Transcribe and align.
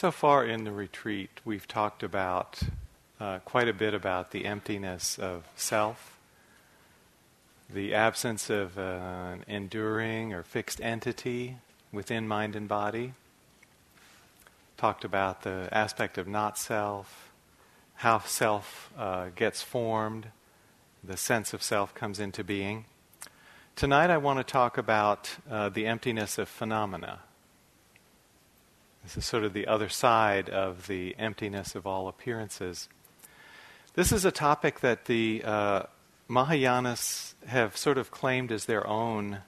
So 0.00 0.10
far 0.10 0.46
in 0.46 0.64
the 0.64 0.72
retreat, 0.72 1.28
we've 1.44 1.68
talked 1.68 2.02
about 2.02 2.62
uh, 3.20 3.40
quite 3.40 3.68
a 3.68 3.74
bit 3.74 3.92
about 3.92 4.30
the 4.30 4.46
emptiness 4.46 5.18
of 5.18 5.46
self, 5.56 6.16
the 7.68 7.92
absence 7.92 8.48
of 8.48 8.78
uh, 8.78 8.80
an 8.80 9.44
enduring 9.46 10.32
or 10.32 10.42
fixed 10.42 10.80
entity 10.80 11.58
within 11.92 12.26
mind 12.26 12.56
and 12.56 12.66
body. 12.66 13.12
Talked 14.78 15.04
about 15.04 15.42
the 15.42 15.68
aspect 15.70 16.16
of 16.16 16.26
not 16.26 16.56
self, 16.56 17.30
how 17.96 18.20
self 18.20 18.90
uh, 18.96 19.26
gets 19.36 19.60
formed, 19.60 20.28
the 21.04 21.18
sense 21.18 21.52
of 21.52 21.62
self 21.62 21.94
comes 21.94 22.18
into 22.18 22.42
being. 22.42 22.86
Tonight 23.76 24.08
I 24.08 24.16
want 24.16 24.38
to 24.38 24.50
talk 24.50 24.78
about 24.78 25.36
uh, 25.50 25.68
the 25.68 25.86
emptiness 25.86 26.38
of 26.38 26.48
phenomena. 26.48 27.18
This 29.02 29.16
is 29.16 29.24
sort 29.24 29.44
of 29.44 29.52
the 29.52 29.66
other 29.66 29.88
side 29.88 30.50
of 30.50 30.86
the 30.86 31.16
emptiness 31.18 31.74
of 31.74 31.86
all 31.86 32.06
appearances. 32.06 32.88
This 33.94 34.12
is 34.12 34.24
a 34.24 34.30
topic 34.30 34.80
that 34.80 35.06
the 35.06 35.42
uh, 35.44 35.82
Mahayanas 36.28 37.34
have 37.46 37.76
sort 37.76 37.98
of 37.98 38.10
claimed 38.10 38.52
as 38.52 38.66
their 38.66 38.86
own 38.86 39.38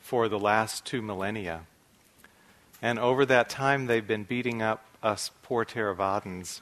for 0.00 0.28
the 0.28 0.38
last 0.38 0.84
two 0.84 1.00
millennia. 1.00 1.62
And 2.82 2.98
over 2.98 3.24
that 3.26 3.48
time, 3.48 3.86
they've 3.86 4.06
been 4.06 4.24
beating 4.24 4.62
up 4.62 4.84
us 5.02 5.30
poor 5.42 5.64
Theravadins, 5.64 6.60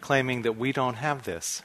claiming 0.00 0.42
that 0.42 0.56
we 0.56 0.72
don't 0.72 0.94
have 0.94 1.24
this. 1.24 1.62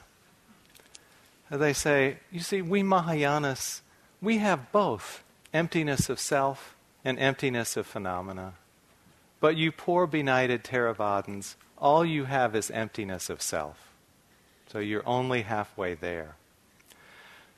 They 1.49 1.73
say, 1.73 2.17
you 2.31 2.39
see, 2.39 2.61
we 2.61 2.81
Mahayanas, 2.81 3.81
we 4.21 4.37
have 4.37 4.71
both 4.71 5.23
emptiness 5.53 6.09
of 6.09 6.19
self 6.19 6.75
and 7.03 7.19
emptiness 7.19 7.75
of 7.75 7.87
phenomena. 7.87 8.53
But 9.41 9.57
you 9.57 9.73
poor 9.73 10.07
benighted 10.07 10.63
Theravadins, 10.63 11.55
all 11.77 12.05
you 12.05 12.25
have 12.25 12.55
is 12.55 12.71
emptiness 12.71 13.29
of 13.29 13.41
self. 13.41 13.91
So 14.67 14.79
you're 14.79 15.05
only 15.05 15.41
halfway 15.41 15.95
there. 15.95 16.35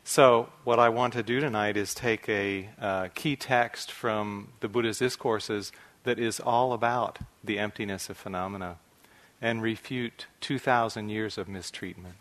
So, 0.05 0.49
what 0.65 0.79
I 0.79 0.89
want 0.89 1.13
to 1.13 1.23
do 1.23 1.39
tonight 1.39 1.77
is 1.77 1.93
take 1.93 2.27
a 2.27 2.69
uh, 2.81 3.07
key 3.13 3.37
text 3.37 3.89
from 3.89 4.49
the 4.59 4.67
Buddha's 4.67 4.99
discourses 4.99 5.71
that 6.03 6.19
is 6.19 6.41
all 6.41 6.73
about 6.73 7.19
the 7.41 7.57
emptiness 7.57 8.09
of 8.09 8.17
phenomena 8.17 8.77
and 9.41 9.61
refute 9.61 10.25
2,000 10.41 11.07
years 11.07 11.37
of 11.37 11.47
mistreatment. 11.47 12.15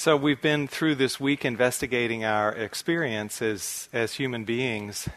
So, 0.00 0.16
we've 0.16 0.40
been 0.40 0.66
through 0.66 0.94
this 0.94 1.20
week 1.20 1.44
investigating 1.44 2.24
our 2.24 2.52
experience 2.52 3.42
as, 3.42 3.90
as 3.92 4.14
human 4.14 4.44
beings. 4.44 5.10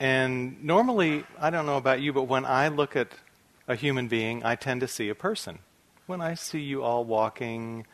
And 0.00 0.64
normally, 0.64 1.22
I 1.38 1.50
don't 1.50 1.64
know 1.64 1.76
about 1.76 2.00
you, 2.00 2.12
but 2.12 2.24
when 2.24 2.44
I 2.44 2.66
look 2.66 2.96
at 2.96 3.12
a 3.68 3.76
human 3.76 4.08
being, 4.08 4.44
I 4.44 4.56
tend 4.56 4.80
to 4.80 4.88
see 4.88 5.08
a 5.08 5.14
person. 5.14 5.60
When 6.08 6.20
I 6.20 6.34
see 6.34 6.62
you 6.62 6.82
all 6.82 7.04
walking, 7.04 7.86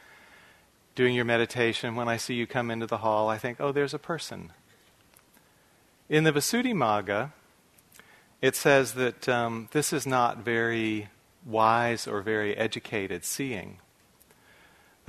doing 0.94 1.14
your 1.14 1.26
meditation, 1.26 1.94
when 1.94 2.08
I 2.08 2.16
see 2.16 2.32
you 2.32 2.46
come 2.46 2.70
into 2.70 2.86
the 2.86 2.96
hall, 2.96 3.28
I 3.28 3.36
think, 3.36 3.60
oh, 3.60 3.70
there's 3.70 3.92
a 3.92 3.98
person. 3.98 4.52
In 6.08 6.24
the 6.24 6.32
Visuddhimagga, 6.32 7.32
it 8.40 8.56
says 8.56 8.94
that 8.94 9.28
um, 9.28 9.68
this 9.72 9.92
is 9.92 10.06
not 10.06 10.38
very 10.38 11.10
wise 11.44 12.06
or 12.06 12.22
very 12.22 12.56
educated 12.56 13.26
seeing. 13.26 13.76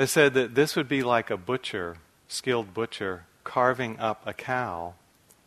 They 0.02 0.08
said 0.08 0.34
that 0.34 0.56
this 0.56 0.76
would 0.76 0.88
be 0.88 1.04
like 1.04 1.30
a 1.30 1.38
butcher, 1.38 1.98
skilled 2.28 2.74
butcher, 2.74 3.26
carving 3.44 4.00
up 4.00 4.24
a 4.26 4.34
cow, 4.34 4.96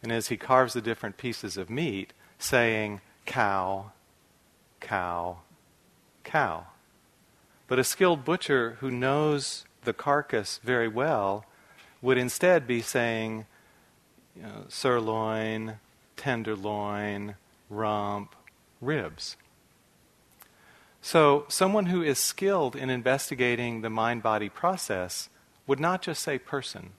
and 0.01 0.13
as 0.13 0.29
he 0.29 0.37
carves 0.37 0.75
the 0.75 0.81
different 0.81 1.17
pieces 1.17 1.57
of 1.57 1.69
meat, 1.69 2.13
saying, 2.39 3.01
cow, 3.27 3.91
cow, 4.79 5.39
cow. 6.23 6.67
But 7.67 7.81
a 7.81 7.83
skilled 7.83 8.25
butcher 8.25 8.77
who 8.79 8.93
knows 8.93 9.65
the 9.83 9.93
carcass 9.93 10.61
very 10.63 10.87
well 10.87 11.47
would 12.01 12.17
instead 12.17 12.65
be 12.65 12.81
saying 12.81 13.47
you 14.37 14.43
know, 14.43 14.67
sirloin, 14.69 15.81
tenderloin, 16.17 17.35
rump, 17.69 18.37
ribs. 18.81 19.37
So, 21.07 21.45
someone 21.49 21.85
who 21.85 22.03
is 22.03 22.19
skilled 22.19 22.75
in 22.75 22.89
investigating 22.89 23.83
the 23.83 23.91
mind 23.91 24.23
body 24.23 24.49
process 24.49 25.29
would 25.67 25.79
not 25.79 26.01
just 26.01 26.23
say 26.23 26.39
person, 26.39 26.93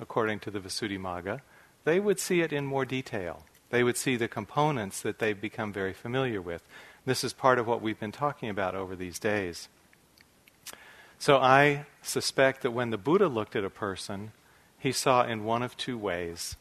according 0.00 0.40
to 0.40 0.50
the 0.50 0.58
Visuddhimagga, 0.58 1.40
they 1.84 2.00
would 2.00 2.18
see 2.18 2.40
it 2.40 2.52
in 2.52 2.66
more 2.66 2.84
detail. 2.84 3.44
They 3.70 3.84
would 3.84 3.96
see 3.96 4.16
the 4.16 4.26
components 4.26 5.00
that 5.02 5.20
they've 5.20 5.40
become 5.40 5.72
very 5.72 5.92
familiar 5.92 6.42
with. 6.42 6.64
This 7.06 7.22
is 7.22 7.32
part 7.32 7.60
of 7.60 7.68
what 7.68 7.80
we've 7.80 8.00
been 8.00 8.10
talking 8.10 8.48
about 8.48 8.74
over 8.74 8.96
these 8.96 9.20
days. 9.20 9.68
So 11.16 11.36
I 11.36 11.86
suspect 12.02 12.62
that 12.62 12.72
when 12.72 12.90
the 12.90 12.98
Buddha 12.98 13.28
looked 13.28 13.54
at 13.54 13.64
a 13.64 13.70
person, 13.70 14.32
he 14.76 14.90
saw 14.90 15.24
in 15.24 15.44
one 15.44 15.62
of 15.62 15.76
two 15.76 15.96
ways. 15.96 16.56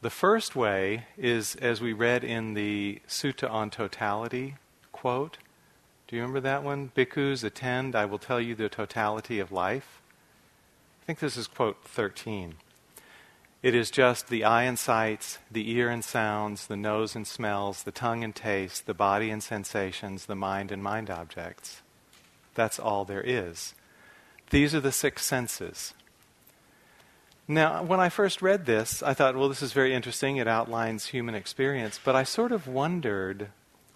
The 0.00 0.08
first 0.08 0.56
way 0.56 1.04
is, 1.18 1.54
as 1.56 1.82
we 1.82 1.92
read 1.92 2.24
in 2.24 2.54
the 2.54 3.02
Sutta 3.06 3.50
on 3.50 3.68
Totality 3.68 4.54
quote. 5.00 5.38
Do 6.08 6.16
you 6.16 6.22
remember 6.22 6.40
that 6.40 6.64
one? 6.64 6.90
Bhikkhus, 6.96 7.44
attend, 7.44 7.94
I 7.94 8.04
will 8.04 8.18
tell 8.18 8.40
you 8.40 8.56
the 8.56 8.68
totality 8.68 9.38
of 9.38 9.52
life. 9.52 10.02
I 11.02 11.04
think 11.06 11.20
this 11.20 11.36
is 11.36 11.46
quote 11.46 11.84
13. 11.84 12.56
It 13.62 13.74
is 13.74 13.90
just 13.90 14.28
the 14.28 14.44
eye 14.44 14.64
and 14.64 14.78
sights, 14.78 15.38
the 15.50 15.70
ear 15.70 15.88
and 15.88 16.04
sounds, 16.04 16.66
the 16.66 16.76
nose 16.76 17.14
and 17.14 17.26
smells, 17.26 17.84
the 17.84 17.92
tongue 17.92 18.24
and 18.24 18.34
taste, 18.34 18.86
the 18.86 18.94
body 18.94 19.30
and 19.30 19.42
sensations, 19.42 20.26
the 20.26 20.34
mind 20.34 20.72
and 20.72 20.82
mind 20.82 21.10
objects. 21.10 21.82
That's 22.54 22.80
all 22.80 23.04
there 23.04 23.22
is. 23.24 23.74
These 24.50 24.74
are 24.74 24.80
the 24.80 24.92
six 24.92 25.24
senses. 25.24 25.94
Now, 27.46 27.82
when 27.82 28.00
I 28.00 28.08
first 28.08 28.42
read 28.42 28.66
this, 28.66 29.02
I 29.02 29.14
thought, 29.14 29.36
well, 29.36 29.48
this 29.48 29.62
is 29.62 29.72
very 29.72 29.94
interesting. 29.94 30.36
It 30.36 30.48
outlines 30.48 31.06
human 31.06 31.34
experience. 31.34 32.00
But 32.02 32.16
I 32.16 32.24
sort 32.24 32.52
of 32.52 32.66
wondered 32.66 33.50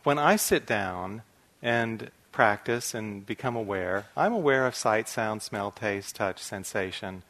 when 0.05 0.19
I 0.19 0.37
sit 0.37 0.67
down 0.67 1.23
and 1.63 2.11
practice 2.33 2.95
and 2.95 3.25
become 3.25 3.55
aware, 3.55 4.07
I'm 4.17 4.33
aware 4.33 4.67
of 4.67 4.75
sight, 4.75 5.09
sound, 5.09 5.43
smell, 5.43 5.71
taste, 5.71 6.17
touch, 6.17 6.41
sensation, 6.41 7.23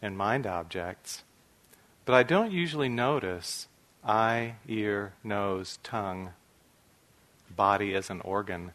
and 0.00 0.16
mind 0.16 0.46
objects. 0.46 1.24
But 2.04 2.14
I 2.14 2.22
don't 2.22 2.52
usually 2.52 2.88
notice 2.88 3.68
eye, 4.04 4.56
ear, 4.68 5.12
nose, 5.24 5.78
tongue, 5.82 6.30
body 7.54 7.94
as 7.94 8.10
an 8.10 8.20
organ, 8.22 8.72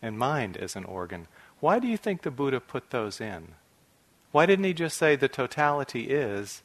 and 0.00 0.18
mind 0.18 0.56
as 0.56 0.76
an 0.76 0.84
organ. 0.84 1.28
Why 1.60 1.78
do 1.78 1.86
you 1.86 1.96
think 1.96 2.22
the 2.22 2.30
Buddha 2.30 2.60
put 2.60 2.90
those 2.90 3.20
in? 3.20 3.54
Why 4.32 4.46
didn't 4.46 4.64
he 4.64 4.74
just 4.74 4.96
say 4.96 5.16
the 5.16 5.28
totality 5.28 6.10
is 6.10 6.62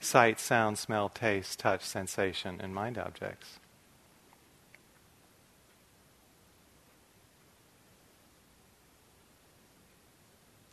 sight, 0.00 0.38
sound, 0.38 0.78
smell, 0.78 1.08
taste, 1.08 1.58
touch, 1.58 1.82
sensation, 1.82 2.60
and 2.60 2.74
mind 2.74 2.98
objects? 2.98 3.58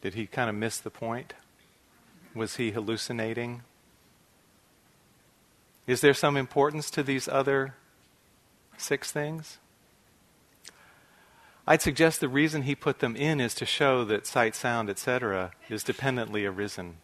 Did 0.03 0.15
he 0.15 0.27
kind 0.27 0.49
of 0.49 0.55
miss 0.57 0.79
the 0.79 0.89
point? 0.89 1.33
Was 2.35 2.57
he 2.57 2.71
hallucinating? 2.71 3.61
Is 5.87 6.01
there 6.01 6.13
some 6.13 6.35
importance 6.35 6.91
to 6.91 7.03
these 7.03 7.29
other 7.29 7.75
six 8.77 9.13
things? 9.13 9.59
I'd 11.65 11.81
suggest 11.81 12.19
the 12.19 12.27
reason 12.27 12.63
he 12.63 12.75
put 12.75 12.99
them 12.99 13.15
in 13.15 13.39
is 13.39 13.55
to 13.55 13.65
show 13.65 14.03
that 14.03 14.27
sight, 14.27 14.55
sound, 14.55 14.89
etc., 14.89 15.51
is 15.69 15.85
dependently 15.85 16.45
arisen. 16.45 16.97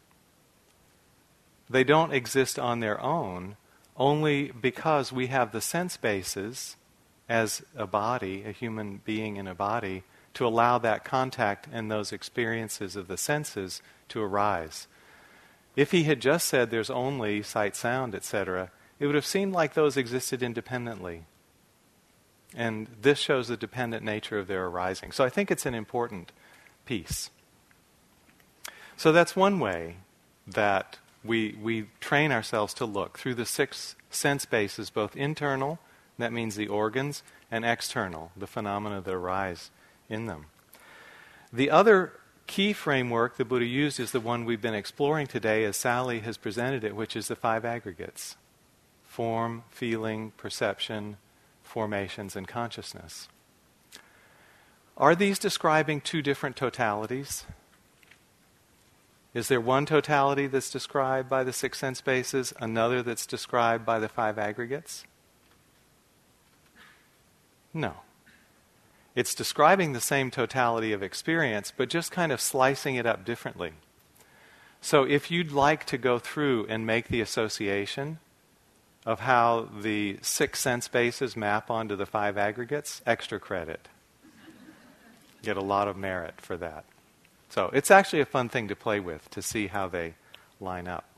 They 1.69 1.85
don't 1.85 2.13
exist 2.13 2.59
on 2.59 2.81
their 2.81 2.99
own 2.99 3.55
only 3.95 4.51
because 4.51 5.13
we 5.13 5.27
have 5.27 5.53
the 5.53 5.61
sense 5.61 5.95
bases 5.95 6.75
as 7.29 7.63
a 7.77 7.87
body, 7.87 8.43
a 8.43 8.51
human 8.51 8.99
being 9.05 9.37
in 9.37 9.47
a 9.47 9.55
body, 9.55 10.03
to 10.33 10.45
allow 10.45 10.77
that 10.77 11.03
contact 11.03 11.67
and 11.71 11.89
those 11.89 12.11
experiences 12.11 12.95
of 12.95 13.07
the 13.07 13.17
senses 13.17 13.81
to 14.09 14.21
arise. 14.21 14.87
If 15.75 15.91
he 15.91 16.03
had 16.03 16.19
just 16.19 16.47
said 16.47 16.69
there's 16.69 16.89
only 16.89 17.41
sight, 17.41 17.75
sound, 17.75 18.15
etc., 18.15 18.71
it 18.99 19.05
would 19.05 19.15
have 19.15 19.25
seemed 19.25 19.53
like 19.53 19.73
those 19.73 19.97
existed 19.97 20.43
independently. 20.43 21.23
And 22.55 22.87
this 23.01 23.19
shows 23.19 23.47
the 23.47 23.57
dependent 23.57 24.03
nature 24.03 24.39
of 24.39 24.47
their 24.47 24.65
arising. 24.65 25.11
So 25.11 25.23
I 25.23 25.29
think 25.29 25.51
it's 25.51 25.65
an 25.65 25.75
important 25.75 26.31
piece. 26.85 27.29
So 28.97 29.11
that's 29.11 29.35
one 29.35 29.59
way 29.59 29.97
that 30.47 30.97
we, 31.23 31.55
we 31.61 31.87
train 31.99 32.31
ourselves 32.31 32.73
to 32.75 32.85
look 32.85 33.17
through 33.17 33.35
the 33.35 33.45
six 33.45 33.95
sense 34.09 34.45
bases, 34.45 34.89
both 34.89 35.15
internal, 35.15 35.79
that 36.17 36.33
means 36.33 36.55
the 36.55 36.67
organs, 36.67 37.23
and 37.51 37.63
external, 37.63 38.31
the 38.35 38.47
phenomena 38.47 39.01
that 39.01 39.13
arise 39.13 39.71
in 40.09 40.25
them. 40.25 40.45
The 41.53 41.69
other 41.69 42.13
key 42.47 42.73
framework 42.73 43.37
the 43.37 43.45
Buddha 43.45 43.65
used 43.65 43.99
is 43.99 44.11
the 44.11 44.19
one 44.19 44.43
we've 44.43 44.61
been 44.61 44.73
exploring 44.73 45.27
today 45.27 45.63
as 45.65 45.77
Sally 45.77 46.19
has 46.21 46.37
presented 46.37 46.83
it, 46.83 46.95
which 46.95 47.15
is 47.15 47.27
the 47.27 47.35
five 47.35 47.63
aggregates 47.63 48.35
form, 49.05 49.63
feeling, 49.69 50.31
perception, 50.37 51.17
formations, 51.63 52.35
and 52.35 52.47
consciousness. 52.47 53.27
Are 54.95 55.15
these 55.15 55.39
describing 55.39 56.01
two 56.01 56.21
different 56.21 56.55
totalities? 56.55 57.43
Is 59.33 59.47
there 59.47 59.61
one 59.61 59.85
totality 59.85 60.47
that's 60.47 60.71
described 60.71 61.29
by 61.29 61.43
the 61.43 61.53
six 61.53 61.77
sense 61.77 62.01
bases, 62.01 62.53
another 62.59 63.01
that's 63.01 63.25
described 63.25 63.85
by 63.85 63.99
the 63.99 64.09
five 64.09 64.37
aggregates? 64.37 65.03
No. 67.73 67.93
It's 69.15 69.35
describing 69.35 69.93
the 69.93 70.01
same 70.01 70.31
totality 70.31 70.93
of 70.93 71.03
experience, 71.03 71.73
but 71.75 71.89
just 71.89 72.11
kind 72.11 72.31
of 72.31 72.39
slicing 72.39 72.95
it 72.95 73.05
up 73.05 73.25
differently. 73.25 73.73
So 74.81 75.03
if 75.03 75.29
you'd 75.29 75.51
like 75.51 75.85
to 75.87 75.97
go 75.97 76.19
through 76.19 76.67
and 76.69 76.85
make 76.85 77.07
the 77.07 77.21
association 77.21 78.19
of 79.05 79.21
how 79.21 79.67
the 79.81 80.19
six 80.21 80.59
sense 80.59 80.87
bases 80.87 81.35
map 81.35 81.71
onto 81.71 81.95
the 81.95 82.05
five 82.05 82.37
aggregates, 82.37 83.01
extra 83.05 83.39
credit. 83.39 83.87
Get 85.41 85.57
a 85.57 85.61
lot 85.61 85.87
of 85.87 85.97
merit 85.97 86.35
for 86.37 86.57
that. 86.57 86.85
So 87.49 87.71
it's 87.73 87.89
actually 87.89 88.19
a 88.21 88.25
fun 88.25 88.49
thing 88.49 88.67
to 88.67 88.75
play 88.75 88.99
with 88.99 89.29
to 89.31 89.41
see 89.41 89.67
how 89.67 89.87
they 89.87 90.13
line 90.59 90.87
up. 90.87 91.08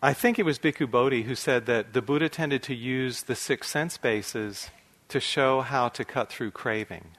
I 0.00 0.12
think 0.12 0.38
it 0.38 0.44
was 0.44 0.60
Bhikkhu 0.60 0.88
Bodhi 0.88 1.22
who 1.22 1.34
said 1.34 1.66
that 1.66 1.92
the 1.92 2.02
Buddha 2.02 2.28
tended 2.28 2.62
to 2.64 2.74
use 2.74 3.24
the 3.24 3.34
six 3.34 3.68
sense 3.68 3.98
bases 3.98 4.70
to 5.08 5.18
show 5.18 5.60
how 5.60 5.88
to 5.88 6.04
cut 6.04 6.30
through 6.30 6.52
craving. 6.52 7.16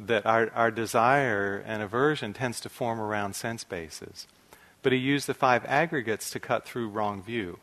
That 0.00 0.24
our, 0.24 0.50
our 0.54 0.70
desire 0.70 1.62
and 1.66 1.82
aversion 1.82 2.32
tends 2.32 2.60
to 2.60 2.70
form 2.70 2.98
around 2.98 3.36
sense 3.36 3.62
bases. 3.62 4.26
But 4.82 4.92
he 4.92 4.98
used 4.98 5.26
the 5.26 5.34
five 5.34 5.66
aggregates 5.66 6.30
to 6.30 6.40
cut 6.40 6.64
through 6.64 6.88
wrong 6.88 7.22
view, 7.22 7.58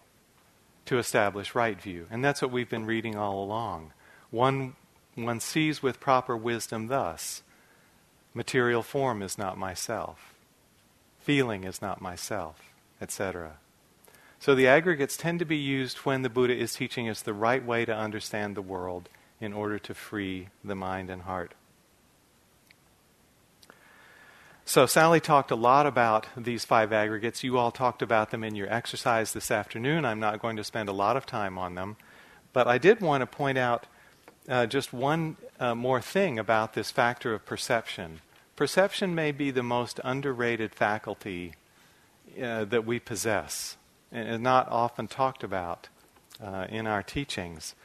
to 0.85 0.99
establish 0.99 1.55
right 1.55 1.81
view. 1.81 2.05
And 2.11 2.23
that's 2.23 2.41
what 2.41 2.51
we've 2.51 2.69
been 2.69 2.85
reading 2.85 3.15
all 3.15 3.43
along. 3.43 3.93
One, 4.29 4.75
one 5.15 5.39
sees 5.39 5.81
with 5.81 5.99
proper 5.99 6.37
wisdom 6.37 6.87
thus 6.87 7.41
material 8.35 8.83
form 8.83 9.23
is 9.23 9.39
not 9.39 9.57
myself, 9.57 10.35
feeling 11.19 11.63
is 11.63 11.81
not 11.81 12.01
myself, 12.01 12.61
etc. 13.01 13.57
So 14.43 14.55
the 14.55 14.67
aggregates 14.67 15.15
tend 15.15 15.39
to 15.39 15.45
be 15.45 15.55
used 15.55 15.99
when 15.99 16.21
the 16.21 16.29
Buddha 16.29 16.53
is 16.53 16.73
teaching 16.73 17.07
us 17.07 17.21
the 17.21 17.33
right 17.33 17.65
way 17.65 17.85
to 17.85 17.95
understand 17.95 18.57
the 18.57 18.61
world 18.61 19.07
in 19.39 19.53
order 19.53 19.79
to 19.79 19.93
free 19.93 20.49
the 20.61 20.75
mind 20.75 21.09
and 21.09 21.21
heart. 21.21 21.53
So, 24.65 24.85
Sally 24.85 25.21
talked 25.21 25.49
a 25.49 25.55
lot 25.55 25.87
about 25.87 26.27
these 26.35 26.65
five 26.65 26.91
aggregates. 26.91 27.41
You 27.41 27.57
all 27.57 27.71
talked 27.71 28.01
about 28.01 28.31
them 28.31 28.43
in 28.43 28.53
your 28.53 28.69
exercise 28.69 29.31
this 29.31 29.49
afternoon. 29.49 30.03
I'm 30.03 30.19
not 30.19 30.41
going 30.41 30.57
to 30.57 30.63
spend 30.65 30.89
a 30.89 30.91
lot 30.91 31.15
of 31.15 31.25
time 31.25 31.57
on 31.57 31.75
them. 31.75 31.95
But 32.51 32.67
I 32.67 32.77
did 32.77 32.99
want 32.99 33.21
to 33.21 33.25
point 33.25 33.57
out 33.57 33.87
uh, 34.49 34.65
just 34.65 34.91
one 34.91 35.37
uh, 35.57 35.73
more 35.73 36.01
thing 36.01 36.37
about 36.37 36.73
this 36.73 36.91
factor 36.91 37.33
of 37.33 37.45
perception. 37.45 38.19
Perception 38.57 39.15
may 39.15 39.31
be 39.31 39.51
the 39.51 39.63
most 39.63 40.01
underrated 40.03 40.75
faculty 40.75 41.53
uh, 42.41 42.65
that 42.65 42.85
we 42.85 42.99
possess 42.99 43.77
and 44.13 44.43
not 44.43 44.69
often 44.69 45.07
talked 45.07 45.43
about 45.43 45.89
uh, 46.41 46.67
in 46.69 46.87
our 46.87 47.03
teachings. 47.03 47.75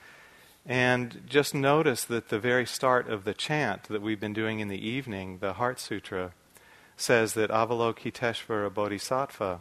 And 0.67 1.23
just 1.27 1.55
notice 1.55 2.05
that 2.05 2.29
the 2.29 2.39
very 2.39 2.67
start 2.67 3.09
of 3.09 3.25
the 3.25 3.33
chant 3.33 3.85
that 3.85 4.03
we've 4.03 4.21
been 4.21 4.35
doing 4.35 4.61
in 4.61 4.69
the 4.69 4.87
evening, 4.87 5.39
the 5.39 5.55
Heart 5.55 5.81
Sutra, 5.81 6.33
says 6.97 7.33
that 7.35 7.51
Avalokiteshvara 7.51 8.73
Bodhisattva, 8.75 9.61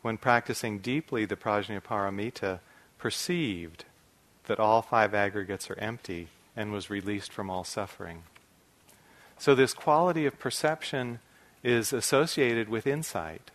when 0.00 0.16
practicing 0.16 0.78
deeply 0.78 1.26
the 1.26 1.36
Prajnaparamita, 1.36 2.60
perceived 2.96 3.84
that 4.46 4.58
all 4.58 4.80
five 4.80 5.12
aggregates 5.14 5.68
are 5.68 5.78
empty 5.78 6.28
and 6.56 6.72
was 6.72 6.88
released 6.88 7.32
from 7.32 7.50
all 7.50 7.64
suffering. 7.64 8.22
So, 9.38 9.54
this 9.54 9.74
quality 9.74 10.24
of 10.24 10.38
perception 10.38 11.18
is 11.62 11.92
associated 11.92 12.70
with 12.70 12.86
insight. 12.86 13.50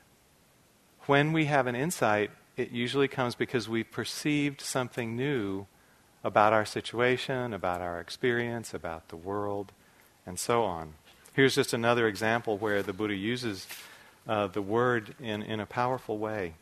When 1.07 1.33
we 1.33 1.45
have 1.45 1.65
an 1.65 1.75
insight, 1.75 2.29
it 2.57 2.71
usually 2.71 3.07
comes 3.07 3.35
because 3.35 3.69
we've 3.69 3.89
perceived 3.89 4.61
something 4.61 5.15
new 5.15 5.67
about 6.23 6.53
our 6.53 6.65
situation, 6.65 7.53
about 7.53 7.81
our 7.81 7.99
experience, 7.99 8.73
about 8.73 9.07
the 9.09 9.15
world, 9.15 9.71
and 10.25 10.37
so 10.37 10.63
on. 10.63 10.93
Here's 11.33 11.55
just 11.55 11.73
another 11.73 12.07
example 12.07 12.57
where 12.57 12.83
the 12.83 12.93
Buddha 12.93 13.15
uses 13.15 13.67
uh, 14.27 14.47
the 14.47 14.61
word 14.61 15.15
in, 15.19 15.41
in 15.41 15.59
a 15.59 15.65
powerful 15.65 16.17
way. 16.17 16.53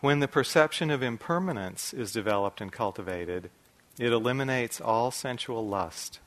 When 0.00 0.20
the 0.20 0.28
perception 0.28 0.90
of 0.90 1.02
impermanence 1.02 1.92
is 1.92 2.12
developed 2.12 2.60
and 2.60 2.70
cultivated, 2.70 3.50
it 3.98 4.12
eliminates 4.12 4.80
all 4.80 5.10
sensual 5.10 5.66
lust. 5.66 6.20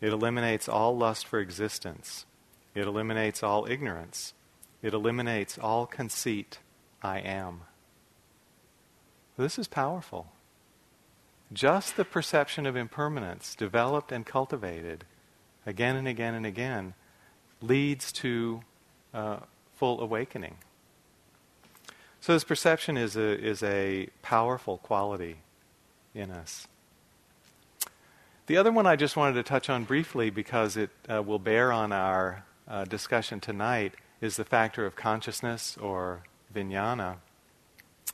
It 0.00 0.12
eliminates 0.12 0.68
all 0.68 0.96
lust 0.96 1.26
for 1.26 1.38
existence. 1.40 2.26
It 2.74 2.86
eliminates 2.86 3.42
all 3.42 3.66
ignorance. 3.68 4.34
It 4.82 4.94
eliminates 4.94 5.58
all 5.58 5.86
conceit 5.86 6.58
I 7.02 7.18
am. 7.18 7.62
This 9.36 9.58
is 9.58 9.68
powerful. 9.68 10.32
Just 11.52 11.96
the 11.96 12.04
perception 12.04 12.66
of 12.66 12.76
impermanence, 12.76 13.54
developed 13.54 14.12
and 14.12 14.24
cultivated 14.24 15.04
again 15.66 15.96
and 15.96 16.08
again 16.08 16.34
and 16.34 16.46
again, 16.46 16.94
leads 17.60 18.12
to 18.12 18.62
uh, 19.12 19.38
full 19.74 20.00
awakening. 20.00 20.56
So, 22.20 22.32
this 22.32 22.44
perception 22.44 22.96
is 22.96 23.16
a, 23.16 23.38
is 23.38 23.62
a 23.62 24.08
powerful 24.22 24.78
quality 24.78 25.38
in 26.14 26.30
us. 26.30 26.68
The 28.46 28.56
other 28.56 28.72
one 28.72 28.86
I 28.86 28.96
just 28.96 29.16
wanted 29.16 29.34
to 29.34 29.42
touch 29.42 29.68
on 29.68 29.84
briefly 29.84 30.30
because 30.30 30.76
it 30.76 30.90
uh, 31.08 31.22
will 31.22 31.38
bear 31.38 31.72
on 31.72 31.92
our 31.92 32.44
uh, 32.68 32.84
discussion 32.84 33.40
tonight 33.40 33.94
is 34.20 34.36
the 34.36 34.44
factor 34.44 34.86
of 34.86 34.94
consciousness 34.94 35.76
or 35.78 36.22
vijnana. 36.52 37.16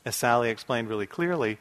As 0.05 0.17
Sally 0.17 0.50
explained 0.50 0.88
really 0.88 1.06
clearly, 1.06 1.58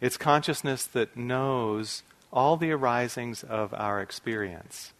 it's 0.00 0.16
consciousness 0.16 0.84
that 0.86 1.16
knows 1.16 2.02
all 2.32 2.56
the 2.56 2.72
arisings 2.72 3.42
of 3.42 3.74
our 3.74 4.00
experience. 4.00 4.92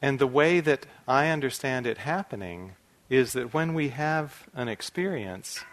And 0.00 0.18
the 0.18 0.26
way 0.26 0.60
that 0.60 0.86
I 1.06 1.28
understand 1.28 1.86
it 1.86 1.98
happening 1.98 2.72
is 3.08 3.34
that 3.34 3.54
when 3.54 3.74
we 3.74 3.90
have 3.90 4.48
an 4.54 4.68
experience, 4.68 5.64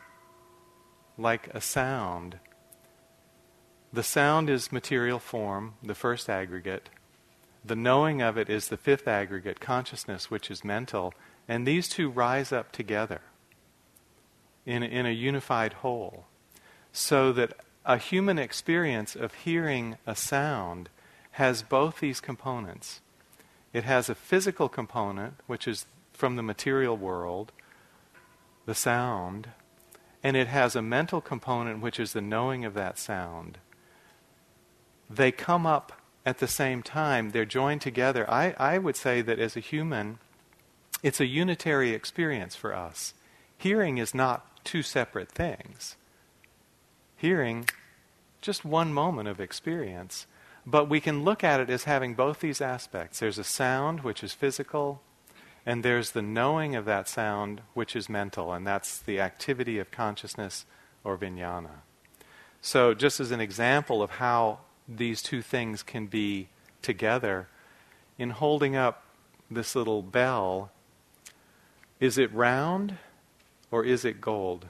like 1.18 1.48
a 1.48 1.62
sound, 1.62 2.38
the 3.92 4.04
sound 4.04 4.50
is 4.50 4.72
material 4.72 5.18
form, 5.18 5.74
the 5.82 5.96
first 5.96 6.30
aggregate. 6.30 6.90
The 7.66 7.76
knowing 7.76 8.22
of 8.22 8.38
it 8.38 8.50
is 8.50 8.68
the 8.68 8.78
fifth 8.78 9.08
aggregate, 9.08 9.60
consciousness, 9.60 10.30
which 10.30 10.52
is 10.52 10.64
mental. 10.64 11.14
And 11.48 11.66
these 11.66 11.90
two 11.90 12.10
rise 12.10 12.52
up 12.52 12.72
together 12.72 13.22
in, 14.70 14.84
in 14.84 15.08
a 15.08 15.12
unified 15.12 15.74
whole. 15.74 16.26
So 16.94 17.32
that 17.34 17.54
a 17.86 17.98
human 17.98 18.38
experience 18.38 19.16
of 19.16 19.34
hearing 19.34 19.98
a 20.06 20.16
sound 20.16 20.90
has 21.32 21.64
both 21.64 22.00
these 22.00 22.22
components. 22.22 23.02
It 23.74 23.84
has 23.84 24.10
a 24.10 24.16
physical 24.16 24.70
component, 24.70 25.34
which 25.48 25.68
is 25.68 25.88
from 26.14 26.36
the 26.36 26.44
material 26.44 26.96
world, 26.96 27.52
the 28.68 28.76
sound, 28.76 29.50
and 30.22 30.38
it 30.38 30.48
has 30.48 30.76
a 30.76 30.82
mental 30.82 31.22
component, 31.22 31.82
which 31.82 32.00
is 32.00 32.14
the 32.14 32.22
knowing 32.22 32.64
of 32.64 32.76
that 32.76 33.00
sound. 33.00 33.58
They 35.10 35.32
come 35.32 35.66
up 35.66 35.94
at 36.26 36.38
the 36.38 36.48
same 36.48 36.84
time, 36.84 37.32
they're 37.32 37.46
joined 37.46 37.82
together. 37.82 38.30
I, 38.30 38.54
I 38.60 38.78
would 38.78 38.96
say 38.96 39.22
that 39.22 39.40
as 39.40 39.58
a 39.58 39.62
human, 39.62 40.20
it's 41.02 41.20
a 41.20 41.26
unitary 41.26 41.92
experience 41.92 42.56
for 42.56 42.76
us. 42.76 43.16
Hearing 43.58 43.98
is 43.98 44.14
not 44.14 44.49
two 44.64 44.82
separate 44.82 45.32
things. 45.32 45.96
Hearing, 47.16 47.70
just 48.42 48.64
one 48.64 48.94
moment 48.94 49.28
of 49.28 49.40
experience, 49.40 50.26
but 50.66 50.90
we 50.90 51.00
can 51.00 51.24
look 51.24 51.44
at 51.44 51.60
it 51.60 51.70
as 51.70 51.86
having 51.86 52.14
both 52.14 52.40
these 52.40 52.62
aspects. 52.62 53.20
There's 53.20 53.38
a 53.38 53.44
sound, 53.44 54.02
which 54.02 54.24
is 54.24 54.34
physical, 54.34 55.02
and 55.66 55.84
there's 55.84 56.12
the 56.12 56.22
knowing 56.22 56.76
of 56.76 56.86
that 56.86 57.08
sound, 57.08 57.62
which 57.74 57.96
is 57.96 58.10
mental, 58.10 58.54
and 58.54 58.66
that's 58.66 59.00
the 59.00 59.20
activity 59.20 59.80
of 59.80 59.92
consciousness 59.92 60.66
or 61.04 61.18
vijnana. 61.18 61.82
So, 62.62 62.94
just 62.94 63.20
as 63.20 63.32
an 63.32 63.40
example 63.40 64.04
of 64.04 64.12
how 64.12 64.60
these 64.88 65.22
two 65.22 65.42
things 65.42 65.84
can 65.84 66.08
be 66.08 66.50
together, 66.82 67.48
in 68.18 68.32
holding 68.32 68.76
up 68.76 69.04
this 69.50 69.76
little 69.76 70.02
bell, 70.02 70.72
is 72.00 72.18
it 72.18 72.34
round 72.34 72.98
or 73.72 73.84
is 73.84 74.06
it 74.06 74.22
gold? 74.22 74.66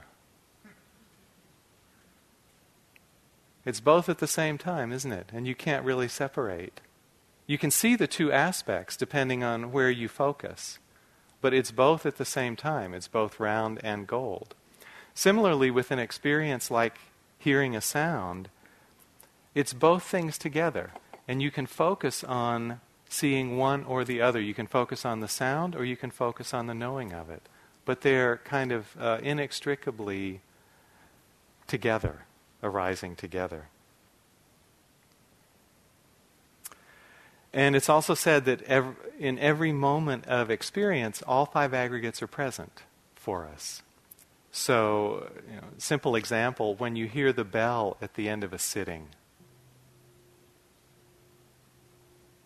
It's 3.66 3.80
both 3.80 4.10
at 4.10 4.20
the 4.20 4.28
same 4.28 4.58
time, 4.58 4.92
isn't 4.92 5.12
it? 5.12 5.30
And 5.34 5.46
you 5.46 5.54
can't 5.54 5.86
really 5.86 6.08
separate. 6.08 6.82
You 7.46 7.58
can 7.58 7.72
see 7.72 7.96
the 7.96 8.08
two 8.08 8.32
aspects 8.32 8.96
depending 8.96 9.44
on 9.44 9.72
where 9.72 9.90
you 9.90 10.08
focus, 10.08 10.80
but 11.42 11.54
it's 11.54 11.72
both 11.72 12.06
at 12.06 12.18
the 12.18 12.26
same 12.26 12.56
time. 12.56 12.94
It's 12.94 13.08
both 13.08 13.40
round 13.40 13.80
and 13.84 14.08
gold. 14.08 14.56
Similarly, 15.14 15.70
with 15.72 15.92
an 15.92 16.00
experience 16.00 16.72
like 16.72 17.00
hearing 17.38 17.76
a 17.76 17.82
sound, 17.82 18.50
it's 19.54 19.74
both 19.74 20.04
things 20.04 20.38
together. 20.38 20.92
And 21.28 21.42
you 21.42 21.52
can 21.52 21.66
focus 21.66 22.24
on 22.24 22.82
seeing 23.10 23.58
one 23.58 23.84
or 23.84 24.04
the 24.04 24.22
other. 24.22 24.40
You 24.40 24.54
can 24.54 24.68
focus 24.68 25.06
on 25.06 25.20
the 25.20 25.28
sound 25.28 25.76
or 25.76 25.84
you 25.84 25.98
can 25.98 26.12
focus 26.12 26.54
on 26.54 26.68
the 26.68 26.74
knowing 26.74 27.14
of 27.14 27.30
it. 27.30 27.42
But 27.90 28.02
they're 28.02 28.38
kind 28.44 28.72
of 28.72 28.86
uh, 29.00 29.18
inextricably 29.24 30.42
together, 31.66 32.20
arising 32.62 33.16
together. 33.16 33.70
And 37.52 37.76
it's 37.76 37.90
also 37.90 38.14
said 38.14 38.46
that 38.46 38.62
in 39.18 39.40
every 39.40 39.72
moment 39.72 40.28
of 40.28 40.52
experience, 40.52 41.24
all 41.24 41.48
five 41.48 41.74
aggregates 41.74 42.22
are 42.22 42.28
present 42.28 42.84
for 43.16 43.48
us. 43.48 43.82
So, 44.52 45.28
you 45.50 45.56
know, 45.56 45.68
simple 45.80 46.16
example 46.16 46.76
when 46.76 46.96
you 46.96 47.08
hear 47.08 47.34
the 47.34 47.44
bell 47.44 47.98
at 48.04 48.14
the 48.14 48.30
end 48.30 48.44
of 48.44 48.54
a 48.54 48.60
sitting, 48.60 49.08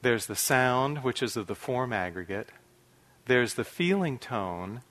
there's 0.02 0.28
the 0.28 0.38
sound, 0.38 1.04
which 1.04 1.22
is 1.22 1.36
of 1.36 1.48
the 1.48 1.54
form 1.54 1.92
aggregate, 1.92 2.48
there's 3.26 3.56
the 3.56 3.66
feeling 3.66 4.18
tone, 4.18 4.84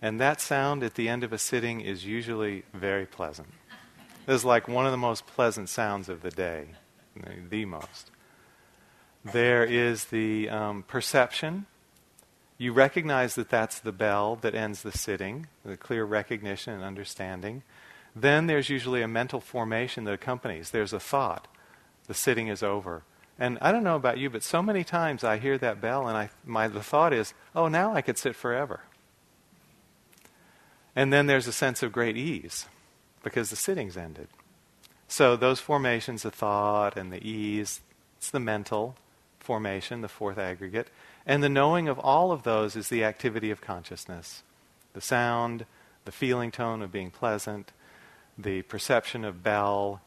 and 0.00 0.20
that 0.20 0.40
sound 0.40 0.82
at 0.82 0.94
the 0.94 1.08
end 1.08 1.24
of 1.24 1.32
a 1.32 1.38
sitting 1.38 1.80
is 1.80 2.04
usually 2.04 2.64
very 2.72 3.06
pleasant. 3.06 3.48
It's 4.26 4.44
like 4.44 4.68
one 4.68 4.86
of 4.86 4.92
the 4.92 4.98
most 4.98 5.26
pleasant 5.26 5.68
sounds 5.68 6.08
of 6.08 6.22
the 6.22 6.30
day, 6.30 6.68
the 7.50 7.64
most. 7.64 8.10
There 9.24 9.64
is 9.64 10.06
the 10.06 10.48
um, 10.48 10.82
perception, 10.84 11.66
you 12.58 12.72
recognize 12.72 13.36
that 13.36 13.48
that's 13.48 13.78
the 13.78 13.92
bell 13.92 14.36
that 14.36 14.54
ends 14.54 14.82
the 14.82 14.90
sitting, 14.90 15.46
the 15.64 15.76
clear 15.76 16.04
recognition 16.04 16.74
and 16.74 16.82
understanding. 16.82 17.62
Then 18.16 18.48
there's 18.48 18.68
usually 18.68 19.00
a 19.00 19.08
mental 19.08 19.40
formation 19.40 20.02
that 20.04 20.12
accompanies. 20.12 20.70
There's 20.70 20.92
a 20.92 20.98
thought. 20.98 21.46
The 22.08 22.14
sitting 22.14 22.48
is 22.48 22.64
over. 22.64 23.04
And 23.38 23.58
I 23.60 23.70
don't 23.70 23.84
know 23.84 23.94
about 23.94 24.18
you, 24.18 24.28
but 24.28 24.42
so 24.42 24.60
many 24.60 24.82
times 24.82 25.22
I 25.22 25.38
hear 25.38 25.56
that 25.58 25.80
bell 25.80 26.08
and 26.08 26.16
I, 26.16 26.30
my, 26.44 26.66
the 26.66 26.82
thought 26.82 27.12
is, 27.12 27.32
oh, 27.54 27.68
now 27.68 27.94
I 27.94 28.02
could 28.02 28.18
sit 28.18 28.34
forever. 28.34 28.80
And 30.98 31.12
then 31.12 31.28
there's 31.28 31.46
a 31.46 31.52
sense 31.52 31.84
of 31.84 31.92
great 31.92 32.16
ease 32.16 32.66
because 33.22 33.50
the 33.50 33.56
sitting's 33.56 33.96
ended. 33.96 34.26
So 35.06 35.36
those 35.36 35.60
formations, 35.60 36.24
the 36.24 36.32
thought 36.32 36.96
and 36.96 37.12
the 37.12 37.24
ease, 37.24 37.82
it's 38.16 38.32
the 38.32 38.40
mental 38.40 38.96
formation, 39.38 40.00
the 40.00 40.08
fourth 40.08 40.38
aggregate. 40.38 40.88
And 41.24 41.40
the 41.40 41.48
knowing 41.48 41.86
of 41.86 42.00
all 42.00 42.32
of 42.32 42.42
those 42.42 42.74
is 42.74 42.88
the 42.88 43.04
activity 43.04 43.52
of 43.52 43.60
consciousness 43.60 44.42
the 44.92 45.00
sound, 45.00 45.66
the 46.04 46.10
feeling 46.10 46.50
tone 46.50 46.82
of 46.82 46.90
being 46.90 47.12
pleasant, 47.12 47.70
the 48.36 48.62
perception 48.62 49.24
of 49.24 49.44
bell, 49.44 50.00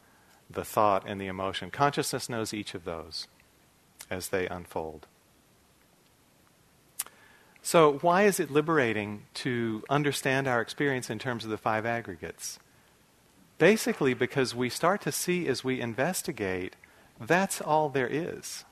the 0.50 0.64
thought, 0.64 1.04
and 1.06 1.18
the 1.18 1.26
emotion. 1.26 1.70
Consciousness 1.70 2.28
knows 2.28 2.52
each 2.52 2.74
of 2.74 2.84
those 2.84 3.28
as 4.10 4.28
they 4.28 4.46
unfold. 4.46 5.06
So, 7.62 7.98
why 8.00 8.24
is 8.24 8.40
it 8.40 8.50
liberating 8.50 9.22
to 9.34 9.84
understand 9.88 10.48
our 10.48 10.60
experience 10.60 11.08
in 11.08 11.20
terms 11.20 11.44
of 11.44 11.50
the 11.50 11.56
five 11.56 11.86
aggregates? 11.86 12.58
Basically, 13.58 14.14
because 14.14 14.54
we 14.54 14.68
start 14.68 15.00
to 15.02 15.12
see 15.12 15.46
as 15.46 15.62
we 15.62 15.80
investigate 15.80 16.74
that's 17.20 17.60
all 17.60 17.88
there 17.88 18.08
is. 18.08 18.64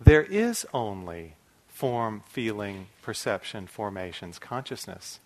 There 0.00 0.22
is 0.22 0.66
only 0.72 1.34
form, 1.66 2.22
feeling, 2.26 2.88
perception, 3.02 3.66
formations, 3.66 4.38
consciousness. 4.38 5.20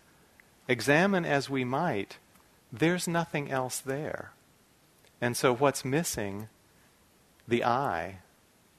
Examine 0.66 1.24
as 1.24 1.48
we 1.48 1.64
might, 1.64 2.18
there's 2.72 3.06
nothing 3.06 3.50
else 3.50 3.78
there. 3.78 4.32
And 5.20 5.36
so, 5.36 5.54
what's 5.54 5.84
missing? 5.84 6.48
The 7.46 7.64
I, 7.64 8.18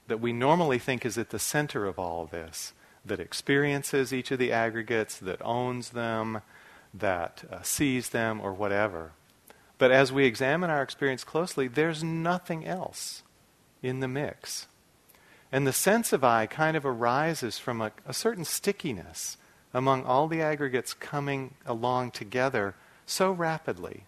that 0.08 0.20
we 0.20 0.32
normally 0.32 0.78
think 0.78 1.06
is 1.06 1.16
at 1.16 1.30
the 1.30 1.38
center 1.38 1.86
of 1.86 1.98
all 1.98 2.26
this, 2.26 2.72
that 3.04 3.20
experiences 3.20 4.12
each 4.12 4.30
of 4.30 4.38
the 4.38 4.52
aggregates, 4.52 5.18
that 5.18 5.44
owns 5.44 5.90
them, 5.90 6.42
that 6.92 7.44
uh, 7.50 7.62
sees 7.62 8.10
them, 8.10 8.40
or 8.40 8.52
whatever. 8.52 9.12
But 9.78 9.90
as 9.90 10.12
we 10.12 10.24
examine 10.24 10.70
our 10.70 10.82
experience 10.82 11.24
closely, 11.24 11.68
there's 11.68 12.02
nothing 12.02 12.66
else 12.66 13.22
in 13.82 14.00
the 14.00 14.08
mix. 14.08 14.66
And 15.52 15.66
the 15.66 15.72
sense 15.72 16.12
of 16.12 16.24
I 16.24 16.46
kind 16.46 16.76
of 16.76 16.86
arises 16.86 17.58
from 17.58 17.80
a, 17.80 17.92
a 18.06 18.12
certain 18.12 18.44
stickiness 18.44 19.36
among 19.72 20.04
all 20.04 20.28
the 20.28 20.40
aggregates 20.40 20.94
coming 20.94 21.54
along 21.66 22.12
together 22.12 22.74
so 23.06 23.30
rapidly. 23.32 24.04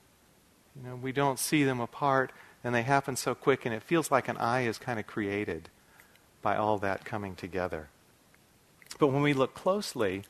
You 0.75 0.89
know, 0.89 0.97
we 0.97 1.13
don't 1.13 1.39
see 1.39 1.65
them 1.65 1.81
apart 1.81 2.33
and 2.63 2.75
they 2.75 2.83
happen 2.83 3.17
so 3.17 3.35
quick 3.35 3.65
and 3.65 3.75
it 3.75 3.83
feels 3.83 4.11
like 4.11 4.29
an 4.29 4.37
I 4.39 4.63
is 4.63 4.79
kind 4.79 4.99
of 4.99 5.07
created 5.07 5.69
by 6.43 6.57
all 6.57 6.79
that 6.79 7.05
coming 7.05 7.35
together. 7.35 7.89
But 8.99 9.09
when 9.09 9.23
we 9.23 9.33
look 9.33 9.55
closely 9.55 10.23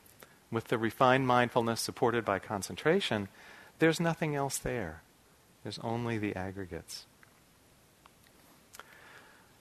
with 0.51 0.65
the 0.65 0.77
refined 0.77 1.27
mindfulness 1.27 1.81
supported 1.81 2.25
by 2.25 2.39
concentration, 2.39 3.27
there's 3.79 3.99
nothing 3.99 4.35
else 4.35 4.57
there. 4.57 5.01
There's 5.63 5.79
only 5.79 6.17
the 6.17 6.35
aggregates. 6.35 7.05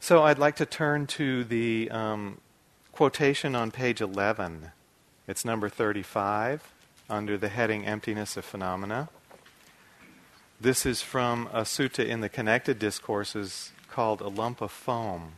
So 0.01 0.23
I'd 0.23 0.39
like 0.39 0.57
to 0.57 0.67
turn 0.67 1.07
to 1.09 1.45
the 1.45 1.91
um, 1.91 2.41
quotation 2.93 3.55
on 3.55 3.71
page 3.71 4.01
11. 4.01 4.71
It's 5.27 5.45
number 5.45 5.69
35 5.69 6.73
under 7.11 7.37
the 7.37 7.49
heading 7.49 7.85
Emptiness 7.85 8.37
of 8.37 8.45
Phenomena. 8.45 9.09
This 10.61 10.87
is 10.87 11.03
from 11.03 11.49
a 11.53 11.63
sutta 11.63 12.07
in 12.07 12.21
the 12.21 12.29
Connected 12.29 12.79
Discourses 12.79 13.73
called 13.91 14.21
A 14.21 14.29
Lump 14.29 14.61
of 14.61 14.71
Foam. 14.71 15.33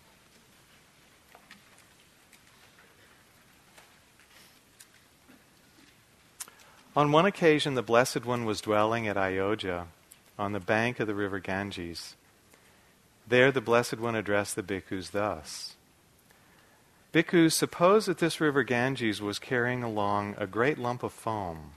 On 6.99 7.12
one 7.12 7.26
occasion, 7.26 7.75
the 7.75 7.83
Blessed 7.83 8.26
One 8.26 8.45
was 8.45 8.61
dwelling 8.61 9.07
at 9.07 9.17
Ayodhya 9.17 9.87
on 10.37 10.50
the 10.50 10.59
bank 10.59 10.99
of 10.99 11.07
the 11.07 11.14
river 11.14 11.38
Ganges. 11.38 12.17
There 13.25 13.52
the 13.52 13.61
Blessed 13.61 14.00
One 14.00 14.17
addressed 14.17 14.57
the 14.57 14.64
bhikkhus 14.64 15.12
thus 15.12 15.76
Bhikkhus, 17.12 17.52
suppose 17.52 18.07
that 18.07 18.19
this 18.19 18.40
river 18.40 18.64
Ganges 18.64 19.23
was 19.23 19.38
carrying 19.38 19.85
along 19.85 20.35
a 20.38 20.49
great 20.49 20.76
lump 20.76 21.05
of 21.05 21.12
foam. 21.12 21.75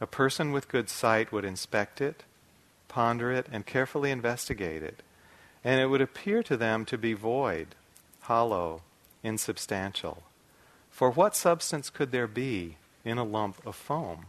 A 0.00 0.06
person 0.06 0.52
with 0.52 0.68
good 0.68 0.88
sight 0.88 1.32
would 1.32 1.44
inspect 1.44 2.00
it, 2.00 2.22
ponder 2.86 3.32
it, 3.32 3.48
and 3.50 3.66
carefully 3.66 4.12
investigate 4.12 4.84
it, 4.84 5.02
and 5.64 5.80
it 5.80 5.86
would 5.86 6.00
appear 6.00 6.44
to 6.44 6.56
them 6.56 6.84
to 6.84 6.96
be 6.96 7.14
void, 7.14 7.74
hollow, 8.20 8.82
insubstantial. 9.24 10.22
For 10.88 11.10
what 11.10 11.34
substance 11.34 11.90
could 11.90 12.12
there 12.12 12.28
be 12.28 12.76
in 13.04 13.18
a 13.18 13.24
lump 13.24 13.66
of 13.66 13.74
foam? 13.74 14.26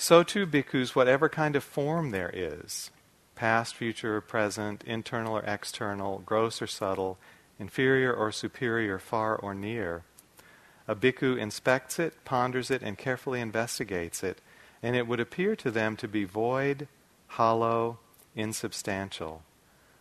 So 0.00 0.22
too, 0.22 0.46
bhikkhus, 0.46 0.94
whatever 0.94 1.28
kind 1.28 1.56
of 1.56 1.64
form 1.64 2.12
there 2.12 2.30
is, 2.32 2.92
past, 3.34 3.74
future, 3.74 4.18
or 4.18 4.20
present, 4.20 4.84
internal 4.84 5.36
or 5.36 5.42
external, 5.42 6.22
gross 6.24 6.62
or 6.62 6.68
subtle, 6.68 7.18
inferior 7.58 8.14
or 8.14 8.30
superior, 8.30 9.00
far 9.00 9.34
or 9.34 9.54
near. 9.54 10.04
A 10.86 10.94
bhikkhu 10.94 11.36
inspects 11.36 11.98
it, 11.98 12.14
ponders 12.24 12.70
it, 12.70 12.80
and 12.80 12.96
carefully 12.96 13.40
investigates 13.40 14.22
it, 14.22 14.40
and 14.84 14.94
it 14.94 15.08
would 15.08 15.18
appear 15.18 15.56
to 15.56 15.70
them 15.70 15.96
to 15.96 16.06
be 16.06 16.22
void, 16.22 16.86
hollow, 17.26 17.98
insubstantial. 18.36 19.42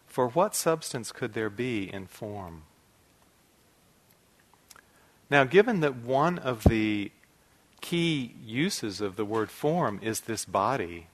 For 0.06 0.27
what 0.27 0.54
substance 0.54 1.12
could 1.12 1.34
there 1.34 1.50
be 1.50 1.92
in 1.92 2.06
form? 2.06 2.66
Now, 5.32 5.44
given 5.44 5.80
that 5.80 5.96
one 5.96 6.38
of 6.38 6.66
the 6.66 7.12
key 7.81 8.36
uses 8.43 9.01
of 9.01 9.15
the 9.15 9.25
word 9.25 9.50
form 9.50 10.00
is 10.01 10.22
this 10.22 10.46
body, 10.46 11.07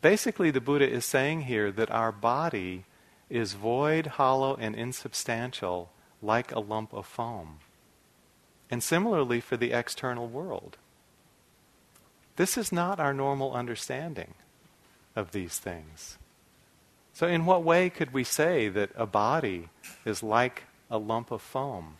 Basically, 0.00 0.50
the 0.50 0.60
Buddha 0.60 0.88
is 0.88 1.04
saying 1.04 1.42
here 1.42 1.72
that 1.72 1.90
our 1.90 2.12
body 2.12 2.84
is 3.28 3.54
void, 3.54 4.06
hollow, 4.06 4.56
and 4.56 4.74
insubstantial, 4.74 5.90
like 6.22 6.52
a 6.52 6.60
lump 6.60 6.92
of 6.92 7.04
foam. 7.04 7.58
And 8.70 8.82
similarly 8.82 9.40
for 9.40 9.56
the 9.56 9.72
external 9.72 10.28
world. 10.28 10.76
This 12.36 12.56
is 12.56 12.70
not 12.70 13.00
our 13.00 13.12
normal 13.12 13.52
understanding 13.52 14.34
of 15.16 15.32
these 15.32 15.58
things. 15.58 16.18
So, 17.12 17.26
in 17.26 17.44
what 17.44 17.64
way 17.64 17.90
could 17.90 18.12
we 18.12 18.22
say 18.22 18.68
that 18.68 18.90
a 18.94 19.06
body 19.06 19.70
is 20.04 20.22
like 20.22 20.64
a 20.88 20.98
lump 20.98 21.32
of 21.32 21.42
foam? 21.42 21.96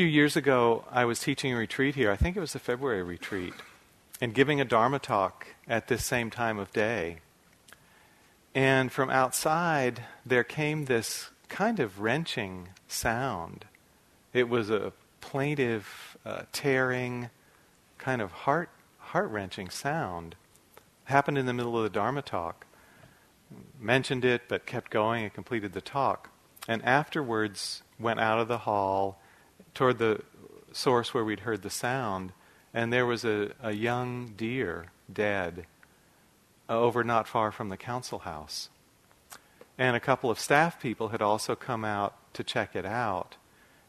Few 0.00 0.06
years 0.06 0.34
ago, 0.34 0.84
I 0.90 1.04
was 1.04 1.20
teaching 1.20 1.52
a 1.52 1.56
retreat 1.56 1.94
here. 1.94 2.10
I 2.10 2.16
think 2.16 2.34
it 2.34 2.40
was 2.40 2.54
a 2.54 2.58
February 2.58 3.02
retreat 3.02 3.52
and 4.18 4.32
giving 4.32 4.58
a 4.58 4.64
Dharma 4.64 4.98
talk 4.98 5.48
at 5.68 5.88
this 5.88 6.06
same 6.06 6.30
time 6.30 6.58
of 6.58 6.72
day. 6.72 7.18
And 8.54 8.90
from 8.90 9.10
outside, 9.10 10.04
there 10.24 10.42
came 10.42 10.86
this 10.86 11.28
kind 11.50 11.78
of 11.80 12.00
wrenching 12.00 12.70
sound. 12.88 13.66
It 14.32 14.48
was 14.48 14.70
a 14.70 14.94
plaintive, 15.20 16.16
uh, 16.24 16.44
tearing, 16.50 17.28
kind 17.98 18.22
of 18.22 18.32
heart 18.32 18.70
heart 19.00 19.28
wrenching 19.28 19.68
sound. 19.68 20.34
Happened 21.04 21.36
in 21.36 21.44
the 21.44 21.52
middle 21.52 21.76
of 21.76 21.82
the 21.82 21.90
Dharma 21.90 22.22
talk. 22.22 22.64
Mentioned 23.78 24.24
it, 24.24 24.48
but 24.48 24.64
kept 24.64 24.90
going 24.90 25.24
and 25.24 25.34
completed 25.34 25.74
the 25.74 25.82
talk. 25.82 26.30
And 26.66 26.82
afterwards, 26.86 27.82
went 27.98 28.18
out 28.18 28.38
of 28.38 28.48
the 28.48 28.60
hall 28.60 29.20
toward 29.74 29.98
the 29.98 30.22
source 30.72 31.14
where 31.14 31.24
we'd 31.24 31.40
heard 31.40 31.62
the 31.62 31.70
sound, 31.70 32.32
and 32.72 32.92
there 32.92 33.06
was 33.06 33.24
a, 33.24 33.52
a 33.62 33.72
young 33.72 34.32
deer 34.36 34.86
dead 35.12 35.66
uh, 36.68 36.78
over 36.78 37.02
not 37.02 37.26
far 37.26 37.50
from 37.50 37.68
the 37.68 37.76
council 37.76 38.20
house. 38.20 38.68
And 39.76 39.96
a 39.96 40.00
couple 40.00 40.30
of 40.30 40.38
staff 40.38 40.80
people 40.80 41.08
had 41.08 41.22
also 41.22 41.54
come 41.56 41.84
out 41.84 42.14
to 42.34 42.44
check 42.44 42.76
it 42.76 42.86
out 42.86 43.36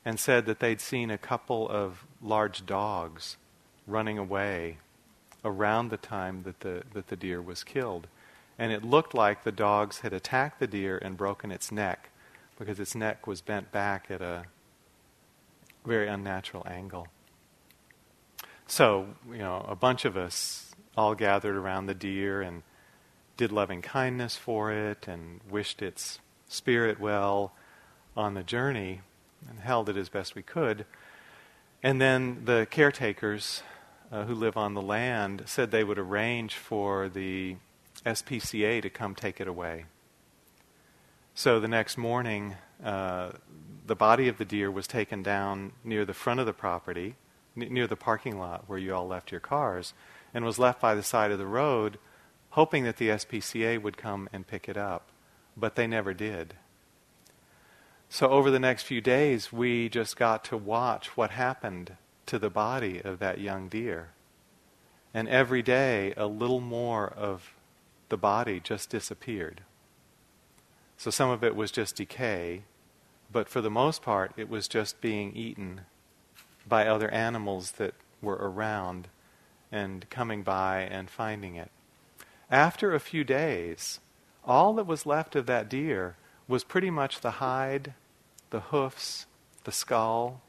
and 0.03 0.19
said 0.19 0.45
that 0.45 0.59
they'd 0.59 0.81
seen 0.81 1.11
a 1.11 1.17
couple 1.17 1.69
of 1.69 2.05
large 2.21 2.65
dogs 2.65 3.37
running 3.85 4.17
away 4.17 4.77
around 5.43 5.89
the 5.89 5.97
time 5.97 6.43
that 6.43 6.61
the, 6.61 6.83
that 6.93 7.07
the 7.07 7.15
deer 7.15 7.41
was 7.41 7.63
killed. 7.63 8.07
And 8.57 8.71
it 8.71 8.83
looked 8.83 9.13
like 9.13 9.43
the 9.43 9.51
dogs 9.51 9.99
had 9.99 10.13
attacked 10.13 10.59
the 10.59 10.67
deer 10.67 10.97
and 10.97 11.17
broken 11.17 11.51
its 11.51 11.71
neck 11.71 12.09
because 12.57 12.79
its 12.79 12.95
neck 12.95 13.27
was 13.27 13.41
bent 13.41 13.71
back 13.71 14.09
at 14.09 14.21
a 14.21 14.45
very 15.85 16.07
unnatural 16.07 16.65
angle. 16.67 17.07
So, 18.67 19.07
you 19.29 19.39
know, 19.39 19.65
a 19.67 19.75
bunch 19.75 20.05
of 20.05 20.15
us 20.15 20.73
all 20.95 21.15
gathered 21.15 21.55
around 21.55 21.87
the 21.87 21.93
deer 21.93 22.41
and 22.41 22.63
did 23.37 23.51
loving 23.51 23.81
kindness 23.81 24.35
for 24.35 24.71
it 24.71 25.07
and 25.07 25.41
wished 25.49 25.81
its 25.81 26.19
spirit 26.47 26.99
well 26.99 27.53
on 28.15 28.33
the 28.33 28.43
journey 28.43 29.01
and 29.49 29.59
held 29.59 29.89
it 29.89 29.97
as 29.97 30.09
best 30.09 30.35
we 30.35 30.41
could. 30.41 30.85
And 31.81 31.99
then 31.99 32.43
the 32.45 32.67
caretakers 32.69 33.63
uh, 34.11 34.25
who 34.25 34.35
live 34.35 34.57
on 34.57 34.73
the 34.73 34.81
land 34.81 35.43
said 35.45 35.71
they 35.71 35.83
would 35.83 35.97
arrange 35.97 36.55
for 36.55 37.09
the 37.09 37.55
SPCA 38.05 38.81
to 38.81 38.89
come 38.89 39.15
take 39.15 39.39
it 39.39 39.47
away. 39.47 39.85
So 41.33 41.59
the 41.59 41.67
next 41.67 41.97
morning, 41.97 42.55
uh, 42.83 43.31
the 43.91 43.95
body 43.95 44.29
of 44.29 44.37
the 44.37 44.45
deer 44.45 44.71
was 44.71 44.87
taken 44.87 45.21
down 45.21 45.73
near 45.83 46.05
the 46.05 46.13
front 46.13 46.39
of 46.39 46.45
the 46.45 46.53
property, 46.53 47.17
n- 47.57 47.73
near 47.73 47.87
the 47.87 47.97
parking 47.97 48.39
lot 48.39 48.63
where 48.65 48.79
you 48.79 48.95
all 48.95 49.05
left 49.05 49.31
your 49.31 49.41
cars, 49.41 49.93
and 50.33 50.45
was 50.45 50.57
left 50.57 50.79
by 50.79 50.95
the 50.95 51.03
side 51.03 51.29
of 51.29 51.37
the 51.37 51.45
road, 51.45 51.99
hoping 52.51 52.85
that 52.85 52.95
the 52.95 53.09
SPCA 53.09 53.81
would 53.81 53.97
come 53.97 54.29
and 54.31 54.47
pick 54.47 54.69
it 54.69 54.77
up. 54.77 55.09
But 55.57 55.75
they 55.75 55.87
never 55.87 56.13
did. 56.13 56.53
So 58.07 58.29
over 58.29 58.49
the 58.49 58.61
next 58.61 58.83
few 58.83 59.01
days, 59.01 59.51
we 59.51 59.89
just 59.89 60.15
got 60.15 60.45
to 60.45 60.55
watch 60.55 61.17
what 61.17 61.31
happened 61.31 61.97
to 62.27 62.39
the 62.39 62.49
body 62.49 63.01
of 63.01 63.19
that 63.19 63.41
young 63.41 63.67
deer. 63.67 64.11
And 65.13 65.27
every 65.27 65.61
day, 65.61 66.13
a 66.15 66.27
little 66.27 66.61
more 66.61 67.09
of 67.09 67.53
the 68.07 68.15
body 68.15 68.61
just 68.61 68.89
disappeared. 68.89 69.63
So 70.95 71.11
some 71.11 71.29
of 71.29 71.43
it 71.43 71.57
was 71.57 71.71
just 71.71 71.97
decay, 71.97 72.63
but 73.31 73.47
for 73.47 73.61
the 73.61 73.69
most 73.69 74.01
part, 74.01 74.33
it 74.37 74.49
was 74.49 74.67
just 74.67 75.01
being 75.01 75.33
eaten 75.35 75.81
by 76.67 76.87
other 76.87 77.09
animals 77.11 77.71
that 77.73 77.93
were 78.21 78.35
around 78.35 79.07
and 79.71 80.09
coming 80.09 80.43
by 80.43 80.81
and 80.81 81.09
finding 81.09 81.55
it. 81.55 81.71
After 82.49 82.93
a 82.93 82.99
few 82.99 83.23
days, 83.23 83.99
all 84.43 84.73
that 84.75 84.87
was 84.87 85.05
left 85.05 85.35
of 85.35 85.45
that 85.45 85.69
deer 85.69 86.17
was 86.47 86.63
pretty 86.63 86.89
much 86.89 87.21
the 87.21 87.31
hide, 87.31 87.93
the 88.49 88.59
hoofs, 88.59 89.25
the 89.63 89.71
skull, 89.71 90.41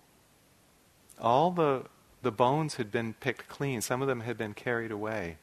all 1.20 1.52
the, 1.52 1.84
the 2.22 2.32
bones 2.32 2.74
had 2.74 2.90
been 2.90 3.14
picked 3.14 3.48
clean. 3.48 3.80
Some 3.80 4.02
of 4.02 4.08
them 4.08 4.20
had 4.20 4.36
been 4.36 4.54
carried 4.54 4.90
away. 4.90 5.38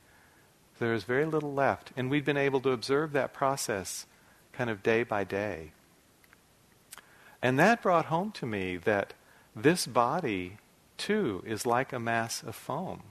There 0.79 0.91
was 0.91 1.03
very 1.03 1.25
little 1.25 1.53
left. 1.53 1.91
And 1.95 2.09
we'd 2.09 2.25
been 2.25 2.37
able 2.37 2.59
to 2.61 2.71
observe 2.71 3.13
that 3.13 3.33
process 3.33 4.05
kind 4.51 4.69
of 4.69 4.83
day 4.83 5.03
by 5.03 5.23
day. 5.23 5.71
And 7.41 7.57
that 7.57 7.81
brought 7.81 8.05
home 8.05 8.31
to 8.33 8.45
me 8.45 8.77
that 8.77 9.13
this 9.55 9.87
body, 9.87 10.57
too, 10.97 11.43
is 11.45 11.65
like 11.65 11.93
a 11.93 11.99
mass 11.99 12.43
of 12.43 12.55
foam. 12.55 13.03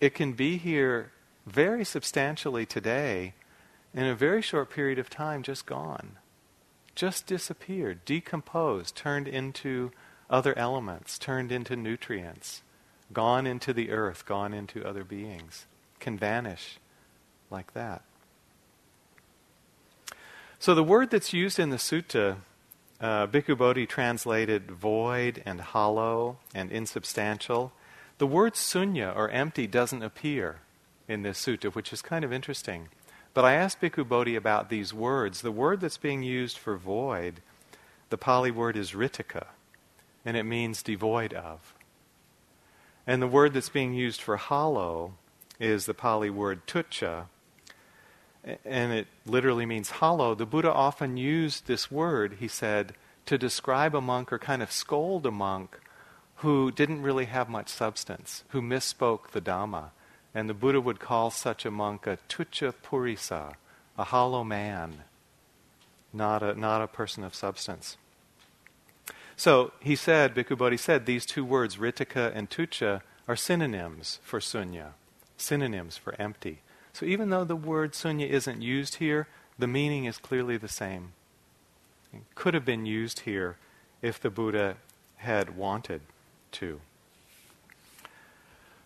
It 0.00 0.14
can 0.14 0.32
be 0.32 0.56
here 0.56 1.12
very 1.46 1.84
substantially 1.84 2.66
today, 2.66 3.34
in 3.94 4.04
a 4.04 4.14
very 4.14 4.42
short 4.42 4.70
period 4.70 4.98
of 4.98 5.10
time, 5.10 5.42
just 5.42 5.66
gone. 5.66 6.18
Just 6.94 7.26
disappeared, 7.26 8.04
decomposed, 8.04 8.94
turned 8.94 9.26
into 9.26 9.90
other 10.30 10.56
elements, 10.58 11.18
turned 11.18 11.50
into 11.50 11.74
nutrients, 11.74 12.62
gone 13.12 13.46
into 13.46 13.72
the 13.72 13.90
earth, 13.90 14.26
gone 14.26 14.52
into 14.52 14.86
other 14.86 15.04
beings, 15.04 15.66
can 16.00 16.18
vanish 16.18 16.78
like 17.50 17.72
that. 17.72 18.02
So 20.58 20.74
the 20.74 20.84
word 20.84 21.10
that's 21.10 21.32
used 21.32 21.58
in 21.58 21.70
the 21.70 21.76
sutta, 21.76 22.38
uh, 23.00 23.26
Bhikkhu 23.26 23.56
Bodhi 23.56 23.86
translated 23.86 24.70
void 24.70 25.42
and 25.46 25.60
hollow 25.60 26.38
and 26.54 26.70
insubstantial. 26.70 27.72
The 28.18 28.26
word 28.26 28.54
sunya 28.54 29.14
or 29.14 29.28
empty 29.30 29.66
doesn't 29.66 30.02
appear 30.02 30.60
in 31.06 31.22
this 31.22 31.40
sutta, 31.40 31.74
which 31.74 31.92
is 31.92 32.02
kind 32.02 32.24
of 32.24 32.32
interesting. 32.32 32.88
But 33.34 33.44
I 33.44 33.54
asked 33.54 33.80
Bhikkhu 33.80 34.08
Bodhi 34.08 34.34
about 34.34 34.68
these 34.68 34.92
words. 34.92 35.42
The 35.42 35.52
word 35.52 35.80
that's 35.80 35.98
being 35.98 36.22
used 36.22 36.58
for 36.58 36.76
void, 36.76 37.40
the 38.10 38.18
Pali 38.18 38.50
word 38.50 38.76
is 38.76 38.92
rittaka 38.92 39.46
and 40.24 40.36
it 40.36 40.44
means 40.44 40.82
devoid 40.82 41.32
of. 41.32 41.74
And 43.06 43.22
the 43.22 43.26
word 43.26 43.54
that's 43.54 43.70
being 43.70 43.94
used 43.94 44.20
for 44.20 44.36
hollow 44.36 45.14
is 45.58 45.86
the 45.86 45.94
Pali 45.94 46.30
word 46.30 46.66
tuccha, 46.66 47.26
and 48.64 48.92
it 48.92 49.06
literally 49.26 49.66
means 49.66 49.90
hollow. 49.90 50.34
The 50.34 50.46
Buddha 50.46 50.72
often 50.72 51.16
used 51.16 51.66
this 51.66 51.90
word, 51.90 52.36
he 52.40 52.48
said, 52.48 52.94
to 53.26 53.36
describe 53.36 53.94
a 53.94 54.00
monk 54.00 54.32
or 54.32 54.38
kind 54.38 54.62
of 54.62 54.72
scold 54.72 55.26
a 55.26 55.30
monk 55.30 55.78
who 56.36 56.70
didn't 56.70 57.02
really 57.02 57.26
have 57.26 57.48
much 57.48 57.68
substance, 57.68 58.44
who 58.48 58.62
misspoke 58.62 59.30
the 59.32 59.40
Dhamma. 59.40 59.90
And 60.34 60.48
the 60.48 60.54
Buddha 60.54 60.80
would 60.80 61.00
call 61.00 61.30
such 61.30 61.66
a 61.66 61.70
monk 61.70 62.06
a 62.06 62.18
tuccha 62.28 62.72
purisa, 62.72 63.54
a 63.98 64.04
hollow 64.04 64.44
man, 64.44 65.04
not 66.12 66.42
a, 66.42 66.54
not 66.54 66.80
a 66.80 66.86
person 66.86 67.24
of 67.24 67.34
substance. 67.34 67.96
So 69.36 69.72
he 69.80 69.96
said, 69.96 70.34
Bhikkhu 70.34 70.56
Bodhi 70.56 70.76
said, 70.76 71.06
these 71.06 71.26
two 71.26 71.44
words, 71.44 71.76
rittaka 71.76 72.32
and 72.34 72.48
tuccha, 72.48 73.02
are 73.26 73.36
synonyms 73.36 74.20
for 74.22 74.40
sunya, 74.40 74.92
synonyms 75.36 75.96
for 75.96 76.14
empty. 76.20 76.62
So 76.98 77.06
even 77.06 77.30
though 77.30 77.44
the 77.44 77.54
word 77.54 77.92
sunya 77.92 78.28
isn't 78.28 78.60
used 78.60 78.96
here, 78.96 79.28
the 79.56 79.68
meaning 79.68 80.06
is 80.06 80.18
clearly 80.18 80.56
the 80.56 80.66
same. 80.66 81.12
It 82.12 82.22
could 82.34 82.54
have 82.54 82.64
been 82.64 82.86
used 82.86 83.20
here 83.20 83.56
if 84.02 84.18
the 84.18 84.30
Buddha 84.30 84.78
had 85.18 85.56
wanted 85.56 86.00
to. 86.52 86.80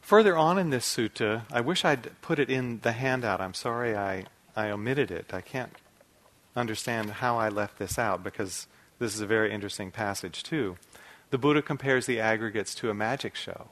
Further 0.03 0.37
on 0.37 0.59
in 0.59 0.69
this 0.69 0.85
sutta, 0.85 1.45
I 1.51 1.63
wish 1.63 1.87
I'd 1.87 2.21
put 2.21 2.39
it 2.39 2.51
in 2.51 2.81
the 2.81 2.93
handout. 2.93 3.41
I'm 3.41 3.55
sorry 3.55 3.97
I, 3.97 4.27
I 4.55 4.69
omitted 4.69 5.11
it. 5.11 5.33
I 5.33 5.41
can't 5.41 5.73
understand 6.55 7.13
how 7.13 7.39
I 7.39 7.49
left 7.49 7.79
this 7.79 7.99
out 7.99 8.23
because 8.23 8.67
this 8.99 9.15
is 9.15 9.23
a 9.23 9.27
very 9.27 9.51
interesting 9.51 9.91
passage, 9.91 10.43
too. 10.43 10.77
The 11.31 11.39
Buddha 11.39 11.63
compares 11.63 12.05
the 12.05 12.21
aggregates 12.21 12.75
to 12.75 12.91
a 12.91 12.95
magic 12.95 13.35
show. 13.35 13.71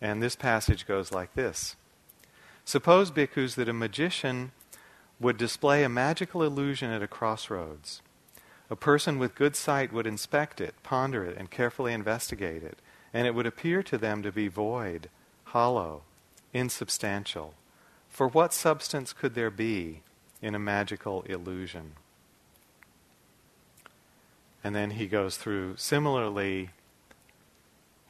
And 0.00 0.20
this 0.20 0.34
passage 0.34 0.84
goes 0.84 1.12
like 1.12 1.34
this 1.34 1.76
Suppose, 2.66 3.12
bhikkhus, 3.12 3.54
that 3.54 3.68
a 3.68 3.72
magician 3.72 4.50
would 5.20 5.36
display 5.36 5.84
a 5.84 5.88
magical 5.88 6.42
illusion 6.42 6.90
at 6.90 7.00
a 7.00 7.06
crossroads. 7.06 8.02
A 8.68 8.74
person 8.74 9.20
with 9.20 9.36
good 9.36 9.54
sight 9.54 9.92
would 9.92 10.06
inspect 10.06 10.60
it, 10.60 10.74
ponder 10.82 11.24
it, 11.24 11.38
and 11.38 11.48
carefully 11.48 11.92
investigate 11.92 12.64
it, 12.64 12.80
and 13.14 13.24
it 13.24 13.36
would 13.36 13.46
appear 13.46 13.84
to 13.84 13.96
them 13.96 14.20
to 14.24 14.32
be 14.32 14.48
void, 14.48 15.08
hollow, 15.44 16.02
insubstantial. 16.52 17.54
For 18.08 18.26
what 18.26 18.52
substance 18.52 19.12
could 19.12 19.34
there 19.34 19.50
be 19.50 20.02
in 20.42 20.56
a 20.56 20.58
magical 20.58 21.22
illusion? 21.22 21.92
And 24.64 24.74
then 24.74 24.90
he 24.90 25.06
goes 25.06 25.36
through 25.36 25.76
similarly 25.76 26.70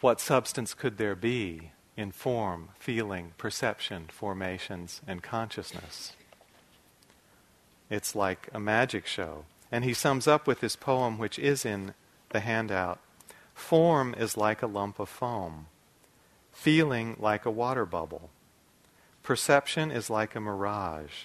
what 0.01 0.19
substance 0.19 0.73
could 0.73 0.97
there 0.97 1.15
be 1.15 1.73
in 1.97 2.13
form, 2.13 2.71
feeling, 2.79 3.33
perception, 3.39 4.07
formations, 4.09 5.01
and 5.07 5.23
consciousness? 5.23 6.13
It's 7.89 8.15
like 8.15 8.49
a 8.53 8.61
magic 8.61 9.07
show. 9.07 9.45
And 9.73 9.85
he 9.85 9.95
sums 9.95 10.29
up 10.29 10.47
with 10.47 10.61
this 10.61 10.77
poem, 10.77 11.19
which 11.19 11.39
is 11.39 11.65
in 11.65 11.95
the 12.31 12.41
handout 12.41 13.01
Form 13.57 14.15
is 14.17 14.37
like 14.37 14.63
a 14.63 14.67
lump 14.67 15.01
of 15.01 15.09
foam, 15.09 15.67
feeling 16.53 17.17
like 17.19 17.47
a 17.47 17.51
water 17.51 17.87
bubble, 17.87 18.29
perception 19.23 19.91
is 19.91 20.11
like 20.11 20.37
a 20.37 20.41
mirage, 20.41 21.25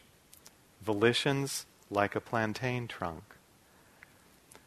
volitions 0.83 1.65
like 1.91 2.15
a 2.15 2.21
plantain 2.21 2.87
trunk, 2.87 3.35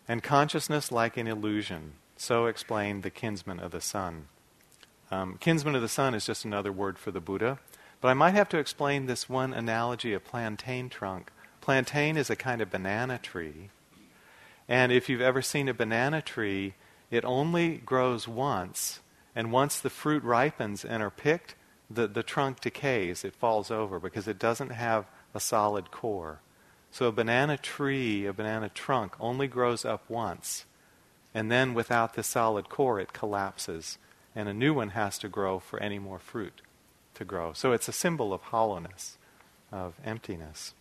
and 0.06 0.22
consciousness 0.22 0.92
like 0.92 1.16
an 1.16 1.26
illusion. 1.26 1.94
So 2.16 2.46
explained 2.46 3.02
the 3.02 3.10
kinsman 3.10 3.58
of 3.58 3.72
the 3.72 3.80
sun. 3.80 4.28
Um, 5.14 5.36
kinsman 5.38 5.76
of 5.76 5.82
the 5.82 5.88
sun 5.88 6.12
is 6.14 6.26
just 6.26 6.44
another 6.44 6.72
word 6.72 6.98
for 6.98 7.12
the 7.12 7.20
Buddha. 7.20 7.60
But 8.00 8.08
I 8.08 8.14
might 8.14 8.34
have 8.34 8.48
to 8.48 8.58
explain 8.58 9.06
this 9.06 9.28
one 9.28 9.54
analogy 9.54 10.12
of 10.12 10.24
plantain 10.24 10.88
trunk. 10.88 11.30
Plantain 11.60 12.16
is 12.16 12.30
a 12.30 12.36
kind 12.36 12.60
of 12.60 12.70
banana 12.70 13.18
tree. 13.18 13.70
And 14.68 14.90
if 14.90 15.08
you've 15.08 15.20
ever 15.20 15.40
seen 15.40 15.68
a 15.68 15.74
banana 15.74 16.20
tree, 16.20 16.74
it 17.12 17.24
only 17.24 17.76
grows 17.76 18.26
once. 18.26 19.00
And 19.36 19.52
once 19.52 19.78
the 19.78 19.88
fruit 19.88 20.24
ripens 20.24 20.84
and 20.84 21.00
are 21.00 21.10
picked, 21.10 21.54
the, 21.88 22.08
the 22.08 22.24
trunk 22.24 22.60
decays. 22.60 23.24
It 23.24 23.36
falls 23.36 23.70
over 23.70 24.00
because 24.00 24.26
it 24.26 24.38
doesn't 24.38 24.70
have 24.70 25.06
a 25.32 25.38
solid 25.38 25.92
core. 25.92 26.40
So 26.90 27.06
a 27.06 27.12
banana 27.12 27.56
tree, 27.56 28.26
a 28.26 28.32
banana 28.32 28.68
trunk, 28.68 29.14
only 29.20 29.46
grows 29.46 29.84
up 29.84 30.10
once. 30.10 30.64
And 31.32 31.52
then 31.52 31.72
without 31.72 32.14
the 32.14 32.24
solid 32.24 32.68
core, 32.68 32.98
it 32.98 33.12
collapses. 33.12 33.98
And 34.36 34.48
a 34.48 34.54
new 34.54 34.74
one 34.74 34.90
has 34.90 35.18
to 35.18 35.28
grow 35.28 35.58
for 35.58 35.80
any 35.80 35.98
more 35.98 36.18
fruit 36.18 36.60
to 37.14 37.24
grow. 37.24 37.52
So 37.52 37.72
it's 37.72 37.88
a 37.88 37.92
symbol 37.92 38.32
of 38.32 38.42
hollowness, 38.42 39.16
of 39.70 39.94
emptiness. 40.04 40.74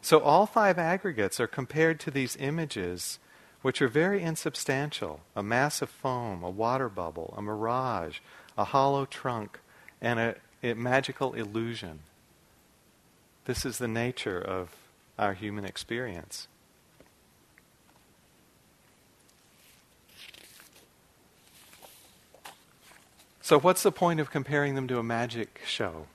So 0.00 0.20
all 0.20 0.46
five 0.46 0.78
aggregates 0.78 1.40
are 1.40 1.46
compared 1.46 1.98
to 2.00 2.10
these 2.10 2.36
images, 2.36 3.18
which 3.62 3.80
are 3.80 3.88
very 3.88 4.22
insubstantial 4.22 5.20
a 5.34 5.42
mass 5.42 5.80
of 5.80 5.88
foam, 5.88 6.42
a 6.42 6.50
water 6.50 6.88
bubble, 6.88 7.34
a 7.36 7.42
mirage, 7.42 8.18
a 8.56 8.64
hollow 8.64 9.06
trunk, 9.06 9.58
and 10.00 10.20
a, 10.20 10.34
a 10.62 10.74
magical 10.74 11.32
illusion. 11.32 12.00
This 13.46 13.64
is 13.64 13.78
the 13.78 13.88
nature 13.88 14.38
of 14.38 14.76
our 15.18 15.32
human 15.32 15.64
experience. 15.64 16.48
So, 23.44 23.60
what's 23.60 23.82
the 23.82 23.92
point 23.92 24.20
of 24.20 24.30
comparing 24.30 24.74
them 24.74 24.88
to 24.88 24.98
a 24.98 25.02
magic 25.02 25.60
show? 25.66 26.06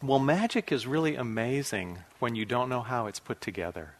Well, 0.00 0.20
magic 0.20 0.70
is 0.70 0.86
really 0.86 1.16
amazing 1.16 1.98
when 2.20 2.36
you 2.36 2.44
don't 2.44 2.68
know 2.68 2.82
how 2.82 3.08
it's 3.08 3.18
put 3.18 3.40
together. 3.40 3.94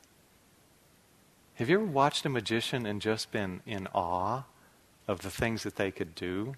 Have 1.57 1.69
you 1.69 1.79
ever 1.79 1.85
watched 1.85 2.25
a 2.25 2.29
magician 2.29 2.87
and 2.87 3.03
just 3.03 3.33
been 3.33 3.61
in 3.67 3.89
awe 3.93 4.45
of 5.09 5.23
the 5.23 5.31
things 5.31 5.65
that 5.65 5.75
they 5.75 5.91
could 5.91 6.15
do? 6.15 6.55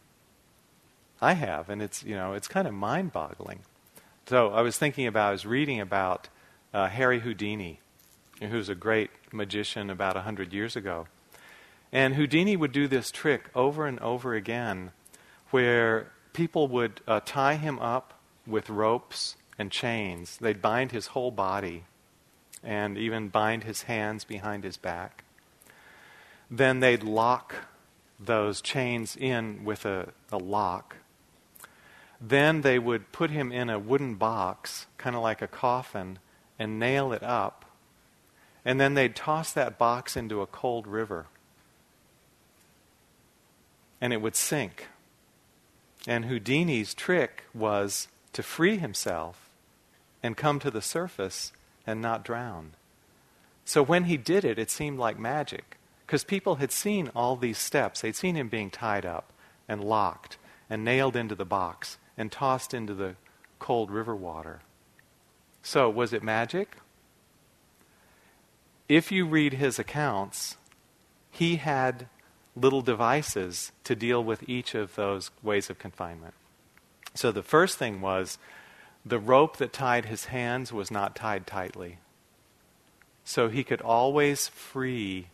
I 1.19 1.33
have, 1.33 1.71
and 1.71 1.81
it's 1.81 2.03
you 2.03 2.15
know 2.15 2.35
it's 2.35 2.47
kind 2.47 2.69
of 2.69 2.75
mind-boggling. 2.75 3.61
So 4.27 4.51
I 4.51 4.61
was 4.61 4.77
thinking 4.77 5.07
about, 5.07 5.29
I 5.29 5.33
was 5.33 5.47
reading 5.47 5.81
about 5.81 6.29
uh, 6.75 6.89
Harry 6.89 7.21
Houdini, 7.21 7.81
who's 8.39 8.69
a 8.69 8.75
great 8.75 9.13
magician 9.33 9.89
about 9.89 10.15
100 10.15 10.53
years 10.53 10.77
ago. 10.77 11.07
And 11.91 12.17
Houdini 12.17 12.55
would 12.55 12.73
do 12.73 12.87
this 12.87 13.11
trick 13.11 13.49
over 13.55 13.87
and 13.87 13.99
over 14.01 14.35
again 14.35 14.93
where 15.51 16.11
people 16.33 16.69
would 16.69 17.01
uh, 17.07 17.21
tie 17.25 17.57
him 17.57 17.79
up 17.79 18.15
with 18.47 18.71
ropes 18.71 19.37
and 19.59 19.71
chains. 19.71 20.37
They'd 20.39 20.63
bind 20.63 20.93
his 20.93 21.09
whole 21.09 21.31
body 21.31 21.85
and 22.63 22.99
even 22.99 23.29
bind 23.29 23.65
his 23.65 23.83
hands 23.83 24.25
behind 24.25 24.65
his 24.65 24.77
back. 24.77 25.25
Then 26.51 26.81
they'd 26.81 27.03
lock 27.03 27.55
those 28.19 28.61
chains 28.61 29.17
in 29.17 29.65
with 29.65 29.85
a, 29.87 30.13
a 30.31 30.39
lock 30.39 30.97
then 32.21 32.61
they 32.61 32.79
would 32.79 33.13
put 33.13 33.31
him 33.31 33.51
in 33.51 33.71
a 33.71 33.79
wooden 33.79 34.17
box, 34.17 34.87
kind 34.99 35.17
of 35.17 35.23
like 35.23 35.41
a 35.41 35.49
coffin, 35.49 36.19
and 36.59 36.79
nail 36.79 37.13
it 37.13 37.23
up. 37.23 37.65
And 38.63 38.79
then 38.79 38.93
they'd 38.93 39.17
toss 39.17 39.53
that 39.55 39.79
box 39.79 40.17
into 40.17 40.43
a 40.43 40.47
cold 40.47 40.87
river. 40.87 41.27
And 44.03 44.13
it 44.13 44.21
would 44.21 44.37
sink. 44.37 44.89
And 46.07 46.25
Houdini's 46.25 46.95
trick 46.95 47.45
was 47.53 48.09
to 48.33 48.43
free 48.43 48.79
himself 48.79 49.51
and 50.23 50.37
come 50.37 50.59
to 50.61 50.71
the 50.71 50.83
surface 50.83 51.53
and 51.87 52.01
not 52.01 52.25
drown. 52.25 52.73
So 53.65 53.83
when 53.83 54.05
he 54.05 54.17
did 54.17 54.45
it, 54.45 54.59
it 54.59 54.71
seemed 54.71 54.99
like 54.99 55.19
magic. 55.19 55.79
Because 56.07 56.25
people 56.25 56.57
had 56.57 56.73
seen 56.73 57.11
all 57.15 57.37
these 57.37 57.59
steps. 57.59 58.01
They'd 58.01 58.17
seen 58.17 58.35
him 58.35 58.49
being 58.49 58.71
tied 58.71 59.07
up 59.07 59.33
and 59.69 59.85
locked 59.85 60.39
and 60.69 60.85
nailed 60.85 61.17
into 61.17 61.35
the 61.35 61.45
box 61.45 61.99
and 62.17 62.33
tossed 62.33 62.75
into 62.75 62.95
the 62.95 63.15
cold 63.59 63.91
river 63.91 64.17
water. 64.17 64.61
So, 65.63 65.89
was 65.89 66.13
it 66.13 66.23
magic? 66.23 66.79
If 68.89 69.13
you 69.13 69.25
read 69.25 69.53
his 69.55 69.79
accounts, 69.79 70.57
he 71.31 71.57
had 71.57 72.09
little 72.57 72.83
devices 72.83 73.73
to 73.85 73.95
deal 73.95 74.23
with 74.23 74.49
each 74.49 74.75
of 74.75 74.95
those 74.95 75.31
ways 75.43 75.71
of 75.71 75.79
confinement. 75.79 76.35
So, 77.15 77.33
the 77.33 77.43
first 77.43 77.79
thing 77.79 78.01
was 78.01 78.39
the 79.05 79.19
rope 79.19 79.57
that 79.57 79.73
tied 79.73 80.07
his 80.07 80.27
hands 80.27 80.73
was 80.73 80.91
not 80.91 81.17
tied 81.17 81.47
tightly. 81.47 81.99
So, 83.25 83.49
he 83.49 83.65
could 83.65 83.81
always 83.81 84.49
free 84.49 85.29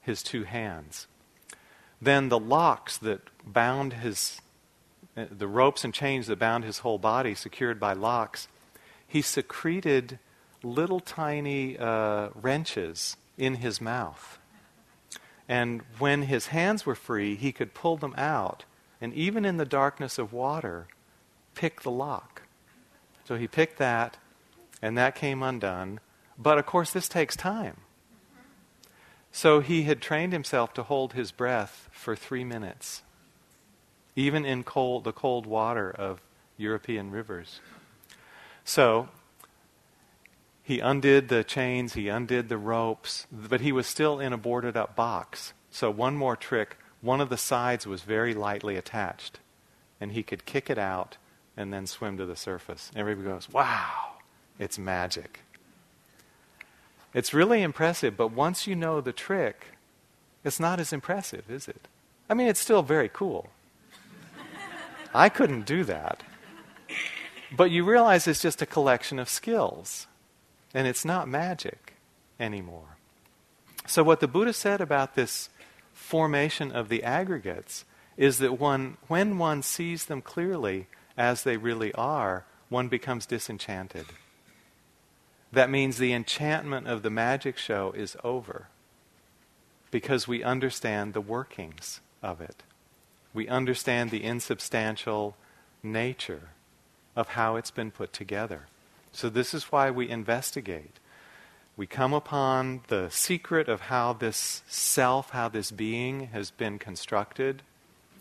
his 0.00 0.22
two 0.22 0.44
hands. 0.44 1.06
Then, 2.00 2.28
the 2.28 2.38
locks 2.38 2.96
that 2.98 3.20
bound 3.44 3.94
his 3.94 4.40
uh, 5.16 5.24
the 5.30 5.48
ropes 5.48 5.84
and 5.84 5.92
chains 5.92 6.28
that 6.28 6.38
bound 6.38 6.64
his 6.64 6.78
whole 6.78 6.98
body, 6.98 7.34
secured 7.34 7.80
by 7.80 7.92
locks, 7.92 8.48
he 9.06 9.22
secreted 9.22 10.18
little 10.62 11.00
tiny 11.00 11.76
uh, 11.78 12.28
wrenches 12.34 13.16
in 13.36 13.56
his 13.56 13.80
mouth. 13.80 14.38
And 15.50 15.82
when 15.98 16.22
his 16.22 16.46
hands 16.46 16.86
were 16.86 16.94
free, 16.94 17.34
he 17.34 17.50
could 17.50 17.74
pull 17.74 17.96
them 17.96 18.14
out, 18.16 18.64
and 19.00 19.12
even 19.14 19.44
in 19.44 19.56
the 19.56 19.64
darkness 19.64 20.16
of 20.16 20.32
water, 20.32 20.86
pick 21.56 21.82
the 21.82 21.90
lock. 21.90 22.42
So 23.24 23.34
he 23.34 23.48
picked 23.48 23.78
that, 23.78 24.16
and 24.80 24.96
that 24.96 25.16
came 25.16 25.42
undone. 25.42 25.98
But 26.38 26.58
of 26.58 26.66
course, 26.66 26.92
this 26.92 27.08
takes 27.08 27.34
time. 27.34 27.78
So 29.32 29.58
he 29.58 29.82
had 29.82 30.00
trained 30.00 30.32
himself 30.32 30.72
to 30.74 30.84
hold 30.84 31.14
his 31.14 31.32
breath 31.32 31.88
for 31.90 32.14
three 32.14 32.44
minutes 32.44 33.02
even 34.14 34.44
in 34.44 34.62
cold, 34.62 35.02
the 35.04 35.12
cold 35.12 35.46
water 35.46 35.90
of 35.90 36.20
European 36.58 37.10
rivers. 37.10 37.60
So, 38.64 39.08
he 40.70 40.78
undid 40.78 41.26
the 41.26 41.42
chains, 41.42 41.94
he 41.94 42.06
undid 42.06 42.48
the 42.48 42.56
ropes, 42.56 43.26
but 43.32 43.60
he 43.60 43.72
was 43.72 43.88
still 43.88 44.20
in 44.20 44.32
a 44.32 44.38
boarded 44.38 44.76
up 44.76 44.94
box. 44.94 45.52
So, 45.72 45.90
one 45.90 46.16
more 46.16 46.36
trick 46.36 46.76
one 47.00 47.20
of 47.20 47.28
the 47.28 47.36
sides 47.36 47.88
was 47.88 48.02
very 48.02 48.34
lightly 48.34 48.76
attached, 48.76 49.40
and 50.00 50.12
he 50.12 50.22
could 50.22 50.46
kick 50.46 50.70
it 50.70 50.78
out 50.78 51.16
and 51.56 51.72
then 51.72 51.88
swim 51.88 52.16
to 52.18 52.24
the 52.24 52.36
surface. 52.36 52.92
Everybody 52.94 53.30
goes, 53.30 53.48
Wow, 53.50 54.12
it's 54.60 54.78
magic. 54.78 55.40
It's 57.14 57.34
really 57.34 57.62
impressive, 57.62 58.16
but 58.16 58.30
once 58.30 58.68
you 58.68 58.76
know 58.76 59.00
the 59.00 59.12
trick, 59.12 59.76
it's 60.44 60.60
not 60.60 60.78
as 60.78 60.92
impressive, 60.92 61.50
is 61.50 61.66
it? 61.66 61.88
I 62.28 62.34
mean, 62.34 62.46
it's 62.46 62.60
still 62.60 62.82
very 62.82 63.10
cool. 63.12 63.48
I 65.12 65.30
couldn't 65.30 65.66
do 65.66 65.82
that. 65.82 66.22
But 67.50 67.72
you 67.72 67.82
realize 67.82 68.28
it's 68.28 68.40
just 68.40 68.62
a 68.62 68.66
collection 68.66 69.18
of 69.18 69.28
skills, 69.28 70.06
and 70.74 70.86
it's 70.86 71.04
not 71.04 71.28
magic 71.28 71.94
anymore. 72.38 72.96
So, 73.86 74.02
what 74.02 74.20
the 74.20 74.28
Buddha 74.28 74.52
said 74.52 74.80
about 74.80 75.14
this 75.14 75.48
formation 75.92 76.70
of 76.72 76.88
the 76.88 77.02
aggregates 77.02 77.84
is 78.16 78.38
that 78.38 78.58
one, 78.58 78.96
when 79.08 79.38
one 79.38 79.62
sees 79.62 80.06
them 80.06 80.22
clearly 80.22 80.86
as 81.16 81.42
they 81.42 81.56
really 81.56 81.92
are, 81.94 82.44
one 82.68 82.88
becomes 82.88 83.26
disenchanted. 83.26 84.06
That 85.52 85.70
means 85.70 85.98
the 85.98 86.12
enchantment 86.12 86.86
of 86.86 87.02
the 87.02 87.10
magic 87.10 87.58
show 87.58 87.92
is 87.92 88.16
over 88.22 88.68
because 89.90 90.28
we 90.28 90.44
understand 90.44 91.12
the 91.12 91.20
workings 91.20 92.00
of 92.22 92.40
it 92.40 92.62
we 93.32 93.48
understand 93.48 94.10
the 94.10 94.24
insubstantial 94.24 95.36
nature 95.82 96.50
of 97.14 97.28
how 97.28 97.56
it's 97.56 97.70
been 97.70 97.90
put 97.90 98.12
together. 98.12 98.66
So, 99.12 99.28
this 99.28 99.54
is 99.54 99.64
why 99.64 99.90
we 99.90 100.08
investigate. 100.08 100.98
We 101.76 101.86
come 101.86 102.12
upon 102.12 102.82
the 102.88 103.08
secret 103.10 103.68
of 103.68 103.82
how 103.82 104.12
this 104.12 104.62
self, 104.68 105.30
how 105.30 105.48
this 105.48 105.70
being 105.70 106.28
has 106.28 106.50
been 106.50 106.78
constructed, 106.78 107.62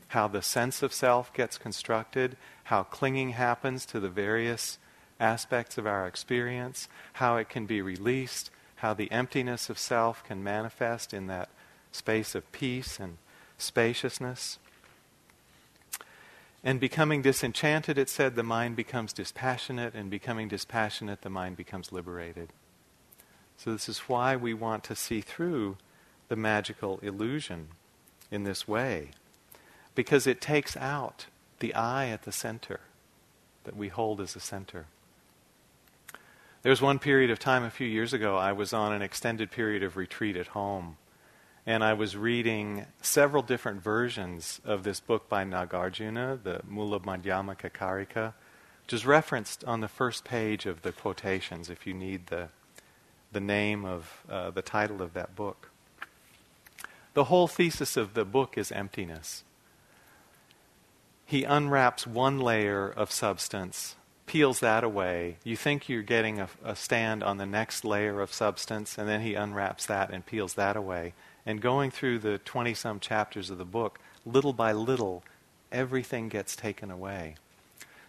how 0.10 0.28
the 0.28 0.41
sense 0.41 0.82
of 0.82 0.93
self 0.93 1.34
gets 1.34 1.58
constructed, 1.58 2.38
how 2.65 2.84
clinging 2.84 3.32
happens 3.32 3.86
to 3.88 3.99
the 3.99 4.10
various 4.10 4.78
aspects 5.19 5.78
of 5.78 5.86
our 5.86 6.08
experience, 6.08 6.88
how 7.13 7.38
it 7.38 7.49
can 7.49 7.65
be 7.65 7.82
released, 7.82 8.49
how 8.78 8.93
the 8.93 9.12
emptiness 9.12 9.69
of 9.69 9.78
self 9.78 10.23
can 10.23 10.43
manifest 10.43 11.13
in 11.13 11.28
that 11.28 11.49
space 11.91 12.36
of 12.36 12.49
peace 12.52 12.99
and 12.99 13.17
spaciousness. 13.58 14.58
And 16.63 16.79
becoming 16.79 17.21
disenchanted, 17.21 17.97
it 17.97 18.09
said, 18.09 18.35
the 18.35 18.43
mind 18.43 18.75
becomes 18.75 19.13
dispassionate, 19.13 19.93
and 19.93 20.09
becoming 20.09 20.49
dispassionate, 20.49 21.21
the 21.21 21.29
mind 21.29 21.55
becomes 21.55 21.91
liberated. 21.91 22.49
So, 23.55 23.71
this 23.71 23.87
is 23.87 23.99
why 23.99 24.35
we 24.35 24.53
want 24.53 24.83
to 24.85 24.95
see 24.95 25.21
through 25.21 25.77
the 26.27 26.35
magical 26.35 26.99
illusion 26.99 27.69
in 28.29 28.43
this 28.43 28.67
way, 28.67 29.11
because 29.95 30.27
it 30.27 30.41
takes 30.41 30.75
out 30.77 31.27
the 31.59 31.73
I 31.73 32.07
at 32.07 32.23
the 32.23 32.31
center 32.31 32.81
that 33.63 33.75
we 33.75 33.87
hold 33.87 34.21
as 34.21 34.35
a 34.35 34.39
center. 34.39 34.85
There 36.61 36.69
was 36.69 36.81
one 36.81 36.99
period 36.99 37.31
of 37.31 37.39
time 37.39 37.63
a 37.63 37.69
few 37.69 37.87
years 37.87 38.13
ago, 38.13 38.37
I 38.37 38.51
was 38.51 38.73
on 38.73 38.93
an 38.93 39.01
extended 39.01 39.49
period 39.49 39.81
of 39.81 39.95
retreat 39.95 40.35
at 40.35 40.47
home 40.47 40.97
and 41.69 41.84
I 41.84 41.93
was 41.93 42.17
reading 42.17 42.88
several 42.99 43.43
different 43.43 43.84
versions 43.84 44.60
of 44.65 44.82
this 44.82 44.99
book 44.99 45.29
by 45.29 45.43
Nagarjuna, 45.43 46.41
the 46.41 46.62
Mula 46.67 47.01
Madhyamaka 47.01 47.69
Karika, 47.69 48.34
which 48.84 48.93
is 48.93 49.05
referenced 49.05 49.63
on 49.65 49.79
the 49.79 49.88
first 49.88 50.23
page 50.23 50.65
of 50.65 50.82
the 50.82 50.91
quotations 50.91 51.69
if 51.69 51.86
you 51.86 51.93
need 51.93 52.25
the, 52.25 52.49
the 53.32 53.39
name 53.39 53.86
of 53.86 54.23
uh, 54.27 54.49
the 54.49 54.63
title 54.63 55.03
of 55.03 55.13
that 55.13 55.36
book. 55.36 55.69
The 57.13 57.25
whole 57.25 57.47
thesis 57.47 57.95
of 57.95 58.15
the 58.15 58.25
book 58.25 58.58
is 58.58 58.71
emptiness. 58.71 59.43
He 61.23 61.43
unwraps 61.43 62.08
one 62.08 62.39
layer 62.39 62.89
of 62.89 63.12
substance, 63.12 63.95
peels 64.25 64.60
that 64.62 64.84
away. 64.84 65.38
You 65.43 65.55
think 65.55 65.88
you're 65.88 66.01
getting 66.01 66.39
a, 66.39 66.49
a 66.65 66.75
stand 66.75 67.21
on 67.21 67.38
the 67.38 67.45
next 67.45 67.86
layer 67.86 68.21
of 68.21 68.34
substance, 68.34 68.97
and 68.97 69.08
then 69.08 69.21
he 69.21 69.36
unwraps 69.36 69.86
that 69.86 70.10
and 70.10 70.25
peels 70.25 70.55
that 70.55 70.75
away 70.75 71.13
and 71.49 71.62
going 71.62 71.89
through 71.89 72.19
the 72.19 72.38
20 72.38 72.75
some 72.75 72.99
chapters 72.99 73.49
of 73.49 73.57
the 73.57 73.65
book, 73.65 73.97
little 74.23 74.53
by 74.53 74.71
little, 74.71 75.23
everything 75.71 76.29
gets 76.29 76.55
taken 76.55 76.91
away. 76.91 77.33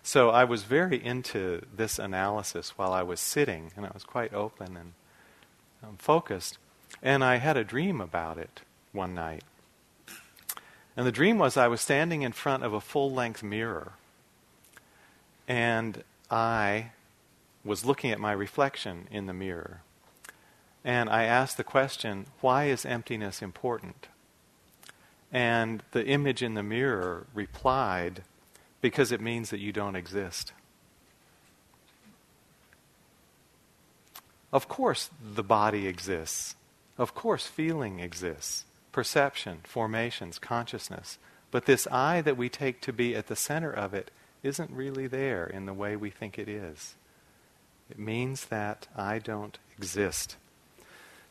So 0.02 0.28
I 0.28 0.44
was 0.44 0.64
very 0.64 1.02
into 1.02 1.62
this 1.74 1.98
analysis 1.98 2.76
while 2.76 2.92
I 2.92 3.02
was 3.02 3.18
sitting, 3.18 3.70
and 3.74 3.86
I 3.86 3.92
was 3.94 4.04
quite 4.04 4.34
open 4.34 4.76
and 4.76 4.92
um, 5.82 5.96
focused. 5.96 6.58
And 7.02 7.24
I 7.24 7.36
had 7.36 7.56
a 7.56 7.64
dream 7.64 7.98
about 7.98 8.36
it 8.36 8.60
one 8.92 9.14
night. 9.14 9.44
And 10.94 11.06
the 11.06 11.12
dream 11.12 11.38
was 11.38 11.56
I 11.56 11.68
was 11.68 11.80
standing 11.80 12.20
in 12.20 12.32
front 12.32 12.62
of 12.62 12.74
a 12.74 12.80
full 12.80 13.10
length 13.10 13.42
mirror, 13.42 13.92
and 15.48 16.04
I 16.30 16.90
was 17.64 17.86
looking 17.86 18.10
at 18.10 18.20
my 18.20 18.32
reflection 18.32 19.08
in 19.10 19.24
the 19.24 19.32
mirror. 19.32 19.80
And 20.84 21.10
I 21.10 21.24
asked 21.24 21.56
the 21.56 21.64
question, 21.64 22.26
why 22.40 22.64
is 22.64 22.86
emptiness 22.86 23.42
important? 23.42 24.08
And 25.32 25.82
the 25.92 26.06
image 26.06 26.42
in 26.42 26.54
the 26.54 26.62
mirror 26.62 27.26
replied, 27.34 28.22
because 28.80 29.12
it 29.12 29.20
means 29.20 29.50
that 29.50 29.60
you 29.60 29.72
don't 29.72 29.96
exist. 29.96 30.52
Of 34.52 34.68
course, 34.68 35.10
the 35.22 35.44
body 35.44 35.86
exists. 35.86 36.56
Of 36.98 37.14
course, 37.14 37.46
feeling 37.46 38.00
exists. 38.00 38.64
Perception, 38.90 39.60
formations, 39.64 40.38
consciousness. 40.38 41.18
But 41.50 41.66
this 41.66 41.86
I 41.92 42.20
that 42.22 42.36
we 42.36 42.48
take 42.48 42.80
to 42.82 42.92
be 42.92 43.14
at 43.14 43.28
the 43.28 43.36
center 43.36 43.70
of 43.70 43.94
it 43.94 44.10
isn't 44.42 44.70
really 44.70 45.06
there 45.06 45.46
in 45.46 45.66
the 45.66 45.74
way 45.74 45.94
we 45.94 46.10
think 46.10 46.38
it 46.38 46.48
is. 46.48 46.94
It 47.88 47.98
means 47.98 48.46
that 48.46 48.88
I 48.96 49.18
don't 49.18 49.58
exist. 49.76 50.36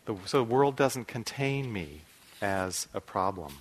The, 0.09 0.17
so 0.25 0.39
the 0.39 0.43
world 0.43 0.75
doesn't 0.75 1.07
contain 1.07 1.71
me 1.71 2.01
as 2.41 2.87
a 2.95 2.99
problem. 2.99 3.57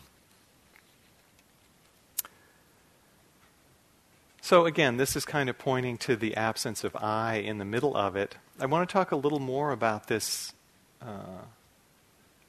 So, 4.40 4.64
again, 4.64 4.96
this 4.96 5.14
is 5.14 5.26
kind 5.26 5.50
of 5.50 5.58
pointing 5.58 5.98
to 5.98 6.16
the 6.16 6.34
absence 6.34 6.84
of 6.84 6.96
I 6.96 7.34
in 7.34 7.58
the 7.58 7.66
middle 7.66 7.94
of 7.94 8.16
it. 8.16 8.36
I 8.58 8.64
want 8.64 8.88
to 8.88 8.90
talk 8.90 9.12
a 9.12 9.16
little 9.16 9.40
more 9.40 9.72
about 9.72 10.06
this 10.06 10.54
uh, 11.02 11.44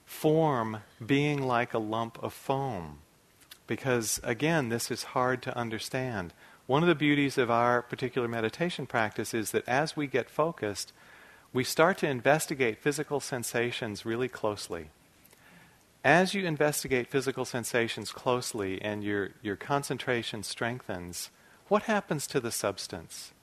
form 0.05 0.77
being 1.05 1.41
like 1.41 1.73
a 1.73 1.77
lump 1.77 2.23
of 2.23 2.31
foam. 2.31 2.99
Because, 3.67 4.21
again, 4.23 4.69
this 4.69 4.89
is 4.89 5.03
hard 5.11 5.41
to 5.41 5.57
understand. 5.57 6.31
One 6.67 6.83
of 6.83 6.87
the 6.87 6.95
beauties 6.95 7.37
of 7.37 7.51
our 7.51 7.81
particular 7.81 8.29
meditation 8.29 8.85
practice 8.85 9.33
is 9.33 9.51
that 9.51 9.67
as 9.67 9.97
we 9.97 10.07
get 10.07 10.29
focused, 10.29 10.93
we 11.51 11.63
start 11.63 11.97
to 11.99 12.07
investigate 12.07 12.77
physical 12.77 13.19
sensations 13.19 14.05
really 14.05 14.27
closely. 14.27 14.89
As 16.03 16.33
you 16.33 16.45
investigate 16.45 17.07
physical 17.07 17.43
sensations 17.43 18.11
closely 18.11 18.81
and 18.81 19.03
your, 19.03 19.31
your 19.41 19.55
concentration 19.55 20.43
strengthens, 20.43 21.29
what 21.67 21.83
happens 21.83 22.27
to 22.27 22.39
the 22.39 22.51
substance? 22.51 23.33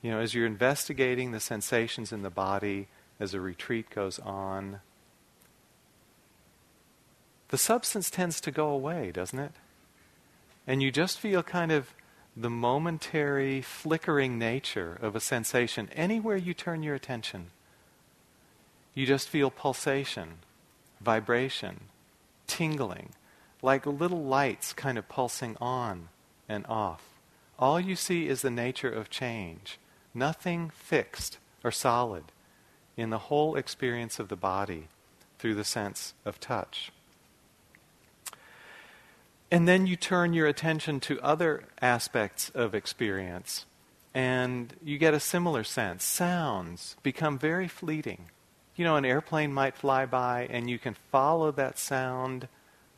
You 0.00 0.12
know, 0.12 0.20
as 0.20 0.34
you're 0.34 0.46
investigating 0.46 1.32
the 1.32 1.40
sensations 1.40 2.12
in 2.12 2.22
the 2.22 2.30
body, 2.30 2.88
as 3.20 3.34
a 3.34 3.40
retreat 3.40 3.90
goes 3.90 4.18
on, 4.18 4.80
the 7.48 7.58
substance 7.58 8.10
tends 8.10 8.40
to 8.40 8.50
go 8.50 8.68
away, 8.68 9.12
doesn't 9.12 9.38
it? 9.38 9.52
And 10.66 10.82
you 10.82 10.90
just 10.90 11.20
feel 11.20 11.42
kind 11.42 11.70
of 11.70 11.92
the 12.36 12.50
momentary 12.50 13.60
flickering 13.60 14.38
nature 14.38 14.98
of 15.02 15.14
a 15.14 15.20
sensation 15.20 15.88
anywhere 15.92 16.36
you 16.36 16.54
turn 16.54 16.82
your 16.82 16.94
attention. 16.94 17.50
You 18.94 19.06
just 19.06 19.28
feel 19.28 19.50
pulsation, 19.50 20.38
vibration, 21.00 21.80
tingling, 22.46 23.10
like 23.60 23.86
little 23.86 24.22
lights 24.22 24.72
kind 24.72 24.98
of 24.98 25.08
pulsing 25.08 25.56
on 25.60 26.08
and 26.48 26.66
off. 26.66 27.02
All 27.58 27.78
you 27.80 27.96
see 27.96 28.28
is 28.28 28.42
the 28.42 28.50
nature 28.50 28.90
of 28.90 29.10
change, 29.10 29.78
nothing 30.14 30.70
fixed 30.70 31.38
or 31.62 31.70
solid 31.70 32.24
in 32.96 33.10
the 33.10 33.18
whole 33.18 33.56
experience 33.56 34.18
of 34.18 34.28
the 34.28 34.36
body 34.36 34.88
through 35.38 35.54
the 35.54 35.64
sense 35.64 36.14
of 36.24 36.40
touch. 36.40 36.91
And 39.52 39.68
then 39.68 39.86
you 39.86 39.96
turn 39.96 40.32
your 40.32 40.46
attention 40.46 40.98
to 41.00 41.20
other 41.20 41.64
aspects 41.82 42.48
of 42.54 42.74
experience, 42.74 43.66
and 44.14 44.72
you 44.82 44.96
get 44.96 45.12
a 45.12 45.20
similar 45.20 45.62
sense. 45.62 46.04
Sounds 46.04 46.96
become 47.02 47.38
very 47.38 47.68
fleeting. 47.68 48.30
You 48.76 48.86
know, 48.86 48.96
an 48.96 49.04
airplane 49.04 49.52
might 49.52 49.76
fly 49.76 50.06
by, 50.06 50.48
and 50.48 50.70
you 50.70 50.78
can 50.78 50.96
follow 51.10 51.52
that 51.52 51.78
sound 51.78 52.48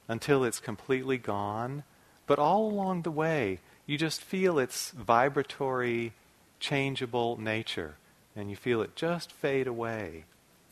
until 0.07 0.45
it's 0.45 0.61
completely 0.61 1.19
gone. 1.19 1.83
But 2.25 2.39
all 2.39 2.71
along 2.71 3.03
the 3.03 3.11
way, 3.11 3.59
you 3.85 3.99
just 3.99 4.21
feel 4.21 4.61
its 4.61 4.93
vibratory, 4.93 6.13
changeable 6.61 7.37
nature, 7.37 7.97
and 8.37 8.49
you 8.49 8.55
feel 8.55 8.81
it 8.81 8.95
just 8.95 9.33
fade 9.33 9.67
away, 9.67 10.25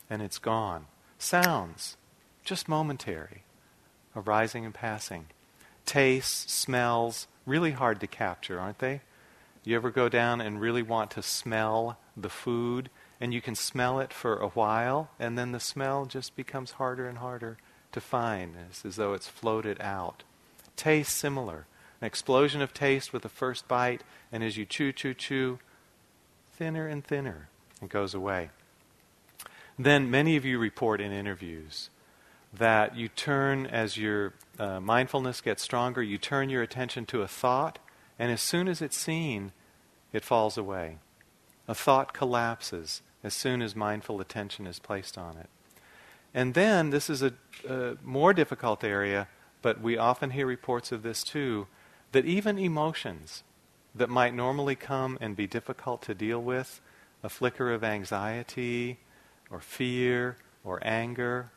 and 0.09 0.21
it's 0.21 0.39
gone. 0.39 0.85
Sounds, 1.17 1.97
just 2.45 2.69
momentary, 2.69 3.43
arising 4.15 4.63
and 4.63 4.73
passing 4.73 5.25
tastes, 5.85 6.51
smells, 6.51 7.27
really 7.45 7.71
hard 7.71 7.99
to 7.99 8.07
capture, 8.07 8.59
aren't 8.59 8.79
they? 8.79 9.01
You 9.63 9.75
ever 9.75 9.91
go 9.91 10.09
down 10.09 10.41
and 10.41 10.59
really 10.59 10.81
want 10.81 11.11
to 11.11 11.21
smell 11.21 11.97
the 12.17 12.29
food, 12.29 12.89
and 13.21 13.33
you 13.33 13.41
can 13.41 13.55
smell 13.55 13.99
it 13.99 14.11
for 14.11 14.37
a 14.37 14.49
while, 14.49 15.09
and 15.19 15.37
then 15.37 15.51
the 15.51 15.59
smell 15.59 16.05
just 16.05 16.35
becomes 16.35 16.71
harder 16.71 17.07
and 17.07 17.19
harder 17.19 17.57
to 17.93 18.01
find. 18.01 18.55
It's 18.69 18.85
as 18.85 18.97
though 18.97 19.13
it's 19.13 19.27
floated 19.27 19.79
out. 19.79 20.23
Taste, 20.75 21.15
similar. 21.15 21.65
An 22.01 22.07
explosion 22.07 22.61
of 22.61 22.73
taste 22.73 23.13
with 23.13 23.21
the 23.21 23.29
first 23.29 23.67
bite, 23.67 24.03
and 24.31 24.43
as 24.43 24.57
you 24.57 24.65
chew, 24.65 24.91
chew, 24.91 25.13
chew, 25.13 25.59
thinner 26.51 26.87
and 26.87 27.03
thinner, 27.03 27.47
it 27.81 27.89
goes 27.89 28.13
away. 28.13 28.49
Then 29.79 30.11
many 30.11 30.35
of 30.35 30.45
you 30.45 30.59
report 30.59 31.01
in 31.01 31.11
interviews 31.11 31.89
that 32.53 32.95
you 32.95 33.07
turn 33.07 33.65
as 33.65 33.97
your 33.97 34.33
uh, 34.59 34.79
mindfulness 34.79 35.41
gets 35.41 35.63
stronger, 35.63 36.03
you 36.03 36.17
turn 36.17 36.49
your 36.49 36.61
attention 36.61 37.05
to 37.07 37.21
a 37.21 37.27
thought, 37.27 37.79
and 38.19 38.31
as 38.31 38.41
soon 38.41 38.67
as 38.67 38.81
it's 38.81 38.97
seen, 38.97 39.51
it 40.11 40.23
falls 40.23 40.57
away. 40.57 40.97
A 41.67 41.73
thought 41.73 42.13
collapses 42.13 43.01
as 43.23 43.33
soon 43.33 43.61
as 43.61 43.75
mindful 43.75 44.21
attention 44.21 44.67
is 44.67 44.79
placed 44.79 45.17
on 45.17 45.37
it. 45.37 45.49
And 46.33 46.53
then, 46.53 46.89
this 46.91 47.09
is 47.09 47.23
a, 47.23 47.33
a 47.67 47.95
more 48.03 48.33
difficult 48.33 48.83
area, 48.83 49.27
but 49.61 49.81
we 49.81 49.97
often 49.97 50.31
hear 50.31 50.45
reports 50.45 50.91
of 50.91 51.03
this 51.03 51.23
too, 51.23 51.67
that 52.11 52.25
even 52.25 52.59
emotions 52.59 53.43
that 53.95 54.09
might 54.09 54.33
normally 54.33 54.75
come 54.75 55.17
and 55.21 55.35
be 55.35 55.47
difficult 55.47 56.01
to 56.03 56.13
deal 56.13 56.41
with, 56.41 56.81
a 57.23 57.29
flicker 57.29 57.71
of 57.71 57.83
anxiety 57.83 58.99
or 59.49 59.59
fear 59.59 60.37
or 60.63 60.79
anger 60.83 61.51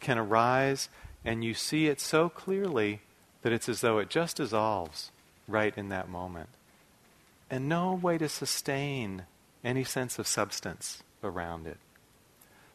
can 0.00 0.18
arise, 0.18 0.88
and 1.24 1.44
you 1.44 1.54
see 1.54 1.86
it 1.86 2.00
so 2.00 2.28
clearly 2.28 3.00
that 3.42 3.52
it's 3.52 3.68
as 3.68 3.80
though 3.80 3.98
it 3.98 4.10
just 4.10 4.36
dissolves 4.36 5.10
right 5.46 5.76
in 5.76 5.88
that 5.88 6.08
moment. 6.08 6.48
And 7.50 7.68
no 7.68 7.94
way 7.94 8.18
to 8.18 8.28
sustain 8.28 9.24
any 9.64 9.84
sense 9.84 10.18
of 10.18 10.26
substance 10.26 11.02
around 11.22 11.66
it. 11.66 11.78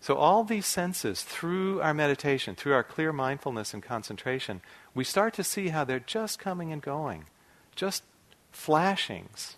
So, 0.02 0.16
all 0.16 0.44
these 0.44 0.66
senses, 0.66 1.22
through 1.22 1.82
our 1.82 1.94
meditation, 1.94 2.56
through 2.56 2.74
our 2.74 2.84
clear 2.84 3.14
mindfulness 3.14 3.74
and 3.74 3.82
concentration, 3.82 4.62
we 4.94 5.06
start 5.06 5.34
to 5.36 5.46
see 5.46 5.70
how 5.70 5.86
they're 5.86 6.00
just 6.00 6.40
coming 6.40 6.74
and 6.74 6.82
going, 6.82 7.26
just 7.74 8.04
flashings 8.52 9.56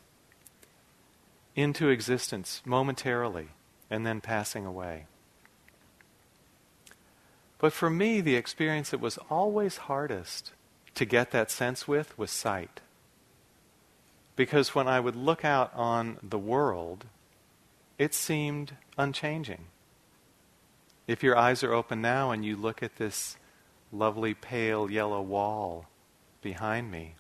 into 1.55 1.89
existence 1.89 2.61
momentarily 2.63 3.49
and 3.89 4.05
then 4.05 4.21
passing 4.21 4.65
away. 4.65 5.05
But 7.57 7.73
for 7.73 7.89
me, 7.89 8.21
the 8.21 8.35
experience 8.35 8.89
that 8.89 8.99
was 8.99 9.17
always 9.29 9.77
hardest 9.77 10.51
to 10.95 11.05
get 11.05 11.31
that 11.31 11.51
sense 11.51 11.87
with 11.87 12.17
was 12.17 12.31
sight. 12.31 12.81
Because 14.35 14.75
when 14.75 14.87
I 14.87 14.99
would 14.99 15.15
look 15.15 15.45
out 15.45 15.71
on 15.73 16.17
the 16.21 16.39
world, 16.39 17.05
it 17.97 18.13
seemed 18.13 18.75
unchanging. 18.97 19.65
If 21.07 21.23
your 21.23 21.37
eyes 21.37 21.63
are 21.63 21.73
open 21.73 22.01
now 22.01 22.31
and 22.31 22.43
you 22.43 22.55
look 22.55 22.83
at 22.83 22.97
this 22.97 23.37
lovely 23.91 24.33
pale 24.33 24.89
yellow 24.91 25.21
wall 25.21 25.85
behind 26.41 26.91
me, 26.91 27.15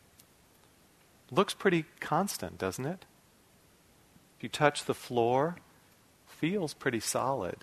looks 1.31 1.53
pretty 1.53 1.85
constant, 1.99 2.57
doesn't 2.57 2.85
it? 2.85 3.05
If 4.37 4.43
you 4.43 4.49
touch 4.49 4.85
the 4.85 4.93
floor, 4.93 5.57
feels 6.27 6.73
pretty 6.73 6.99
solid. 6.99 7.57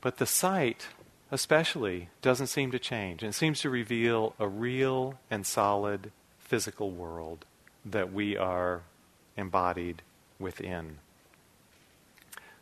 But 0.00 0.16
the 0.16 0.26
sight, 0.26 0.88
especially, 1.30 2.08
doesn't 2.22 2.46
seem 2.46 2.70
to 2.70 2.78
change. 2.78 3.22
It 3.22 3.34
seems 3.34 3.60
to 3.60 3.70
reveal 3.70 4.34
a 4.38 4.48
real 4.48 5.18
and 5.30 5.46
solid 5.46 6.12
physical 6.38 6.90
world 6.90 7.44
that 7.84 8.12
we 8.12 8.36
are 8.36 8.82
embodied 9.36 10.02
within. 10.38 10.98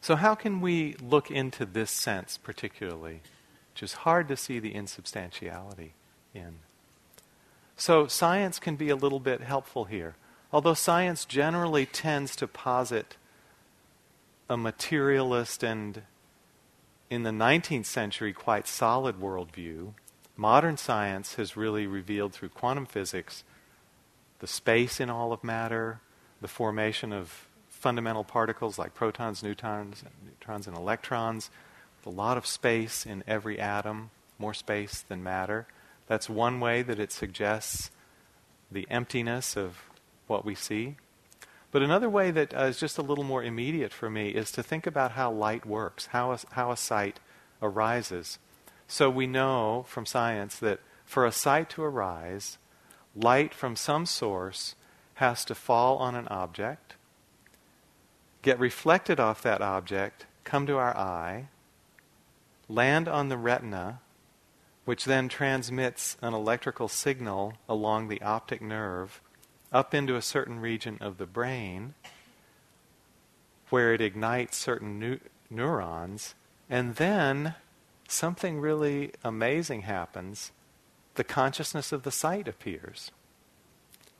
So, 0.01 0.17
how 0.17 0.35
can 0.35 0.61
we 0.61 0.95
look 0.95 1.31
into 1.31 1.65
this 1.65 1.91
sense 1.91 2.39
particularly, 2.39 3.21
which 3.73 3.83
is 3.83 3.93
hard 3.95 4.29
to 4.29 4.37
see 4.37 4.59
the 4.59 4.75
insubstantiality 4.75 5.95
in? 6.35 6.61
So, 7.77 8.07
science 8.07 8.59
can 8.59 8.77
be 8.77 8.89
a 8.89 8.97
little 8.97 9.21
bit 9.21 9.41
helpful 9.41 9.85
here. 9.85 10.15
Although 10.53 10.75
science 10.75 11.25
generally 11.25 11.87
tends 11.87 12.35
to 12.37 12.49
posit 12.49 13.17
a 14.49 14.57
materialist 14.57 15.63
and, 15.63 16.03
in 17.11 17.23
the 17.23 17.31
19th 17.31 17.87
century, 17.87 18.33
quite 18.33 18.67
solid 18.67 19.21
worldview, 19.21 19.95
modern 20.37 20.77
science 20.77 21.35
has 21.35 21.57
really 21.57 21.87
revealed 21.87 22.33
through 22.33 22.51
quantum 22.51 22.87
physics 22.87 23.45
the 24.41 24.47
space 24.47 25.01
in 25.01 25.11
all 25.11 25.33
of 25.33 25.43
matter, 25.43 26.01
the 26.41 26.49
formation 26.49 27.13
of 27.13 27.49
fundamental 27.69 28.23
particles 28.23 28.79
like 28.79 28.95
protons, 28.95 29.43
neutrons, 29.43 30.05
neutrons 30.25 30.67
and 30.67 30.77
electrons, 30.77 31.51
a 32.09 32.11
lot 32.11 32.39
of 32.39 32.47
space 32.47 33.05
in 33.05 33.23
every 33.27 33.59
atom, 33.59 34.11
more 34.39 34.55
space 34.55 35.03
than 35.03 35.23
matter. 35.23 35.67
That's 36.07 36.29
one 36.29 36.59
way 36.59 36.83
that 36.83 36.99
it 36.99 37.13
suggests 37.13 37.91
the 38.71 38.87
emptiness 38.91 39.57
of 39.57 39.83
what 40.27 40.45
we 40.45 40.55
see. 40.55 40.97
But 41.71 41.83
another 41.83 42.09
way 42.09 42.31
that 42.31 42.55
uh, 42.55 42.65
is 42.65 42.81
just 42.81 42.99
a 42.99 43.03
little 43.03 43.25
more 43.25 43.43
immediate 43.43 43.93
for 43.93 44.09
me 44.09 44.31
is 44.31 44.51
to 44.53 44.63
think 44.63 44.87
about 44.87 45.13
how 45.13 45.31
light 45.31 45.67
works, 45.67 46.07
how 46.07 46.33
a, 46.33 46.39
how 46.53 46.71
a 46.71 46.77
sight 46.77 47.21
arises. 47.61 48.39
So 48.87 49.11
we 49.11 49.27
know 49.27 49.85
from 49.87 50.07
science 50.07 50.59
that 50.59 50.81
for 51.05 51.27
a 51.27 51.33
sight 51.33 51.69
to 51.71 51.83
arise, 51.83 52.57
light 53.15 53.53
from 53.53 53.77
some 53.77 54.07
source 54.07 54.77
has 55.15 55.45
to 55.45 55.55
fall 55.55 55.99
on 55.99 56.15
an 56.15 56.29
object, 56.29 56.95
get 58.41 58.59
reflected 58.59 59.21
off 59.21 59.43
that 59.43 59.61
object, 59.61 60.25
come 60.45 60.67
to 60.67 60.79
our 60.79 60.97
eye, 60.97 61.49
land 62.69 63.09
on 63.09 63.29
the 63.29 63.37
retina, 63.37 64.01
which 64.87 65.05
then 65.05 65.29
transmits 65.29 66.17
an 66.23 66.33
electrical 66.33 66.89
signal 66.89 67.55
along 67.69 68.09
the 68.09 68.23
optic 68.23 68.63
nerve 68.63 69.21
up 69.73 69.95
into 69.95 70.17
a 70.17 70.23
certain 70.23 70.61
region 70.61 70.99
of 71.01 71.19
the 71.19 71.27
brain 71.27 71.95
where 73.71 73.93
it 73.93 74.01
ignites 74.01 74.57
certain 74.57 75.21
neurons, 75.51 76.35
and 76.71 76.97
then 76.97 77.55
something 78.09 78.61
really 78.61 79.13
amazing 79.23 79.83
happens. 79.83 80.53
The 81.17 81.25
consciousness 81.25 81.93
of 81.93 82.03
the 82.03 82.11
sight 82.11 82.49
appears. 82.49 83.11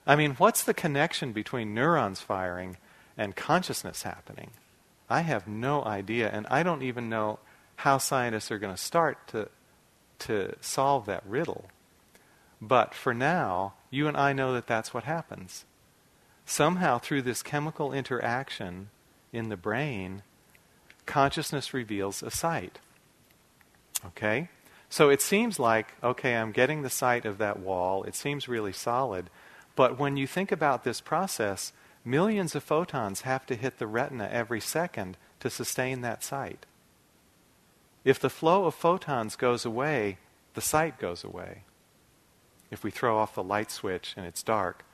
I 0.07 0.17
mean, 0.17 0.33
what's 0.33 0.63
the 0.63 0.75
connection 0.75 1.33
between 1.33 1.75
neurons 1.75 2.21
firing 2.21 2.77
and 3.17 3.37
consciousness 3.37 4.03
happening? 4.03 4.51
I 5.09 5.21
have 5.21 5.49
no 5.49 5.85
idea, 5.85 6.29
and 6.31 6.47
I 6.51 6.63
don't 6.63 6.83
even 6.83 7.09
know 7.09 7.39
how 7.77 7.99
scientists 7.99 8.51
are 8.51 8.59
going 8.59 8.75
to 8.75 8.81
start 8.81 9.29
to, 9.29 9.49
to 10.21 10.55
solve 10.61 11.07
that 11.07 11.25
riddle. 11.27 11.71
But 12.61 12.95
for 12.95 13.15
now, 13.15 13.75
you 13.91 14.09
and 14.09 14.17
I 14.17 14.33
know 14.33 14.53
that 14.53 14.67
that's 14.67 14.93
what 14.93 15.05
happens. 15.05 15.65
Somehow, 16.45 16.99
through 16.99 17.23
this 17.23 17.43
chemical 17.43 17.93
interaction 17.93 18.91
in 19.33 19.49
the 19.49 19.57
brain, 19.57 20.23
consciousness 21.07 21.75
reveals 21.75 22.23
a 22.23 22.31
sight. 22.31 22.79
Okay? 24.05 24.49
So 24.89 25.11
it 25.11 25.21
seems 25.21 25.59
like, 25.59 25.95
okay, 26.03 26.37
I'm 26.37 26.53
getting 26.53 26.83
the 26.83 26.91
sight 26.91 27.25
of 27.25 27.39
that 27.39 27.61
wall. 27.61 28.05
It 28.05 28.15
seems 28.15 28.49
really 28.49 28.73
solid. 28.73 29.29
But 29.77 29.99
when 29.99 30.17
you 30.17 30.27
think 30.27 30.51
about 30.51 30.85
this 30.85 31.01
process, 31.01 31.73
millions 32.05 32.55
of 32.55 32.65
photons 32.65 33.21
have 33.23 33.45
to 33.47 33.55
hit 33.55 33.79
the 33.79 33.87
retina 33.87 34.29
every 34.33 34.61
second 34.61 35.17
to 35.41 35.51
sustain 35.51 36.01
that 36.01 36.25
sight. 36.25 36.65
If 38.05 38.19
the 38.19 38.31
flow 38.31 38.65
of 38.65 38.75
photons 38.75 39.37
goes 39.37 39.65
away, 39.65 40.19
the 40.55 40.61
sight 40.61 40.99
goes 40.99 41.23
away. 41.23 41.65
If 42.71 42.85
we 42.85 42.91
throw 42.91 43.19
off 43.19 43.35
the 43.35 43.43
light 43.43 43.71
switch 43.71 44.15
and 44.17 44.27
it's 44.27 44.43
dark, 44.43 44.85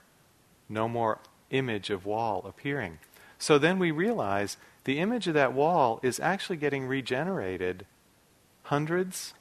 no 0.68 0.88
more 0.88 1.18
image 1.50 1.90
of 1.90 2.06
wall 2.06 2.44
appearing. 2.46 2.98
So 3.38 3.58
then 3.58 3.78
we 3.78 3.90
realize 3.90 4.56
the 4.84 4.98
image 4.98 5.26
of 5.28 5.34
that 5.34 5.52
wall 5.52 6.00
is 6.02 6.20
actually 6.20 6.56
getting 6.56 6.86
regenerated 6.86 7.86
hundreds, 8.64 9.34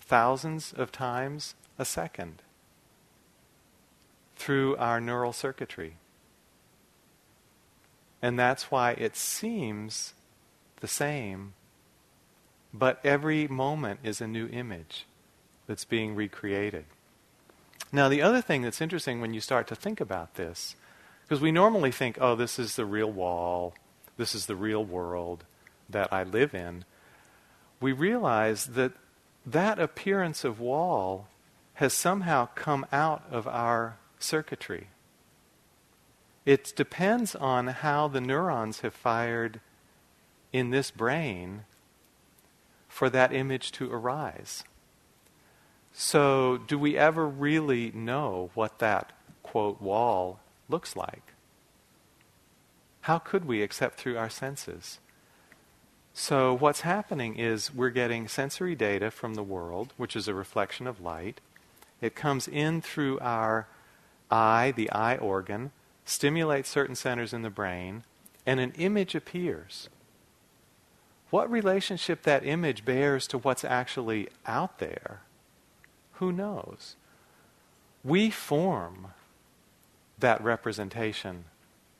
thousands 0.00 0.72
of 0.72 0.90
times 0.92 1.54
a 1.78 1.84
second 1.84 2.42
through 4.36 4.76
our 4.76 5.00
neural 5.00 5.32
circuitry. 5.32 5.96
And 8.22 8.38
that's 8.38 8.70
why 8.70 8.92
it 8.92 9.16
seems 9.16 10.14
the 10.80 10.88
same, 10.88 11.54
but 12.72 13.00
every 13.04 13.46
moment 13.48 14.00
is 14.02 14.20
a 14.20 14.26
new 14.26 14.46
image 14.48 15.06
that's 15.66 15.84
being 15.84 16.14
recreated. 16.14 16.84
Now, 17.92 18.08
the 18.08 18.22
other 18.22 18.40
thing 18.40 18.62
that's 18.62 18.80
interesting 18.80 19.20
when 19.20 19.32
you 19.32 19.40
start 19.40 19.66
to 19.68 19.76
think 19.76 20.00
about 20.00 20.34
this, 20.34 20.76
because 21.22 21.40
we 21.40 21.52
normally 21.52 21.92
think, 21.92 22.18
oh, 22.20 22.34
this 22.34 22.58
is 22.58 22.76
the 22.76 22.84
real 22.84 23.10
wall, 23.10 23.74
this 24.16 24.34
is 24.34 24.46
the 24.46 24.56
real 24.56 24.84
world 24.84 25.44
that 25.88 26.12
I 26.12 26.22
live 26.24 26.54
in, 26.54 26.84
we 27.80 27.92
realize 27.92 28.66
that 28.66 28.92
that 29.44 29.78
appearance 29.78 30.44
of 30.44 30.58
wall 30.58 31.28
has 31.74 31.92
somehow 31.92 32.48
come 32.54 32.86
out 32.90 33.22
of 33.30 33.46
our 33.46 33.98
circuitry. 34.18 34.88
It 36.44 36.72
depends 36.74 37.34
on 37.34 37.68
how 37.68 38.08
the 38.08 38.20
neurons 38.20 38.80
have 38.80 38.94
fired 38.94 39.60
in 40.52 40.70
this 40.70 40.90
brain 40.90 41.64
for 42.88 43.10
that 43.10 43.32
image 43.32 43.72
to 43.72 43.92
arise. 43.92 44.64
So, 45.98 46.58
do 46.58 46.78
we 46.78 46.98
ever 46.98 47.26
really 47.26 47.90
know 47.90 48.50
what 48.52 48.80
that, 48.80 49.12
quote, 49.42 49.80
wall 49.80 50.40
looks 50.68 50.94
like? 50.94 51.32
How 53.00 53.18
could 53.18 53.46
we 53.46 53.62
except 53.62 53.98
through 53.98 54.18
our 54.18 54.28
senses? 54.28 54.98
So, 56.12 56.52
what's 56.52 56.82
happening 56.82 57.36
is 57.36 57.72
we're 57.72 57.88
getting 57.88 58.28
sensory 58.28 58.74
data 58.74 59.10
from 59.10 59.36
the 59.36 59.42
world, 59.42 59.94
which 59.96 60.14
is 60.14 60.28
a 60.28 60.34
reflection 60.34 60.86
of 60.86 61.00
light. 61.00 61.40
It 62.02 62.14
comes 62.14 62.46
in 62.46 62.82
through 62.82 63.18
our 63.20 63.66
eye, 64.30 64.74
the 64.76 64.92
eye 64.92 65.16
organ, 65.16 65.70
stimulates 66.04 66.68
certain 66.68 66.94
centers 66.94 67.32
in 67.32 67.40
the 67.40 67.48
brain, 67.48 68.04
and 68.44 68.60
an 68.60 68.72
image 68.72 69.14
appears. 69.14 69.88
What 71.30 71.50
relationship 71.50 72.22
that 72.24 72.44
image 72.44 72.84
bears 72.84 73.26
to 73.28 73.38
what's 73.38 73.64
actually 73.64 74.28
out 74.44 74.78
there 74.78 75.22
who 76.18 76.32
knows? 76.32 76.96
We 78.02 78.30
form 78.30 79.08
that 80.18 80.42
representation 80.42 81.44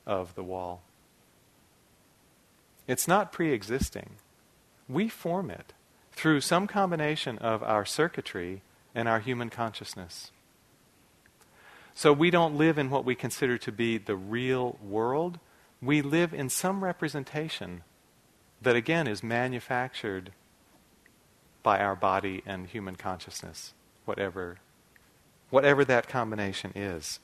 of 0.05 0.33
the 0.35 0.43
wall. 0.43 0.81
It's 2.87 3.07
not 3.07 3.31
pre 3.31 3.51
existing. 3.53 4.11
We 4.87 5.09
form 5.09 5.51
it 5.51 5.73
through 6.13 6.41
some 6.41 6.65
combination 6.65 7.37
of 7.39 7.61
our 7.61 7.85
circuitry 7.85 8.61
and 8.95 9.07
our 9.07 9.19
human 9.19 9.49
consciousness. 9.49 10.31
So 11.93 12.13
we 12.13 12.31
don't 12.31 12.57
live 12.57 12.77
in 12.77 12.89
what 12.89 13.05
we 13.05 13.15
consider 13.15 13.57
to 13.59 13.71
be 13.71 13.97
the 13.97 14.15
real 14.15 14.77
world. 14.81 15.39
We 15.81 16.01
live 16.01 16.33
in 16.33 16.49
some 16.49 16.83
representation 16.83 17.83
that, 18.61 18.75
again, 18.75 19.07
is 19.07 19.21
manufactured 19.21 20.31
by 21.61 21.79
our 21.79 21.95
body 21.95 22.41
and 22.45 22.67
human 22.67 22.95
consciousness 22.95 23.73
whatever 24.07 24.57
whatever 25.49 25.85
that 25.85 26.07
combination 26.07 26.71
is. 26.75 27.19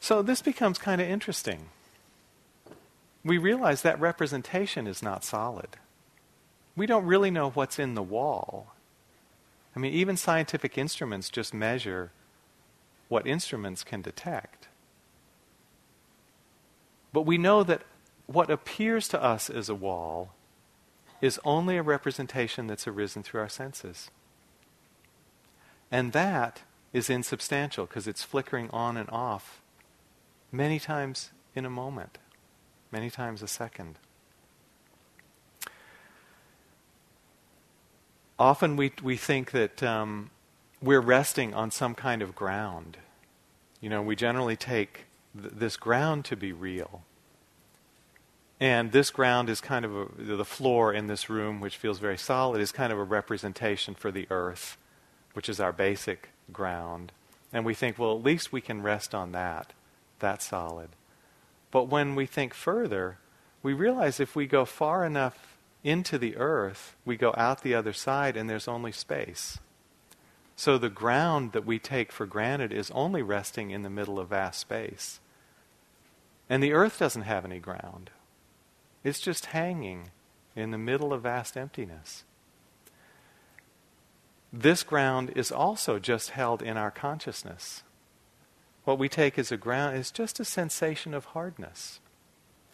So 0.00 0.22
this 0.22 0.40
becomes 0.40 0.78
kind 0.78 1.00
of 1.00 1.08
interesting. 1.08 1.66
We 3.24 3.38
realize 3.38 3.82
that 3.82 4.00
representation 4.00 4.86
is 4.86 5.02
not 5.02 5.22
solid. 5.22 5.76
We 6.76 6.86
don't 6.86 7.04
really 7.04 7.30
know 7.30 7.50
what's 7.50 7.78
in 7.78 7.94
the 7.94 8.02
wall. 8.02 8.72
I 9.76 9.80
mean, 9.80 9.92
even 9.92 10.16
scientific 10.16 10.78
instruments 10.78 11.28
just 11.28 11.52
measure 11.52 12.10
what 13.08 13.26
instruments 13.26 13.84
can 13.84 14.02
detect. 14.02 14.68
But 17.12 17.22
we 17.22 17.38
know 17.38 17.62
that 17.64 17.82
what 18.26 18.50
appears 18.50 19.08
to 19.08 19.22
us 19.22 19.50
as 19.50 19.68
a 19.68 19.74
wall 19.74 20.30
is 21.20 21.40
only 21.44 21.76
a 21.76 21.82
representation 21.82 22.66
that's 22.66 22.86
arisen 22.86 23.22
through 23.22 23.40
our 23.40 23.48
senses. 23.48 24.10
And 25.90 26.12
that 26.12 26.62
is 26.92 27.10
insubstantial 27.10 27.86
because 27.86 28.06
it's 28.06 28.22
flickering 28.22 28.70
on 28.70 28.96
and 28.96 29.08
off 29.10 29.60
many 30.52 30.78
times 30.78 31.30
in 31.54 31.64
a 31.64 31.70
moment, 31.70 32.18
many 32.92 33.10
times 33.10 33.42
a 33.42 33.48
second. 33.48 33.98
Often 38.38 38.76
we, 38.76 38.92
we 39.02 39.16
think 39.16 39.50
that 39.50 39.82
um, 39.82 40.30
we're 40.80 41.00
resting 41.00 41.54
on 41.54 41.70
some 41.70 41.94
kind 41.94 42.22
of 42.22 42.36
ground. 42.36 42.98
You 43.80 43.90
know, 43.90 44.00
we 44.00 44.14
generally 44.14 44.56
take 44.56 45.06
th- 45.40 45.54
this 45.54 45.76
ground 45.76 46.24
to 46.26 46.36
be 46.36 46.52
real. 46.52 47.02
And 48.60 48.90
this 48.90 49.10
ground 49.10 49.48
is 49.48 49.60
kind 49.60 49.84
of 49.84 49.96
a, 49.96 50.22
the 50.22 50.44
floor 50.44 50.92
in 50.92 51.06
this 51.06 51.30
room, 51.30 51.60
which 51.60 51.76
feels 51.76 52.00
very 52.00 52.18
solid, 52.18 52.60
is 52.60 52.72
kind 52.72 52.92
of 52.92 52.98
a 52.98 53.04
representation 53.04 53.94
for 53.94 54.10
the 54.10 54.26
earth, 54.30 54.76
which 55.32 55.48
is 55.48 55.60
our 55.60 55.72
basic 55.72 56.30
ground. 56.52 57.12
And 57.52 57.64
we 57.64 57.74
think, 57.74 57.98
well, 57.98 58.16
at 58.16 58.24
least 58.24 58.52
we 58.52 58.60
can 58.60 58.82
rest 58.82 59.14
on 59.14 59.32
that. 59.32 59.72
That's 60.18 60.46
solid. 60.46 60.90
But 61.70 61.84
when 61.84 62.14
we 62.14 62.26
think 62.26 62.52
further, 62.52 63.18
we 63.62 63.72
realize 63.72 64.18
if 64.18 64.34
we 64.34 64.46
go 64.46 64.64
far 64.64 65.04
enough 65.04 65.56
into 65.84 66.18
the 66.18 66.36
earth, 66.36 66.96
we 67.04 67.16
go 67.16 67.32
out 67.36 67.62
the 67.62 67.74
other 67.74 67.92
side 67.92 68.36
and 68.36 68.50
there's 68.50 68.68
only 68.68 68.92
space. 68.92 69.58
So 70.56 70.76
the 70.76 70.90
ground 70.90 71.52
that 71.52 71.64
we 71.64 71.78
take 71.78 72.10
for 72.10 72.26
granted 72.26 72.72
is 72.72 72.90
only 72.90 73.22
resting 73.22 73.70
in 73.70 73.82
the 73.82 73.90
middle 73.90 74.18
of 74.18 74.30
vast 74.30 74.58
space. 74.58 75.20
And 76.50 76.62
the 76.62 76.72
earth 76.72 76.98
doesn't 76.98 77.22
have 77.22 77.44
any 77.44 77.60
ground. 77.60 78.10
It's 79.08 79.20
just 79.20 79.46
hanging 79.46 80.10
in 80.54 80.70
the 80.70 80.76
middle 80.76 81.14
of 81.14 81.22
vast 81.22 81.56
emptiness. 81.56 82.24
This 84.52 84.82
ground 84.82 85.32
is 85.34 85.50
also 85.50 85.98
just 85.98 86.30
held 86.30 86.60
in 86.60 86.76
our 86.76 86.90
consciousness. 86.90 87.82
What 88.84 88.98
we 88.98 89.08
take 89.08 89.38
as 89.38 89.50
a 89.50 89.56
ground 89.56 89.96
is 89.96 90.10
just 90.10 90.40
a 90.40 90.44
sensation 90.44 91.14
of 91.14 91.26
hardness. 91.26 92.00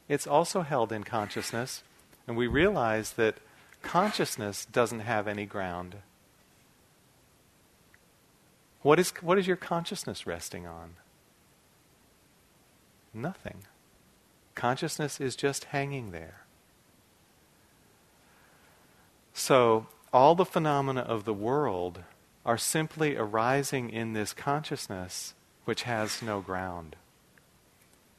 It's 0.09 0.27
also 0.27 0.63
held 0.63 0.91
in 0.91 1.05
consciousness, 1.05 1.85
and 2.27 2.37
we 2.37 2.49
realize 2.49 3.13
that 3.13 3.39
consciousness 3.83 4.65
doesn't 4.65 5.01
have 5.01 5.29
any 5.29 5.47
ground. 5.47 5.99
What 8.83 8.99
is, 8.99 9.11
what 9.21 9.39
is 9.39 9.47
your 9.47 9.57
consciousness 9.57 10.27
resting 10.27 10.67
on? 10.67 10.97
Nothing. 13.13 13.63
Consciousness 14.55 15.21
is 15.21 15.37
just 15.37 15.65
hanging 15.65 16.11
there. 16.11 16.45
So, 19.33 19.87
all 20.13 20.35
the 20.35 20.45
phenomena 20.45 21.01
of 21.01 21.25
the 21.25 21.35
world 21.35 22.03
are 22.47 22.59
simply 22.59 23.17
arising 23.17 23.91
in 23.91 24.13
this 24.13 24.33
consciousness 24.33 25.35
which 25.65 25.83
has 25.83 26.23
no 26.23 26.41
ground. 26.41 26.95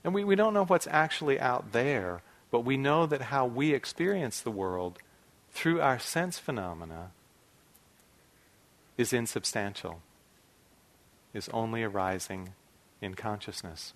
And 0.04 0.14
we, 0.14 0.24
we 0.24 0.36
don't 0.36 0.54
know 0.54 0.66
what's 0.66 0.88
actually 0.88 1.40
out 1.40 1.72
there, 1.72 2.22
but 2.52 2.62
we 2.62 2.78
know 2.78 3.06
that 3.06 3.24
how 3.24 3.46
we 3.46 3.74
experience 3.74 4.42
the 4.42 4.52
world 4.52 5.00
through 5.52 5.80
our 5.80 6.00
sense 6.00 6.38
phenomena 6.38 7.12
is 8.98 9.14
insubstantial, 9.14 10.02
is 11.34 11.50
only 11.50 11.82
arising 11.84 12.54
in 13.02 13.14
consciousness. 13.14 13.94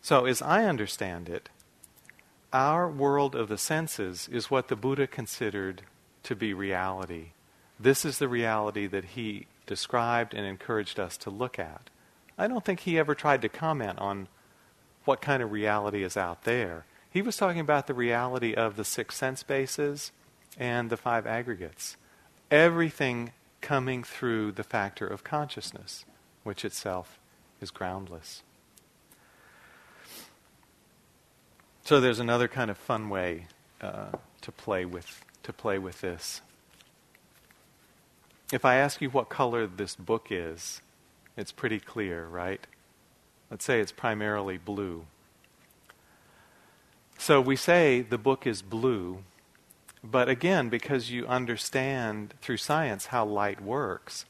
So, 0.00 0.24
as 0.24 0.40
I 0.40 0.64
understand 0.64 1.28
it, 1.28 1.48
our 2.52 2.88
world 2.90 3.34
of 3.34 3.48
the 3.48 3.58
senses 3.58 4.28
is 4.30 4.50
what 4.50 4.68
the 4.68 4.76
Buddha 4.76 5.06
considered 5.06 5.82
to 6.22 6.34
be 6.34 6.54
reality. 6.54 7.32
This 7.78 8.04
is 8.04 8.18
the 8.18 8.28
reality 8.28 8.86
that 8.86 9.04
he 9.04 9.46
described 9.66 10.34
and 10.34 10.46
encouraged 10.46 10.98
us 10.98 11.16
to 11.18 11.30
look 11.30 11.58
at. 11.58 11.90
I 12.38 12.46
don't 12.46 12.64
think 12.64 12.80
he 12.80 12.98
ever 12.98 13.14
tried 13.14 13.42
to 13.42 13.48
comment 13.48 13.98
on 13.98 14.28
what 15.04 15.20
kind 15.20 15.42
of 15.42 15.52
reality 15.52 16.02
is 16.02 16.16
out 16.16 16.44
there. 16.44 16.86
He 17.10 17.22
was 17.22 17.36
talking 17.36 17.60
about 17.60 17.86
the 17.86 17.94
reality 17.94 18.54
of 18.54 18.76
the 18.76 18.84
six 18.84 19.16
sense 19.16 19.42
bases 19.42 20.12
and 20.56 20.90
the 20.90 20.96
five 20.96 21.26
aggregates. 21.26 21.96
Everything 22.50 23.32
coming 23.60 24.04
through 24.04 24.52
the 24.52 24.62
factor 24.62 25.06
of 25.06 25.24
consciousness, 25.24 26.04
which 26.44 26.64
itself 26.64 27.18
is 27.60 27.70
groundless. 27.70 28.42
So 31.88 32.00
there's 32.00 32.20
another 32.20 32.48
kind 32.48 32.70
of 32.70 32.76
fun 32.76 33.08
way 33.08 33.46
uh, 33.80 34.10
to 34.42 34.52
play 34.52 34.84
with 34.84 35.24
to 35.44 35.54
play 35.54 35.78
with 35.78 36.02
this. 36.02 36.42
If 38.52 38.66
I 38.66 38.74
ask 38.74 39.00
you 39.00 39.08
what 39.08 39.30
color 39.30 39.66
this 39.66 39.96
book 39.96 40.26
is, 40.28 40.82
it's 41.34 41.50
pretty 41.50 41.80
clear, 41.80 42.26
right? 42.26 42.60
Let's 43.50 43.64
say 43.64 43.80
it's 43.80 43.90
primarily 43.90 44.58
blue. 44.58 45.06
So 47.16 47.40
we 47.40 47.56
say 47.56 48.02
the 48.02 48.18
book 48.18 48.46
is 48.46 48.60
blue, 48.60 49.24
but 50.04 50.28
again, 50.28 50.68
because 50.68 51.10
you 51.10 51.26
understand 51.26 52.34
through 52.42 52.58
science 52.58 53.06
how 53.06 53.24
light 53.24 53.62
works, 53.62 54.26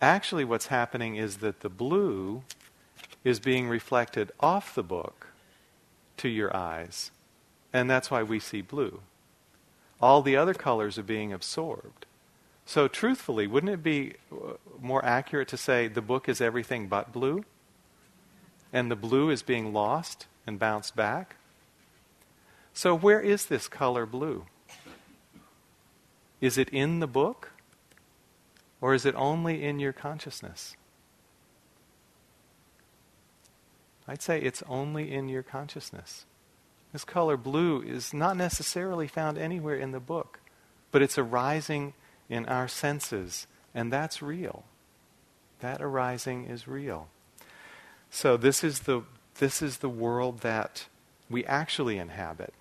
actually 0.00 0.46
what's 0.46 0.68
happening 0.68 1.16
is 1.16 1.36
that 1.44 1.60
the 1.60 1.68
blue 1.68 2.42
is 3.22 3.38
being 3.38 3.68
reflected 3.68 4.32
off 4.40 4.74
the 4.74 4.82
book 4.82 5.26
to 6.18 6.28
your 6.28 6.54
eyes. 6.56 7.10
And 7.72 7.90
that's 7.90 8.10
why 8.10 8.22
we 8.22 8.40
see 8.40 8.62
blue. 8.62 9.00
All 10.00 10.22
the 10.22 10.36
other 10.36 10.54
colors 10.54 10.98
are 10.98 11.02
being 11.02 11.32
absorbed. 11.32 12.06
So, 12.64 12.88
truthfully, 12.88 13.46
wouldn't 13.46 13.72
it 13.72 13.82
be 13.82 14.14
uh, 14.32 14.54
more 14.80 15.04
accurate 15.04 15.48
to 15.48 15.56
say 15.56 15.86
the 15.86 16.02
book 16.02 16.28
is 16.28 16.40
everything 16.40 16.88
but 16.88 17.12
blue? 17.12 17.44
And 18.72 18.90
the 18.90 18.96
blue 18.96 19.30
is 19.30 19.42
being 19.42 19.72
lost 19.72 20.26
and 20.46 20.58
bounced 20.58 20.96
back? 20.96 21.36
So, 22.74 22.94
where 22.94 23.20
is 23.20 23.46
this 23.46 23.68
color 23.68 24.04
blue? 24.04 24.46
Is 26.40 26.58
it 26.58 26.68
in 26.70 26.98
the 26.98 27.06
book? 27.06 27.52
Or 28.80 28.94
is 28.94 29.06
it 29.06 29.14
only 29.14 29.64
in 29.64 29.78
your 29.78 29.92
consciousness? 29.92 30.76
I'd 34.08 34.22
say 34.22 34.40
it's 34.40 34.62
only 34.68 35.12
in 35.12 35.28
your 35.28 35.42
consciousness. 35.42 36.24
This 36.92 37.04
color 37.04 37.36
blue 37.36 37.82
is 37.82 38.14
not 38.14 38.36
necessarily 38.36 39.08
found 39.08 39.36
anywhere 39.36 39.76
in 39.76 39.90
the 39.90 40.00
book, 40.00 40.40
but 40.92 41.02
it's 41.02 41.18
arising 41.18 41.94
in 42.28 42.46
our 42.46 42.68
senses, 42.68 43.46
and 43.74 43.92
that's 43.92 44.22
real. 44.22 44.64
That 45.60 45.82
arising 45.82 46.46
is 46.46 46.68
real. 46.68 47.08
So 48.10 48.36
this 48.36 48.62
is 48.64 48.80
the 48.80 49.02
this 49.38 49.60
is 49.60 49.78
the 49.78 49.88
world 49.88 50.40
that 50.40 50.86
we 51.28 51.44
actually 51.44 51.98
inhabit. 51.98 52.54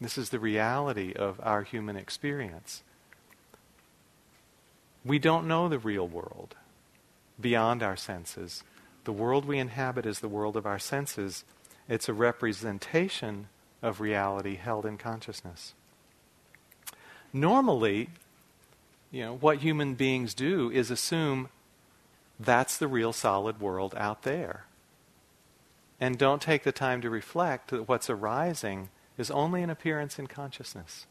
This 0.00 0.16
is 0.16 0.30
the 0.30 0.38
reality 0.38 1.12
of 1.12 1.38
our 1.42 1.62
human 1.62 1.96
experience. 1.96 2.82
We 5.04 5.18
don't 5.18 5.46
know 5.46 5.68
the 5.68 5.78
real 5.78 6.08
world 6.08 6.54
beyond 7.40 7.82
our 7.82 7.96
senses. 7.96 8.64
The 9.04 9.12
world 9.12 9.44
we 9.44 9.58
inhabit 9.58 10.06
is 10.06 10.20
the 10.20 10.28
world 10.28 10.56
of 10.56 10.66
our 10.66 10.78
senses. 10.78 11.44
It's 11.88 12.08
a 12.08 12.14
representation 12.14 13.48
of 13.82 14.00
reality 14.00 14.56
held 14.56 14.86
in 14.86 14.96
consciousness. 14.96 15.74
Normally, 17.32 18.10
you 19.10 19.22
know, 19.22 19.36
what 19.36 19.58
human 19.58 19.94
beings 19.94 20.34
do 20.34 20.70
is 20.70 20.90
assume 20.90 21.48
that's 22.38 22.76
the 22.78 22.88
real 22.88 23.12
solid 23.12 23.60
world 23.60 23.94
out 23.96 24.22
there. 24.22 24.66
And 26.00 26.18
don't 26.18 26.42
take 26.42 26.64
the 26.64 26.72
time 26.72 27.00
to 27.02 27.10
reflect 27.10 27.70
that 27.70 27.88
what's 27.88 28.10
arising 28.10 28.88
is 29.18 29.30
only 29.30 29.62
an 29.62 29.70
appearance 29.70 30.18
in 30.18 30.26
consciousness. 30.26 31.06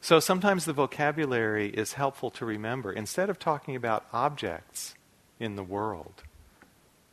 So 0.00 0.20
sometimes 0.20 0.64
the 0.64 0.72
vocabulary 0.72 1.70
is 1.70 1.94
helpful 1.94 2.30
to 2.32 2.44
remember. 2.44 2.92
Instead 2.92 3.30
of 3.30 3.38
talking 3.38 3.74
about 3.74 4.06
objects 4.12 4.94
in 5.40 5.56
the 5.56 5.64
world, 5.64 6.22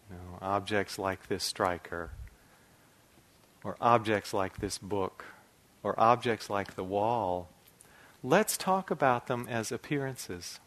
you 0.10 0.16
know, 0.16 0.38
objects 0.41 0.99
like 0.99 1.28
this 1.28 1.43
striker, 1.43 2.12
or 3.64 3.76
objects 3.82 4.34
like 4.34 4.58
this 4.58 4.78
book, 4.78 5.26
or 5.84 5.99
objects 5.99 6.49
like 6.49 6.76
the 6.76 6.84
wall, 6.84 7.49
let's 8.24 8.58
talk 8.58 8.91
about 8.91 9.28
them 9.28 9.47
as 9.49 9.72
appearances. 9.72 10.60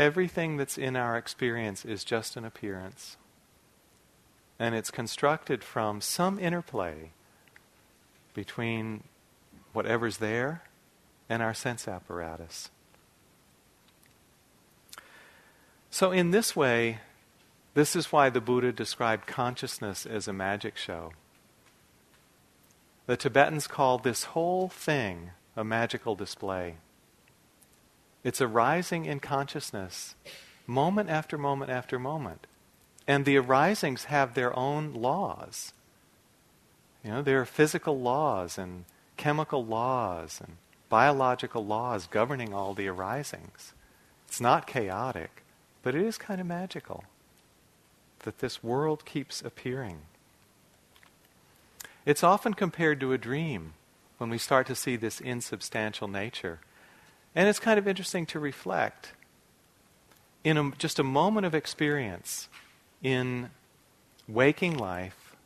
everything 0.00 0.56
that's 0.56 0.78
in 0.78 0.96
our 0.96 1.16
experience 1.16 1.84
is 1.84 2.04
just 2.04 2.36
an 2.36 2.44
appearance. 2.44 3.18
And 4.58 4.74
it's 4.74 4.90
constructed 4.90 5.62
from 5.62 6.00
some 6.00 6.38
interplay 6.38 7.10
between 8.32 9.04
whatever's 9.72 10.16
there 10.16 10.62
and 11.28 11.42
our 11.42 11.54
sense 11.54 11.86
apparatus. 11.86 12.70
So, 15.90 16.12
in 16.12 16.30
this 16.30 16.54
way, 16.54 16.98
this 17.74 17.96
is 17.96 18.12
why 18.12 18.30
the 18.30 18.40
Buddha 18.40 18.72
described 18.72 19.26
consciousness 19.26 20.06
as 20.06 20.28
a 20.28 20.32
magic 20.32 20.76
show. 20.76 21.12
The 23.06 23.16
Tibetans 23.16 23.66
call 23.66 23.98
this 23.98 24.24
whole 24.24 24.68
thing 24.68 25.30
a 25.56 25.64
magical 25.64 26.14
display. 26.14 26.76
It's 28.22 28.40
arising 28.40 29.06
in 29.06 29.18
consciousness, 29.18 30.14
moment 30.66 31.10
after 31.10 31.36
moment 31.36 31.70
after 31.70 31.98
moment. 31.98 32.46
And 33.08 33.24
the 33.24 33.38
arisings 33.38 34.04
have 34.04 34.34
their 34.34 34.56
own 34.56 34.92
laws. 34.92 35.72
You 37.04 37.10
know, 37.10 37.22
there 37.22 37.40
are 37.40 37.46
physical 37.46 37.98
laws 37.98 38.58
and 38.58 38.84
chemical 39.16 39.64
laws 39.64 40.40
and 40.44 40.58
biological 40.88 41.64
laws 41.64 42.06
governing 42.06 42.54
all 42.54 42.74
the 42.74 42.88
arisings. 42.88 43.72
It's 44.28 44.40
not 44.40 44.66
chaotic, 44.66 45.39
but 45.82 45.94
it 45.94 46.02
is 46.02 46.18
kind 46.18 46.40
of 46.40 46.46
magical 46.46 47.04
that 48.20 48.38
this 48.38 48.62
world 48.62 49.04
keeps 49.04 49.42
appearing. 49.42 49.98
It's 52.04 52.22
often 52.22 52.54
compared 52.54 53.00
to 53.00 53.12
a 53.12 53.18
dream 53.18 53.74
when 54.18 54.30
we 54.30 54.38
start 54.38 54.66
to 54.66 54.74
see 54.74 54.96
this 54.96 55.20
insubstantial 55.20 56.08
nature. 56.08 56.60
And 57.34 57.48
it's 57.48 57.58
kind 57.58 57.78
of 57.78 57.86
interesting 57.86 58.26
to 58.26 58.38
reflect 58.38 59.12
in 60.44 60.56
a, 60.56 60.70
just 60.78 60.98
a 60.98 61.04
moment 61.04 61.46
of 61.46 61.54
experience 61.54 62.48
in 63.02 63.50
waking 64.26 64.76
life 64.76 65.36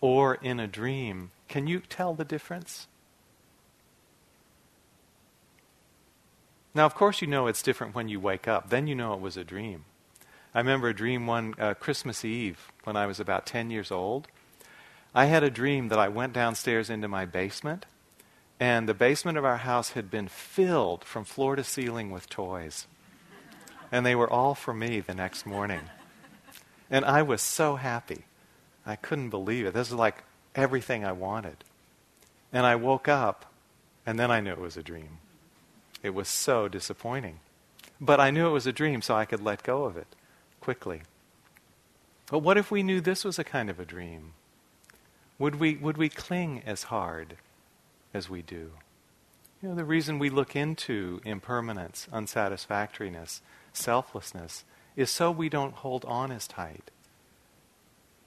or 0.00 0.36
in 0.36 0.60
a 0.60 0.66
dream. 0.66 1.30
Can 1.48 1.66
you 1.66 1.80
tell 1.80 2.14
the 2.14 2.24
difference? 2.24 2.86
Now, 6.76 6.84
of 6.84 6.94
course, 6.94 7.22
you 7.22 7.26
know 7.26 7.46
it's 7.46 7.62
different 7.62 7.94
when 7.94 8.10
you 8.10 8.20
wake 8.20 8.46
up. 8.46 8.68
Then 8.68 8.86
you 8.86 8.94
know 8.94 9.14
it 9.14 9.20
was 9.20 9.38
a 9.38 9.44
dream. 9.44 9.86
I 10.54 10.58
remember 10.58 10.90
a 10.90 10.94
dream 10.94 11.26
one 11.26 11.54
uh, 11.58 11.72
Christmas 11.72 12.22
Eve 12.22 12.70
when 12.84 12.98
I 12.98 13.06
was 13.06 13.18
about 13.18 13.46
10 13.46 13.70
years 13.70 13.90
old. 13.90 14.28
I 15.14 15.24
had 15.24 15.42
a 15.42 15.48
dream 15.48 15.88
that 15.88 15.98
I 15.98 16.08
went 16.08 16.34
downstairs 16.34 16.90
into 16.90 17.08
my 17.08 17.24
basement, 17.24 17.86
and 18.60 18.86
the 18.86 18.92
basement 18.92 19.38
of 19.38 19.44
our 19.46 19.56
house 19.56 19.92
had 19.92 20.10
been 20.10 20.28
filled 20.28 21.02
from 21.02 21.24
floor 21.24 21.56
to 21.56 21.64
ceiling 21.64 22.10
with 22.10 22.28
toys. 22.28 22.86
And 23.90 24.04
they 24.04 24.14
were 24.14 24.30
all 24.30 24.54
for 24.54 24.74
me 24.74 25.00
the 25.00 25.14
next 25.14 25.46
morning. 25.46 25.80
And 26.90 27.06
I 27.06 27.22
was 27.22 27.40
so 27.40 27.76
happy. 27.76 28.26
I 28.84 28.96
couldn't 28.96 29.30
believe 29.30 29.64
it. 29.64 29.72
This 29.72 29.88
was 29.88 29.98
like 29.98 30.24
everything 30.54 31.06
I 31.06 31.12
wanted. 31.12 31.64
And 32.52 32.66
I 32.66 32.76
woke 32.76 33.08
up, 33.08 33.50
and 34.04 34.18
then 34.18 34.30
I 34.30 34.40
knew 34.40 34.52
it 34.52 34.60
was 34.60 34.76
a 34.76 34.82
dream. 34.82 35.20
It 36.06 36.14
was 36.14 36.28
so 36.28 36.68
disappointing. 36.68 37.40
But 38.00 38.20
I 38.20 38.30
knew 38.30 38.46
it 38.46 38.52
was 38.52 38.68
a 38.68 38.72
dream, 38.72 39.02
so 39.02 39.16
I 39.16 39.24
could 39.24 39.42
let 39.42 39.64
go 39.64 39.86
of 39.86 39.96
it 39.96 40.06
quickly. 40.60 41.02
But 42.30 42.38
what 42.38 42.56
if 42.56 42.70
we 42.70 42.84
knew 42.84 43.00
this 43.00 43.24
was 43.24 43.40
a 43.40 43.44
kind 43.44 43.68
of 43.68 43.80
a 43.80 43.84
dream? 43.84 44.34
Would 45.40 45.56
we, 45.56 45.74
would 45.74 45.96
we 45.96 46.08
cling 46.08 46.62
as 46.64 46.84
hard 46.84 47.38
as 48.14 48.30
we 48.30 48.40
do? 48.40 48.70
You 49.60 49.70
know, 49.70 49.74
the 49.74 49.84
reason 49.84 50.20
we 50.20 50.30
look 50.30 50.54
into 50.54 51.20
impermanence, 51.24 52.06
unsatisfactoriness, 52.12 53.40
selflessness 53.72 54.62
is 54.94 55.10
so 55.10 55.32
we 55.32 55.48
don't 55.48 55.74
hold 55.74 56.04
on 56.04 56.30
as 56.30 56.46
tight. 56.46 56.92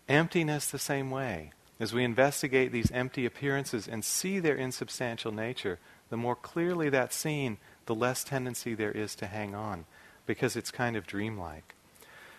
Emptiness, 0.10 0.70
the 0.70 0.80
same 0.80 1.12
way. 1.12 1.52
As 1.80 1.94
we 1.94 2.04
investigate 2.04 2.74
these 2.74 2.92
empty 2.92 3.26
appearances 3.26 3.88
and 3.88 4.04
see 4.04 4.40
their 4.40 4.56
insubstantial 4.56 5.32
nature, 5.32 5.80
the 6.10 6.18
more 6.18 6.36
clearly 6.36 6.90
that's 6.90 7.16
seen, 7.16 7.58
the 7.90 7.96
less 7.96 8.24
tendency 8.24 8.76
there 8.76 8.92
is 8.92 9.16
to 9.16 9.26
hang 9.26 9.56
on, 9.56 9.86
because 10.28 10.56
it's 10.56 10.70
kind 10.70 10.96
of 10.96 11.08
dreamlike. 11.08 11.74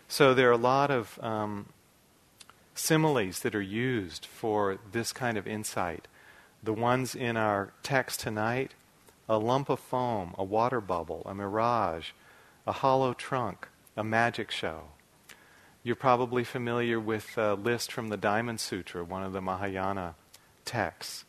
So 0.07 0.33
there 0.33 0.49
are 0.49 0.53
a 0.53 0.57
lot 0.57 0.93
of 0.93 1.19
um, 1.21 1.71
similes 2.73 3.41
that 3.41 3.57
are 3.57 3.61
used 3.61 4.27
for 4.27 4.79
this 4.93 5.13
kind 5.13 5.37
of 5.37 5.49
insight. 5.49 6.07
The 6.63 6.73
ones 6.73 7.17
in 7.17 7.37
our 7.37 7.73
text 7.83 8.21
tonight 8.21 8.75
a 9.29 9.39
lump 9.39 9.69
of 9.69 9.81
foam, 9.81 10.37
a 10.39 10.45
water 10.45 10.81
bubble, 10.81 11.23
a 11.27 11.35
mirage, 11.35 12.11
a 12.65 12.73
hollow 12.73 13.13
trunk, 13.13 13.67
a 13.97 14.05
magic 14.05 14.53
show. 14.53 14.83
You're 15.83 15.97
probably 15.97 16.45
familiar 16.45 17.01
with 17.01 17.37
a 17.37 17.55
list 17.55 17.91
from 17.91 18.09
the 18.09 18.17
Diamond 18.17 18.61
Sutra, 18.61 19.03
one 19.03 19.25
of 19.25 19.33
the 19.33 19.41
Mahayana 19.41 20.15
texts. 20.65 21.25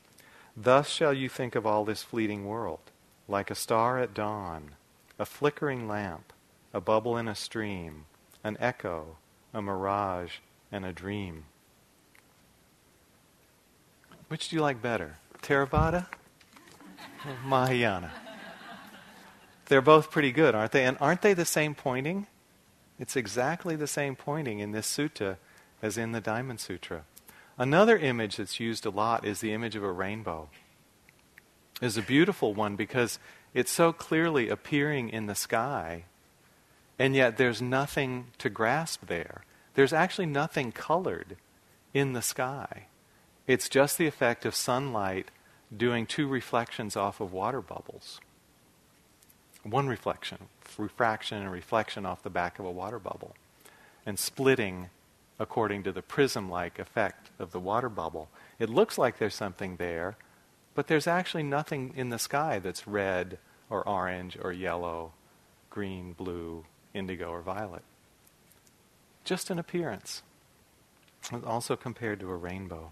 Thus 0.55 0.89
shall 0.89 1.13
you 1.13 1.27
think 1.27 1.55
of 1.55 1.65
all 1.65 1.85
this 1.85 2.03
fleeting 2.03 2.45
world, 2.45 2.90
like 3.31 3.49
a 3.49 3.55
star 3.55 3.97
at 3.97 4.13
dawn, 4.13 4.71
a 5.17 5.25
flickering 5.25 5.87
lamp, 5.87 6.33
a 6.73 6.81
bubble 6.81 7.17
in 7.17 7.27
a 7.27 7.33
stream, 7.35 8.05
an 8.43 8.57
echo, 8.59 9.17
a 9.53 9.61
mirage, 9.61 10.33
and 10.71 10.85
a 10.85 10.93
dream. 10.93 11.45
Which 14.27 14.49
do 14.49 14.55
you 14.55 14.61
like 14.61 14.81
better, 14.81 15.17
Theravada 15.41 16.07
or 17.25 17.37
Mahayana? 17.45 18.11
They're 19.65 19.81
both 19.81 20.11
pretty 20.11 20.31
good, 20.31 20.53
aren't 20.53 20.73
they? 20.73 20.85
And 20.85 20.97
aren't 20.99 21.21
they 21.21 21.33
the 21.33 21.45
same 21.45 21.75
pointing? 21.75 22.27
It's 22.99 23.15
exactly 23.15 23.75
the 23.75 23.87
same 23.87 24.15
pointing 24.15 24.59
in 24.59 24.71
this 24.73 24.87
sutta 24.87 25.37
as 25.81 25.97
in 25.97 26.11
the 26.11 26.21
Diamond 26.21 26.59
Sutra. 26.59 27.03
Another 27.57 27.97
image 27.97 28.37
that's 28.37 28.59
used 28.59 28.85
a 28.85 28.89
lot 28.89 29.25
is 29.25 29.39
the 29.39 29.53
image 29.53 29.75
of 29.75 29.83
a 29.83 29.91
rainbow. 29.91 30.49
It's 31.81 31.97
a 31.97 32.03
beautiful 32.03 32.53
one 32.53 32.75
because 32.75 33.17
it's 33.53 33.71
so 33.71 33.91
clearly 33.91 34.49
appearing 34.49 35.09
in 35.09 35.25
the 35.25 35.35
sky, 35.35 36.05
and 36.99 37.15
yet 37.15 37.37
there's 37.37 37.61
nothing 37.61 38.27
to 38.37 38.49
grasp 38.49 39.07
there. 39.07 39.43
There's 39.73 39.91
actually 39.91 40.27
nothing 40.27 40.71
colored 40.71 41.37
in 41.93 42.13
the 42.13 42.21
sky. 42.21 42.85
It's 43.47 43.67
just 43.67 43.97
the 43.97 44.05
effect 44.05 44.45
of 44.45 44.53
sunlight 44.53 45.31
doing 45.75 46.05
two 46.05 46.27
reflections 46.27 46.95
off 46.95 47.19
of 47.19 47.33
water 47.33 47.61
bubbles. 47.61 48.19
One 49.63 49.87
reflection, 49.87 50.37
refraction 50.77 51.41
and 51.41 51.51
reflection 51.51 52.05
off 52.05 52.23
the 52.23 52.29
back 52.29 52.59
of 52.59 52.65
a 52.65 52.71
water 52.71 52.99
bubble, 52.99 53.35
and 54.05 54.19
splitting 54.19 54.89
according 55.39 55.81
to 55.83 55.91
the 55.91 56.01
prism 56.03 56.49
like 56.49 56.77
effect 56.77 57.31
of 57.39 57.51
the 57.51 57.59
water 57.59 57.89
bubble. 57.89 58.29
It 58.59 58.69
looks 58.69 58.97
like 58.97 59.17
there's 59.17 59.35
something 59.35 59.77
there, 59.77 60.15
but 60.73 60.87
there's 60.87 61.07
actually 61.07 61.43
nothing 61.43 61.93
in 61.95 62.09
the 62.09 62.19
sky 62.19 62.59
that's 62.59 62.87
red 62.87 63.37
or 63.69 63.87
orange 63.87 64.37
or 64.41 64.51
yellow, 64.51 65.13
green, 65.69 66.13
blue, 66.13 66.65
indigo, 66.93 67.29
or 67.29 67.41
violet. 67.41 67.83
Just 69.23 69.49
an 69.49 69.59
appearance. 69.59 70.23
Also 71.45 71.75
compared 71.75 72.19
to 72.19 72.29
a 72.29 72.35
rainbow. 72.35 72.91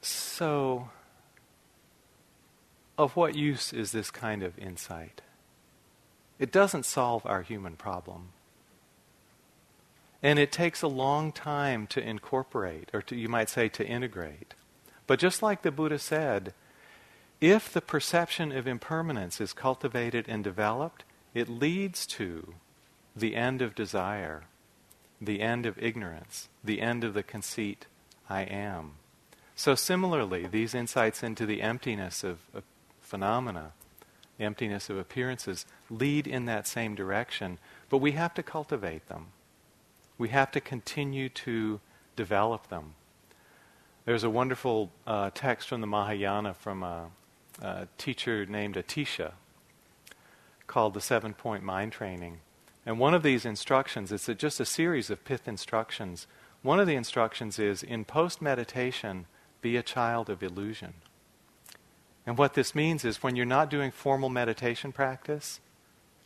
So, 0.00 0.90
of 2.96 3.16
what 3.16 3.34
use 3.34 3.72
is 3.72 3.92
this 3.92 4.10
kind 4.10 4.42
of 4.42 4.58
insight? 4.58 5.22
It 6.38 6.52
doesn't 6.52 6.84
solve 6.84 7.26
our 7.26 7.42
human 7.42 7.74
problem. 7.74 8.28
And 10.22 10.38
it 10.38 10.50
takes 10.50 10.82
a 10.82 10.88
long 10.88 11.32
time 11.32 11.86
to 11.88 12.00
incorporate, 12.00 12.90
or 12.92 13.02
to, 13.02 13.16
you 13.16 13.28
might 13.28 13.48
say 13.48 13.68
to 13.68 13.86
integrate. 13.86 14.54
But 15.06 15.18
just 15.18 15.42
like 15.42 15.62
the 15.62 15.70
Buddha 15.70 15.98
said, 15.98 16.54
if 17.40 17.72
the 17.72 17.80
perception 17.80 18.50
of 18.50 18.66
impermanence 18.66 19.40
is 19.40 19.52
cultivated 19.52 20.26
and 20.28 20.42
developed, 20.42 21.04
it 21.34 21.48
leads 21.48 22.06
to 22.06 22.54
the 23.14 23.36
end 23.36 23.62
of 23.62 23.76
desire, 23.76 24.44
the 25.20 25.40
end 25.40 25.66
of 25.66 25.78
ignorance, 25.78 26.48
the 26.64 26.80
end 26.80 27.04
of 27.04 27.14
the 27.14 27.22
conceit, 27.22 27.86
I 28.28 28.42
am. 28.42 28.94
So, 29.54 29.74
similarly, 29.74 30.46
these 30.46 30.74
insights 30.74 31.22
into 31.22 31.46
the 31.46 31.62
emptiness 31.62 32.24
of, 32.24 32.38
of 32.52 32.64
phenomena 33.00 33.72
emptiness 34.40 34.88
of 34.90 34.98
appearances, 34.98 35.66
lead 35.90 36.26
in 36.26 36.44
that 36.46 36.66
same 36.66 36.94
direction. 36.94 37.58
But 37.88 37.98
we 37.98 38.12
have 38.12 38.34
to 38.34 38.42
cultivate 38.42 39.08
them. 39.08 39.28
We 40.18 40.28
have 40.30 40.50
to 40.50 40.60
continue 40.60 41.28
to 41.30 41.80
develop 42.16 42.68
them. 42.68 42.94
There's 44.04 44.24
a 44.24 44.30
wonderful 44.30 44.90
uh, 45.06 45.30
text 45.32 45.68
from 45.68 45.80
the 45.80 45.86
Mahayana 45.86 46.54
from 46.54 46.82
a, 46.82 47.06
a 47.62 47.88
teacher 47.98 48.44
named 48.44 48.74
Atisha 48.74 49.32
called 50.66 50.94
the 50.94 51.00
Seven 51.00 51.34
Point 51.34 51.62
Mind 51.62 51.92
Training. 51.92 52.40
And 52.84 52.98
one 52.98 53.14
of 53.14 53.22
these 53.22 53.44
instructions, 53.44 54.10
it's 54.10 54.28
a, 54.28 54.34
just 54.34 54.60
a 54.60 54.64
series 54.64 55.10
of 55.10 55.24
pith 55.24 55.46
instructions. 55.46 56.26
One 56.62 56.80
of 56.80 56.86
the 56.86 56.94
instructions 56.94 57.58
is 57.58 57.82
in 57.82 58.04
post 58.04 58.42
meditation, 58.42 59.26
be 59.60 59.76
a 59.76 59.82
child 59.82 60.30
of 60.30 60.42
illusion. 60.42 60.94
And 62.26 62.36
what 62.36 62.54
this 62.54 62.74
means 62.74 63.04
is 63.04 63.22
when 63.22 63.36
you're 63.36 63.46
not 63.46 63.70
doing 63.70 63.90
formal 63.90 64.28
meditation 64.28 64.90
practice, 64.90 65.60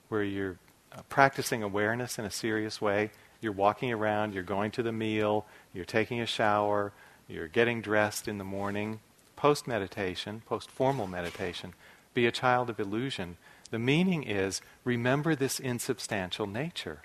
where 0.09 0.23
you're 0.23 0.59
uh, 0.93 1.03
practicing 1.09 1.63
awareness 1.63 2.19
in 2.19 2.25
a 2.25 2.31
serious 2.31 2.81
way, 2.81 3.11
you're 3.43 3.53
walking 3.53 3.93
around, 3.93 4.35
you're 4.35 4.43
going 4.43 4.71
to 4.73 4.83
the 4.83 4.93
meal, 4.93 5.47
you're 5.75 5.85
taking 5.85 6.21
a 6.21 6.27
shower, 6.27 6.93
you're 7.29 7.49
getting 7.49 7.81
dressed 7.81 8.29
in 8.29 8.39
the 8.39 8.45
morning, 8.45 9.01
post 9.37 9.67
meditation, 9.67 10.43
post 10.47 10.71
formal 10.71 11.07
meditation, 11.07 11.75
be 12.15 12.27
a 12.27 12.33
child 12.33 12.71
of 12.71 12.79
illusion. 12.79 13.37
The 13.71 13.79
meaning 13.79 14.23
is 14.23 14.61
remember 14.85 15.35
this 15.35 15.59
insubstantial 15.59 16.47
nature 16.47 17.03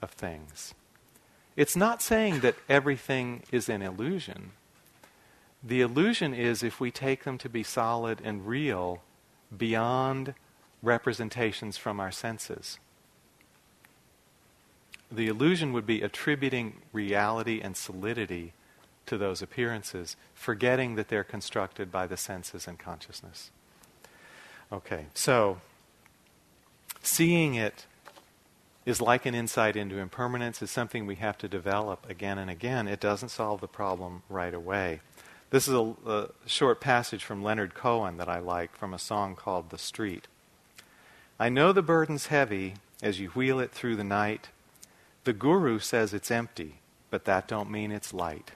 of 0.00 0.10
things. 0.10 0.74
It's 1.56 1.76
not 1.76 2.02
saying 2.02 2.40
that 2.40 2.56
everything 2.68 3.42
is 3.52 3.68
an 3.68 3.82
illusion. 3.82 4.52
The 5.62 5.80
illusion 5.80 6.34
is 6.34 6.62
if 6.62 6.80
we 6.80 6.90
take 6.90 7.24
them 7.24 7.38
to 7.38 7.48
be 7.48 7.62
solid 7.62 8.20
and 8.22 8.46
real 8.46 9.02
beyond 9.56 10.34
representations 10.82 11.76
from 11.76 12.00
our 12.00 12.10
senses. 12.10 12.78
The 15.14 15.28
illusion 15.28 15.72
would 15.72 15.86
be 15.86 16.02
attributing 16.02 16.82
reality 16.92 17.60
and 17.62 17.76
solidity 17.76 18.52
to 19.06 19.16
those 19.18 19.42
appearances, 19.42 20.16
forgetting 20.34 20.96
that 20.96 21.08
they're 21.08 21.24
constructed 21.24 21.92
by 21.92 22.06
the 22.06 22.16
senses 22.16 22.66
and 22.66 22.78
consciousness. 22.78 23.50
Okay, 24.72 25.06
so 25.14 25.58
seeing 27.02 27.54
it 27.54 27.86
is 28.86 29.00
like 29.00 29.24
an 29.24 29.34
insight 29.34 29.76
into 29.76 29.98
impermanence, 29.98 30.60
is 30.60 30.70
something 30.70 31.06
we 31.06 31.16
have 31.16 31.38
to 31.38 31.48
develop 31.48 32.08
again 32.08 32.38
and 32.38 32.50
again. 32.50 32.88
It 32.88 33.00
doesn't 33.00 33.30
solve 33.30 33.60
the 33.60 33.68
problem 33.68 34.22
right 34.28 34.52
away. 34.52 35.00
This 35.50 35.68
is 35.68 35.74
a, 35.74 35.94
a 36.06 36.28
short 36.46 36.80
passage 36.80 37.24
from 37.24 37.42
Leonard 37.42 37.74
Cohen 37.74 38.16
that 38.16 38.28
I 38.28 38.40
like 38.40 38.76
from 38.76 38.92
a 38.92 38.98
song 38.98 39.36
called 39.36 39.70
The 39.70 39.78
Street. 39.78 40.26
I 41.38 41.48
know 41.48 41.72
the 41.72 41.82
burden's 41.82 42.26
heavy 42.26 42.74
as 43.02 43.20
you 43.20 43.28
wheel 43.28 43.60
it 43.60 43.70
through 43.70 43.96
the 43.96 44.04
night. 44.04 44.48
The 45.24 45.32
guru 45.32 45.78
says 45.78 46.12
it's 46.12 46.30
empty, 46.30 46.80
but 47.10 47.24
that 47.24 47.48
don't 47.48 47.70
mean 47.70 47.90
it's 47.90 48.12
light. 48.12 48.50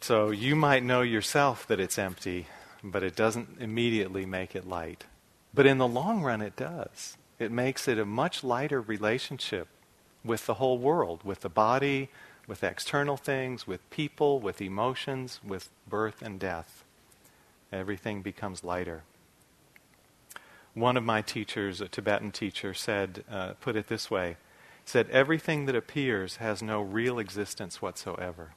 so 0.00 0.30
you 0.30 0.56
might 0.56 0.82
know 0.82 1.02
yourself 1.02 1.66
that 1.66 1.78
it's 1.78 1.98
empty, 1.98 2.46
but 2.82 3.02
it 3.02 3.14
doesn't 3.14 3.58
immediately 3.60 4.24
make 4.24 4.56
it 4.56 4.66
light. 4.66 5.04
But 5.52 5.66
in 5.66 5.76
the 5.76 5.86
long 5.86 6.22
run, 6.22 6.40
it 6.40 6.56
does. 6.56 7.18
It 7.38 7.52
makes 7.52 7.86
it 7.88 7.98
a 7.98 8.06
much 8.06 8.42
lighter 8.42 8.80
relationship 8.80 9.68
with 10.24 10.46
the 10.46 10.54
whole 10.54 10.78
world, 10.78 11.20
with 11.24 11.40
the 11.40 11.50
body, 11.50 12.08
with 12.46 12.64
external 12.64 13.18
things, 13.18 13.66
with 13.66 13.88
people, 13.90 14.40
with 14.40 14.62
emotions, 14.62 15.40
with 15.46 15.68
birth 15.86 16.22
and 16.22 16.40
death. 16.40 16.84
Everything 17.70 18.22
becomes 18.22 18.64
lighter. 18.64 19.02
One 20.74 20.96
of 20.96 21.04
my 21.04 21.22
teachers, 21.22 21.80
a 21.80 21.88
Tibetan 21.88 22.30
teacher, 22.30 22.74
said, 22.74 23.24
uh, 23.30 23.54
put 23.60 23.76
it 23.76 23.88
this 23.88 24.10
way, 24.10 24.36
said, 24.84 25.08
everything 25.10 25.66
that 25.66 25.74
appears 25.74 26.36
has 26.36 26.62
no 26.62 26.80
real 26.80 27.18
existence 27.18 27.82
whatsoever. 27.82 28.52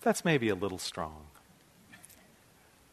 That's 0.00 0.24
maybe 0.24 0.48
a 0.48 0.54
little 0.54 0.78
strong. 0.78 1.26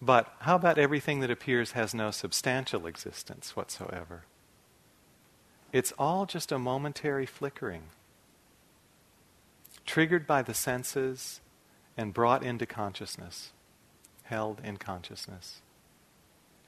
But 0.02 0.34
how 0.40 0.56
about 0.56 0.78
everything 0.78 1.20
that 1.22 1.32
appears 1.32 1.72
has 1.72 1.94
no 1.94 2.12
substantial 2.12 2.88
existence 2.88 3.56
whatsoever? 3.56 4.24
It's 5.74 5.94
all 6.00 6.26
just 6.26 6.52
a 6.52 6.60
momentary 6.60 7.26
flickering, 7.26 7.84
triggered 9.86 10.26
by 10.26 10.42
the 10.42 10.54
senses 10.54 11.42
and 11.98 12.14
brought 12.14 12.44
into 12.44 12.66
consciousness, 12.66 13.52
held 14.24 14.62
in 14.64 14.78
consciousness. 14.78 15.62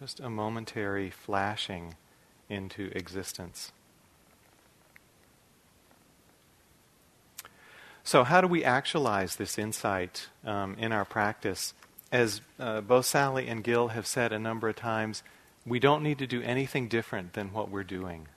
Just 0.02 0.20
a 0.20 0.30
momentary 0.30 1.10
flashing 1.10 1.96
into 2.50 2.92
existence. 2.94 3.72
So, 8.04 8.26
how 8.26 8.42
do 8.42 8.48
we 8.48 8.64
actualize 8.64 9.38
this 9.38 9.58
insight 9.58 10.28
um, 10.44 10.76
in 10.78 10.92
our 10.92 11.06
practice? 11.06 11.74
as 12.12 12.42
uh, 12.60 12.82
both 12.82 13.06
Sally 13.06 13.48
and 13.48 13.64
Gil 13.64 13.90
have 13.90 14.06
said 14.06 14.34
a 14.34 14.40
number 14.40 14.68
of 14.68 14.76
times, 14.76 15.24
we 15.66 15.80
don't 15.80 16.04
need 16.04 16.18
to 16.20 16.28
do 16.28 16.42
anything 16.42 16.88
different 16.88 17.34
than 17.34 17.54
what 17.54 17.70
we're 17.70 17.84
doing. 17.84 18.28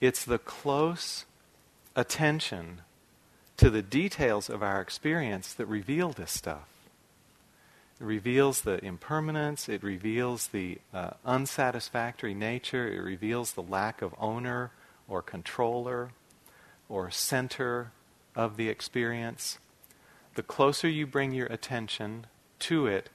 It's 0.00 0.24
the 0.24 0.38
close 0.38 1.24
attention 1.96 2.82
to 3.56 3.70
the 3.70 3.82
details 3.82 4.50
of 4.50 4.62
our 4.62 4.80
experience 4.80 5.54
that 5.54 5.66
reveal 5.66 6.10
this 6.10 6.32
stuff. 6.32 6.73
Reveals 8.00 8.62
the 8.62 8.84
impermanence, 8.84 9.68
it 9.68 9.82
reveals 9.82 10.48
the 10.48 10.78
uh, 10.92 11.10
unsatisfactory 11.24 12.34
nature, 12.34 12.88
it 12.88 12.98
reveals 12.98 13.52
the 13.52 13.62
lack 13.62 14.02
of 14.02 14.14
owner 14.18 14.72
or 15.08 15.22
controller 15.22 16.10
or 16.88 17.10
center 17.10 17.92
of 18.34 18.56
the 18.56 18.68
experience. 18.68 19.58
The 20.34 20.42
closer 20.42 20.88
you 20.88 21.06
bring 21.06 21.32
your 21.32 21.46
attention 21.46 22.26
to 22.60 22.86
it, 22.86 23.10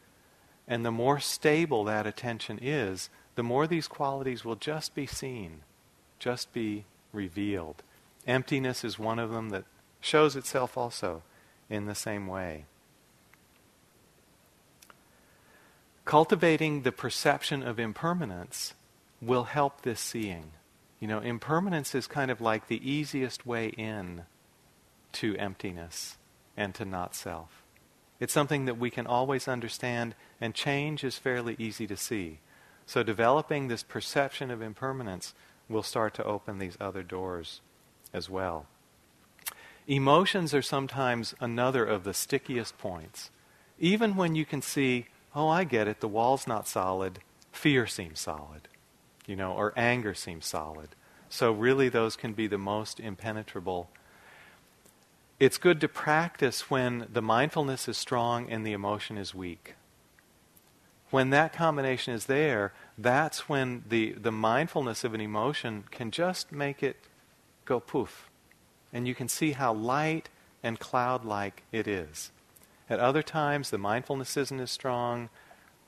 and 0.68 0.86
the 0.86 0.92
more 0.92 1.20
stable 1.20 1.84
that 1.84 2.08
attention 2.08 2.58
is, 2.62 3.10
the 3.36 3.44
more 3.44 3.68
these 3.68 3.88
qualities 3.88 4.46
will 4.46 4.56
just 4.56 4.96
be 4.96 5.06
seen, 5.06 5.62
just 6.20 6.54
be 6.54 6.86
revealed. 7.12 7.84
Emptiness 8.26 8.84
is 8.84 8.98
one 8.98 9.20
of 9.20 9.32
them 9.32 9.50
that 9.50 9.66
shows 10.00 10.36
itself 10.36 10.78
also 10.78 11.24
in 11.70 11.86
the 11.86 11.96
same 11.96 12.28
way. 12.28 12.66
Cultivating 16.10 16.82
the 16.82 16.92
perception 16.92 17.62
of 17.62 17.80
impermanence 17.80 18.74
will 19.22 19.44
help 19.44 19.84
this 19.84 20.00
seeing. 20.00 20.54
You 21.00 21.08
know, 21.08 21.20
impermanence 21.20 21.94
is 21.94 22.08
kind 22.08 22.32
of 22.32 22.42
like 22.42 22.68
the 22.68 22.82
easiest 22.90 23.46
way 23.46 23.68
in 23.68 24.24
to 25.12 25.38
emptiness 25.38 26.18
and 26.58 26.74
to 26.74 26.84
not 26.84 27.14
self. 27.14 27.64
It's 28.20 28.34
something 28.34 28.66
that 28.66 28.80
we 28.80 28.90
can 28.90 29.06
always 29.06 29.48
understand, 29.48 30.16
and 30.42 30.56
change 30.56 31.04
is 31.04 31.20
fairly 31.20 31.56
easy 31.60 31.86
to 31.86 31.96
see. 31.96 32.40
So, 32.88 33.04
developing 33.04 33.68
this 33.68 33.84
perception 33.84 34.50
of 34.50 34.64
impermanence 34.64 35.36
will 35.70 35.84
start 35.84 36.16
to 36.16 36.24
open 36.24 36.58
these 36.58 36.78
other 36.82 37.04
doors 37.04 37.62
as 38.14 38.32
well. 38.32 38.66
Emotions 39.86 40.56
are 40.56 40.64
sometimes 40.64 41.36
another 41.40 41.86
of 41.86 42.04
the 42.04 42.16
stickiest 42.16 42.80
points. 42.80 43.30
Even 43.78 44.16
when 44.16 44.34
you 44.34 44.44
can 44.44 44.64
see, 44.64 45.06
oh, 45.36 45.48
I 45.48 45.64
get 45.64 45.88
it, 45.88 46.00
the 46.00 46.08
wall's 46.08 46.48
not 46.48 46.68
solid, 46.68 47.20
fear 47.52 47.88
seems 47.88 48.20
solid, 48.20 48.68
you 49.26 49.36
know, 49.36 49.54
or 49.54 49.74
anger 49.76 50.14
seems 50.14 50.46
solid. 50.46 50.90
So, 51.30 51.52
really, 51.52 51.90
those 51.90 52.16
can 52.16 52.34
be 52.34 52.48
the 52.48 52.58
most 52.58 53.00
impenetrable 53.00 53.90
it's 55.40 55.58
good 55.58 55.80
to 55.82 55.88
practice 55.88 56.70
when 56.70 57.08
the 57.12 57.22
mindfulness 57.22 57.88
is 57.88 57.98
strong 57.98 58.50
and 58.50 58.66
the 58.66 58.74
emotion 58.74 59.18
is 59.18 59.34
weak. 59.34 59.76
When 61.12 61.30
that 61.30 61.54
combination 61.54 62.14
is 62.14 62.26
there, 62.26 62.74
that's 62.98 63.48
when 63.48 63.86
the, 63.88 64.12
the 64.12 64.34
mindfulness 64.34 65.04
of 65.06 65.14
an 65.14 65.22
emotion 65.22 65.86
can 65.92 66.12
just 66.12 66.52
make 66.52 66.84
it 66.84 66.98
go 67.64 67.80
poof. 67.80 68.30
And 68.92 69.08
you 69.08 69.16
can 69.16 69.30
see 69.30 69.54
how 69.54 69.74
light 69.74 70.28
and 70.62 70.78
cloud 70.78 71.24
like 71.24 71.64
it 71.72 71.88
is. 71.88 72.32
At 72.90 73.00
other 73.00 73.22
times, 73.22 73.70
the 73.70 73.78
mindfulness 73.78 74.36
isn't 74.36 74.60
as 74.60 74.72
strong, 74.72 75.30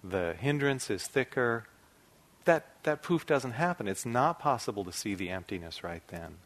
the 0.04 0.36
hindrance 0.40 0.90
is 0.90 1.08
thicker. 1.08 1.66
That, 2.46 2.84
that 2.84 3.02
poof 3.02 3.26
doesn't 3.26 3.52
happen. 3.52 3.88
It's 3.88 4.06
not 4.06 4.40
possible 4.40 4.84
to 4.86 4.92
see 4.92 5.16
the 5.16 5.30
emptiness 5.30 5.84
right 5.84 6.04
then. 6.08 6.38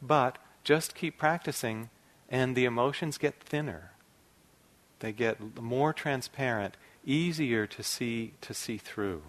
But 0.00 0.38
just 0.64 0.94
keep 0.94 1.18
practicing, 1.18 1.90
and 2.28 2.56
the 2.56 2.64
emotions 2.64 3.18
get 3.18 3.40
thinner. 3.40 3.92
They 5.00 5.12
get 5.12 5.60
more 5.60 5.92
transparent, 5.92 6.76
easier 7.04 7.66
to 7.66 7.82
see 7.82 8.34
to 8.40 8.54
see 8.54 8.78
through 8.78 9.22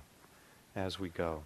as 0.75 0.99
we 0.99 1.09
go. 1.09 1.43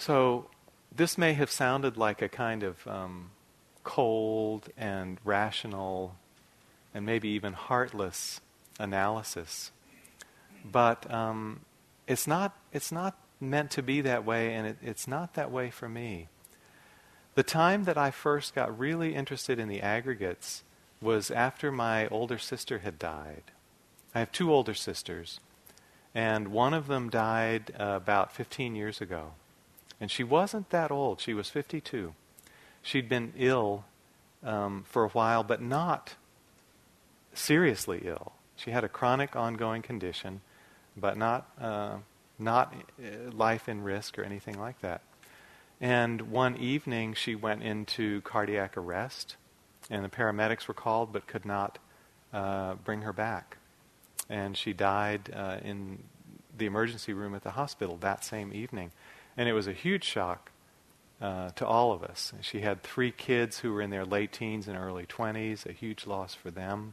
So, 0.00 0.46
this 0.94 1.16
may 1.16 1.34
have 1.34 1.50
sounded 1.50 1.96
like 1.96 2.20
a 2.20 2.28
kind 2.28 2.62
of 2.62 2.86
um, 2.86 3.30
cold 3.84 4.68
and 4.76 5.18
rational 5.24 6.16
and 6.92 7.06
maybe 7.06 7.28
even 7.28 7.52
heartless 7.52 8.40
analysis 8.80 9.70
but 10.64 11.10
um, 11.12 11.60
it's 12.06 12.26
not 12.26 12.56
it's 12.72 12.92
not 12.92 13.16
meant 13.40 13.70
to 13.72 13.82
be 13.82 14.00
that 14.02 14.24
way, 14.24 14.54
and 14.54 14.66
it, 14.66 14.76
it's 14.82 15.08
not 15.08 15.34
that 15.34 15.50
way 15.50 15.70
for 15.70 15.88
me. 15.88 16.28
The 17.34 17.42
time 17.42 17.84
that 17.84 17.96
I 17.96 18.10
first 18.10 18.54
got 18.54 18.76
really 18.78 19.14
interested 19.14 19.58
in 19.58 19.68
the 19.68 19.80
aggregates 19.80 20.62
was 21.00 21.30
after 21.30 21.72
my 21.72 22.06
older 22.08 22.38
sister 22.38 22.80
had 22.80 22.98
died. 22.98 23.44
I 24.14 24.18
have 24.18 24.32
two 24.32 24.52
older 24.52 24.74
sisters, 24.74 25.40
And 26.14 26.48
one 26.48 26.74
of 26.74 26.88
them 26.88 27.08
died 27.08 27.72
uh, 27.78 27.84
about 27.84 28.32
15 28.32 28.74
years 28.74 29.00
ago. 29.00 29.32
And 30.00 30.10
she 30.10 30.24
wasn't 30.24 30.70
that 30.70 30.90
old. 30.90 31.20
She 31.20 31.34
was 31.34 31.50
52. 31.50 32.14
She'd 32.82 33.08
been 33.08 33.32
ill 33.36 33.84
um, 34.42 34.84
for 34.88 35.04
a 35.04 35.08
while, 35.08 35.44
but 35.44 35.60
not 35.60 36.14
seriously 37.34 38.02
ill. 38.04 38.32
She 38.56 38.70
had 38.70 38.84
a 38.84 38.88
chronic 38.88 39.36
ongoing 39.36 39.82
condition, 39.82 40.40
but 40.96 41.16
not, 41.16 41.48
uh, 41.60 41.96
not 42.38 42.74
uh, 42.98 43.30
life 43.30 43.68
in 43.68 43.82
risk 43.82 44.18
or 44.18 44.22
anything 44.22 44.58
like 44.58 44.80
that. 44.80 45.02
And 45.80 46.30
one 46.30 46.56
evening 46.56 47.14
she 47.14 47.34
went 47.34 47.62
into 47.62 48.20
cardiac 48.22 48.76
arrest, 48.76 49.36
and 49.88 50.04
the 50.04 50.10
paramedics 50.10 50.68
were 50.68 50.74
called 50.74 51.12
but 51.12 51.26
could 51.26 51.46
not 51.46 51.78
uh, 52.32 52.74
bring 52.74 53.02
her 53.02 53.12
back. 53.12 53.56
And 54.28 54.56
she 54.56 54.72
died 54.72 55.32
uh, 55.34 55.56
in 55.62 56.02
the 56.56 56.66
emergency 56.66 57.12
room 57.12 57.34
at 57.34 57.42
the 57.42 57.52
hospital 57.52 57.96
that 58.00 58.24
same 58.24 58.52
evening. 58.52 58.92
And 59.40 59.48
it 59.48 59.54
was 59.54 59.66
a 59.66 59.72
huge 59.72 60.04
shock 60.04 60.50
uh, 61.18 61.48
to 61.52 61.66
all 61.66 61.92
of 61.92 62.04
us. 62.04 62.34
She 62.42 62.60
had 62.60 62.82
three 62.82 63.10
kids 63.10 63.60
who 63.60 63.72
were 63.72 63.80
in 63.80 63.88
their 63.88 64.04
late 64.04 64.32
teens 64.32 64.68
and 64.68 64.76
early 64.76 65.06
20s, 65.06 65.64
a 65.64 65.72
huge 65.72 66.06
loss 66.06 66.34
for 66.34 66.50
them. 66.50 66.92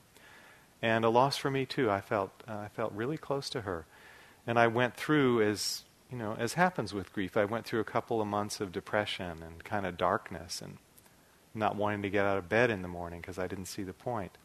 And 0.81 1.03
a 1.03 1.09
loss 1.09 1.35
for 1.35 1.51
me 1.51 1.65
too. 1.65 1.91
I 1.91 1.99
felt, 1.99 2.31
uh, 2.47 2.53
I 2.53 2.69
felt 2.69 2.93
really 2.93 3.17
close 3.17 3.49
to 3.49 3.63
her. 3.63 3.85
And 4.47 4.57
I 4.57 4.67
went 4.67 4.95
through, 4.95 5.41
as, 5.41 5.83
you 6.09 6.17
know, 6.17 6.37
as 6.39 6.53
happens 6.53 6.93
with 6.93 7.11
grief, 7.11 7.35
I 7.35 7.43
went 7.43 7.65
through 7.65 7.81
a 7.81 7.83
couple 7.83 8.21
of 8.21 8.27
months 8.27 8.61
of 8.61 8.71
depression 8.71 9.43
and 9.43 9.61
kind 9.65 9.85
of 9.85 9.97
darkness 9.97 10.61
and 10.61 10.77
not 11.53 11.75
wanting 11.75 12.01
to 12.03 12.09
get 12.09 12.23
out 12.23 12.37
of 12.37 12.47
bed 12.47 12.69
in 12.69 12.81
the 12.81 12.87
morning 12.87 13.19
because 13.19 13.37
I 13.37 13.47
didn't 13.47 13.65
see 13.65 13.83
the 13.83 13.91
point. 13.91 14.37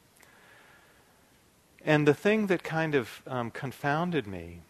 And 1.84 2.08
the 2.08 2.14
thing 2.14 2.48
that 2.48 2.64
kind 2.64 2.96
of 2.96 3.22
um, 3.28 3.52
confounded 3.52 4.26
me 4.26 4.62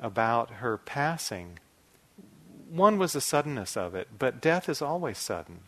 about 0.00 0.54
her 0.54 0.76
passing, 0.76 1.60
one 2.72 2.96
was 2.96 3.12
the 3.12 3.20
suddenness 3.20 3.76
of 3.76 3.94
it, 3.94 4.08
but 4.18 4.40
death 4.40 4.66
is 4.66 4.80
always 4.80 5.18
sudden. 5.18 5.60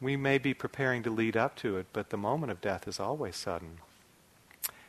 We 0.00 0.16
may 0.16 0.38
be 0.38 0.54
preparing 0.54 1.02
to 1.02 1.10
lead 1.10 1.36
up 1.36 1.56
to 1.56 1.76
it, 1.76 1.86
but 1.92 2.10
the 2.10 2.16
moment 2.16 2.52
of 2.52 2.60
death 2.60 2.86
is 2.86 3.00
always 3.00 3.34
sudden. 3.34 3.78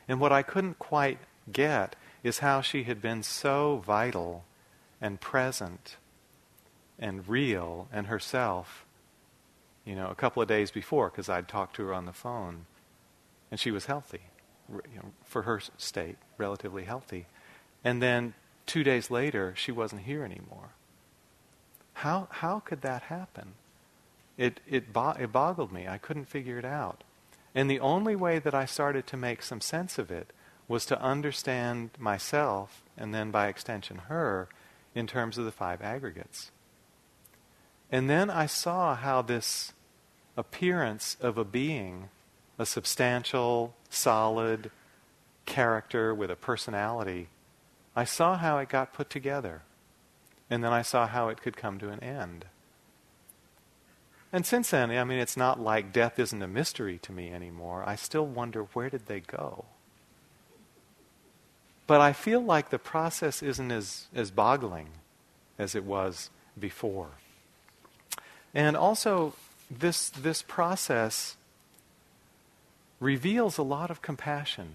And 0.06 0.20
what 0.20 0.30
I 0.30 0.42
couldn't 0.42 0.78
quite 0.78 1.18
get 1.50 1.96
is 2.22 2.38
how 2.38 2.60
she 2.60 2.84
had 2.84 3.02
been 3.02 3.24
so 3.24 3.82
vital 3.84 4.44
and 5.00 5.20
present 5.20 5.96
and 6.96 7.28
real 7.28 7.88
and 7.92 8.06
herself, 8.06 8.86
you 9.84 9.96
know, 9.96 10.06
a 10.06 10.14
couple 10.14 10.42
of 10.42 10.48
days 10.48 10.70
before, 10.70 11.10
because 11.10 11.28
I'd 11.28 11.48
talked 11.48 11.74
to 11.76 11.86
her 11.86 11.94
on 11.94 12.06
the 12.06 12.12
phone, 12.12 12.66
and 13.50 13.58
she 13.58 13.72
was 13.72 13.86
healthy, 13.86 14.22
you 14.70 14.96
know, 14.96 15.10
for 15.24 15.42
her 15.42 15.60
state, 15.76 16.16
relatively 16.38 16.84
healthy. 16.84 17.26
And 17.82 18.00
then 18.00 18.34
two 18.64 18.84
days 18.84 19.10
later, 19.10 19.54
she 19.56 19.72
wasn't 19.72 20.02
here 20.02 20.24
anymore. 20.24 20.70
How, 21.94 22.28
how 22.30 22.60
could 22.60 22.82
that 22.82 23.02
happen? 23.02 23.54
It, 24.36 24.60
it, 24.68 24.92
bo- 24.92 25.16
it 25.18 25.32
boggled 25.32 25.72
me. 25.72 25.86
I 25.88 25.98
couldn't 25.98 26.26
figure 26.26 26.58
it 26.58 26.64
out. 26.64 27.04
And 27.54 27.70
the 27.70 27.80
only 27.80 28.16
way 28.16 28.38
that 28.40 28.54
I 28.54 28.66
started 28.66 29.06
to 29.08 29.16
make 29.16 29.42
some 29.42 29.60
sense 29.60 29.98
of 29.98 30.10
it 30.10 30.32
was 30.66 30.86
to 30.86 31.00
understand 31.00 31.90
myself, 31.98 32.82
and 32.96 33.14
then 33.14 33.30
by 33.30 33.48
extension 33.48 33.98
her, 34.08 34.48
in 34.94 35.06
terms 35.06 35.38
of 35.38 35.44
the 35.44 35.52
five 35.52 35.82
aggregates. 35.82 36.50
And 37.92 38.10
then 38.10 38.30
I 38.30 38.46
saw 38.46 38.96
how 38.96 39.22
this 39.22 39.72
appearance 40.36 41.16
of 41.20 41.38
a 41.38 41.44
being, 41.44 42.08
a 42.58 42.66
substantial, 42.66 43.74
solid 43.88 44.70
character 45.46 46.14
with 46.14 46.30
a 46.30 46.36
personality, 46.36 47.28
I 47.94 48.04
saw 48.04 48.36
how 48.36 48.58
it 48.58 48.68
got 48.68 48.92
put 48.92 49.10
together. 49.10 49.62
And 50.54 50.62
then 50.62 50.72
I 50.72 50.82
saw 50.82 51.08
how 51.08 51.30
it 51.30 51.42
could 51.42 51.56
come 51.56 51.80
to 51.80 51.90
an 51.90 51.98
end. 51.98 52.44
And 54.32 54.46
since 54.46 54.70
then, 54.70 54.92
I 54.92 55.02
mean, 55.02 55.18
it's 55.18 55.36
not 55.36 55.58
like 55.58 55.92
death 55.92 56.16
isn't 56.16 56.40
a 56.40 56.46
mystery 56.46 56.96
to 56.98 57.10
me 57.10 57.32
anymore. 57.32 57.82
I 57.84 57.96
still 57.96 58.24
wonder 58.24 58.62
where 58.72 58.88
did 58.88 59.06
they 59.06 59.18
go? 59.18 59.64
But 61.88 62.00
I 62.00 62.12
feel 62.12 62.40
like 62.40 62.70
the 62.70 62.78
process 62.78 63.42
isn't 63.42 63.72
as, 63.72 64.06
as 64.14 64.30
boggling 64.30 64.90
as 65.58 65.74
it 65.74 65.82
was 65.82 66.30
before. 66.56 67.10
And 68.54 68.76
also, 68.76 69.34
this, 69.68 70.08
this 70.08 70.40
process 70.40 71.36
reveals 73.00 73.58
a 73.58 73.64
lot 73.64 73.90
of 73.90 74.02
compassion, 74.02 74.74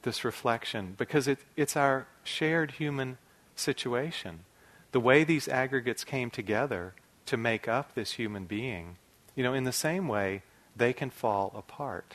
this 0.00 0.24
reflection, 0.24 0.94
because 0.96 1.28
it, 1.28 1.40
it's 1.56 1.76
our 1.76 2.06
shared 2.22 2.70
human 2.72 3.18
situation. 3.54 4.46
The 4.94 5.00
way 5.00 5.24
these 5.24 5.48
aggregates 5.48 6.04
came 6.04 6.30
together 6.30 6.94
to 7.26 7.36
make 7.36 7.66
up 7.66 7.96
this 7.96 8.12
human 8.12 8.44
being, 8.44 8.96
you 9.34 9.42
know, 9.42 9.52
in 9.52 9.64
the 9.64 9.72
same 9.72 10.06
way, 10.06 10.42
they 10.76 10.92
can 10.92 11.10
fall 11.10 11.52
apart. 11.56 12.14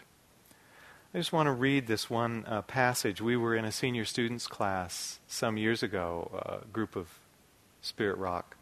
I 1.13 1.17
just 1.17 1.33
want 1.33 1.47
to 1.47 1.51
read 1.51 1.87
this 1.87 2.09
one 2.09 2.45
uh, 2.47 2.61
passage. 2.61 3.19
We 3.19 3.35
were 3.35 3.53
in 3.53 3.65
a 3.65 3.71
senior 3.73 4.05
students 4.05 4.47
class 4.47 5.19
some 5.27 5.57
years 5.57 5.83
ago, 5.83 6.61
a 6.63 6.67
group 6.71 6.95
of 6.95 7.19
Spirit 7.81 8.17
Rock 8.17 8.55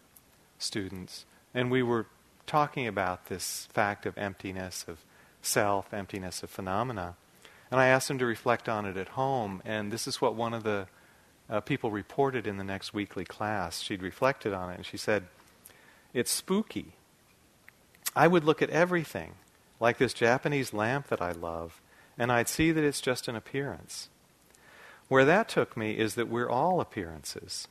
students, 0.57 1.25
and 1.53 1.69
we 1.69 1.83
were 1.83 2.07
talking 2.47 2.87
about 2.87 3.27
this 3.27 3.67
fact 3.71 4.07
of 4.07 4.17
emptiness 4.17 4.83
of 4.87 4.97
self, 5.43 5.93
emptiness 5.93 6.41
of 6.41 6.49
phenomena. 6.49 7.17
And 7.69 7.79
I 7.79 7.85
asked 7.85 8.07
them 8.07 8.17
to 8.17 8.25
reflect 8.25 8.67
on 8.67 8.87
it 8.87 8.97
at 8.97 9.09
home, 9.09 9.61
and 9.63 9.91
this 9.91 10.07
is 10.07 10.19
what 10.19 10.33
one 10.33 10.55
of 10.55 10.63
the 10.63 10.87
uh, 11.49 11.61
people 11.61 11.91
reported 11.91 12.47
in 12.47 12.57
the 12.57 12.63
next 12.63 12.93
weekly 12.93 13.25
class. 13.25 13.81
She'd 13.81 14.01
reflected 14.01 14.53
on 14.53 14.69
it, 14.69 14.77
and 14.77 14.85
she 14.85 14.97
said, 14.97 15.25
it's 16.13 16.31
spooky. 16.31 16.93
I 18.15 18.27
would 18.27 18.43
look 18.43 18.61
at 18.61 18.69
everything, 18.69 19.33
like 19.79 19.97
this 19.97 20.13
Japanese 20.13 20.73
lamp 20.73 21.07
that 21.07 21.21
I 21.21 21.31
love, 21.31 21.81
and 22.17 22.31
I'd 22.31 22.49
see 22.49 22.71
that 22.71 22.83
it's 22.83 23.01
just 23.01 23.27
an 23.27 23.35
appearance. 23.35 24.09
Where 25.07 25.25
that 25.25 25.47
took 25.47 25.77
me 25.77 25.91
is 25.91 26.15
that 26.15 26.27
we're 26.27 26.49
all 26.49 26.81
appearances. 26.81 27.67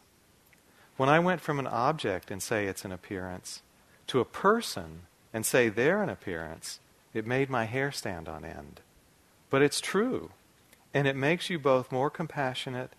When 0.97 1.09
I 1.09 1.19
went 1.19 1.41
from 1.41 1.59
an 1.59 1.67
object 1.67 2.31
and 2.31 2.43
say 2.43 2.67
it's 2.67 2.85
an 2.85 2.93
appearance 2.93 3.63
to 4.07 4.21
a 4.21 4.25
person 4.25 5.03
and 5.33 5.45
say 5.45 5.69
they're 5.69 6.03
an 6.03 6.09
appearance, 6.09 6.81
it 7.13 7.27
made 7.27 7.51
my 7.51 7.65
hair 7.65 7.91
stand 7.93 8.29
on 8.29 8.45
end. 8.45 8.81
But 9.51 9.63
it's 9.63 9.81
true, 9.81 10.31
and 10.95 11.07
it 11.07 11.17
makes 11.17 11.51
you 11.51 11.59
both 11.59 11.93
more 11.93 12.11
compassionate 12.11 12.93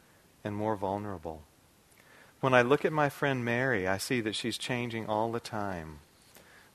and 0.47 0.55
more 0.55 0.75
vulnerable. 0.75 1.43
When 2.39 2.55
I 2.55 2.63
look 2.63 2.85
at 2.85 2.93
my 2.93 3.09
friend 3.09 3.45
Mary, 3.45 3.87
I 3.87 3.99
see 3.99 4.21
that 4.21 4.35
she's 4.35 4.57
changing 4.57 5.05
all 5.05 5.31
the 5.31 5.39
time. 5.39 5.99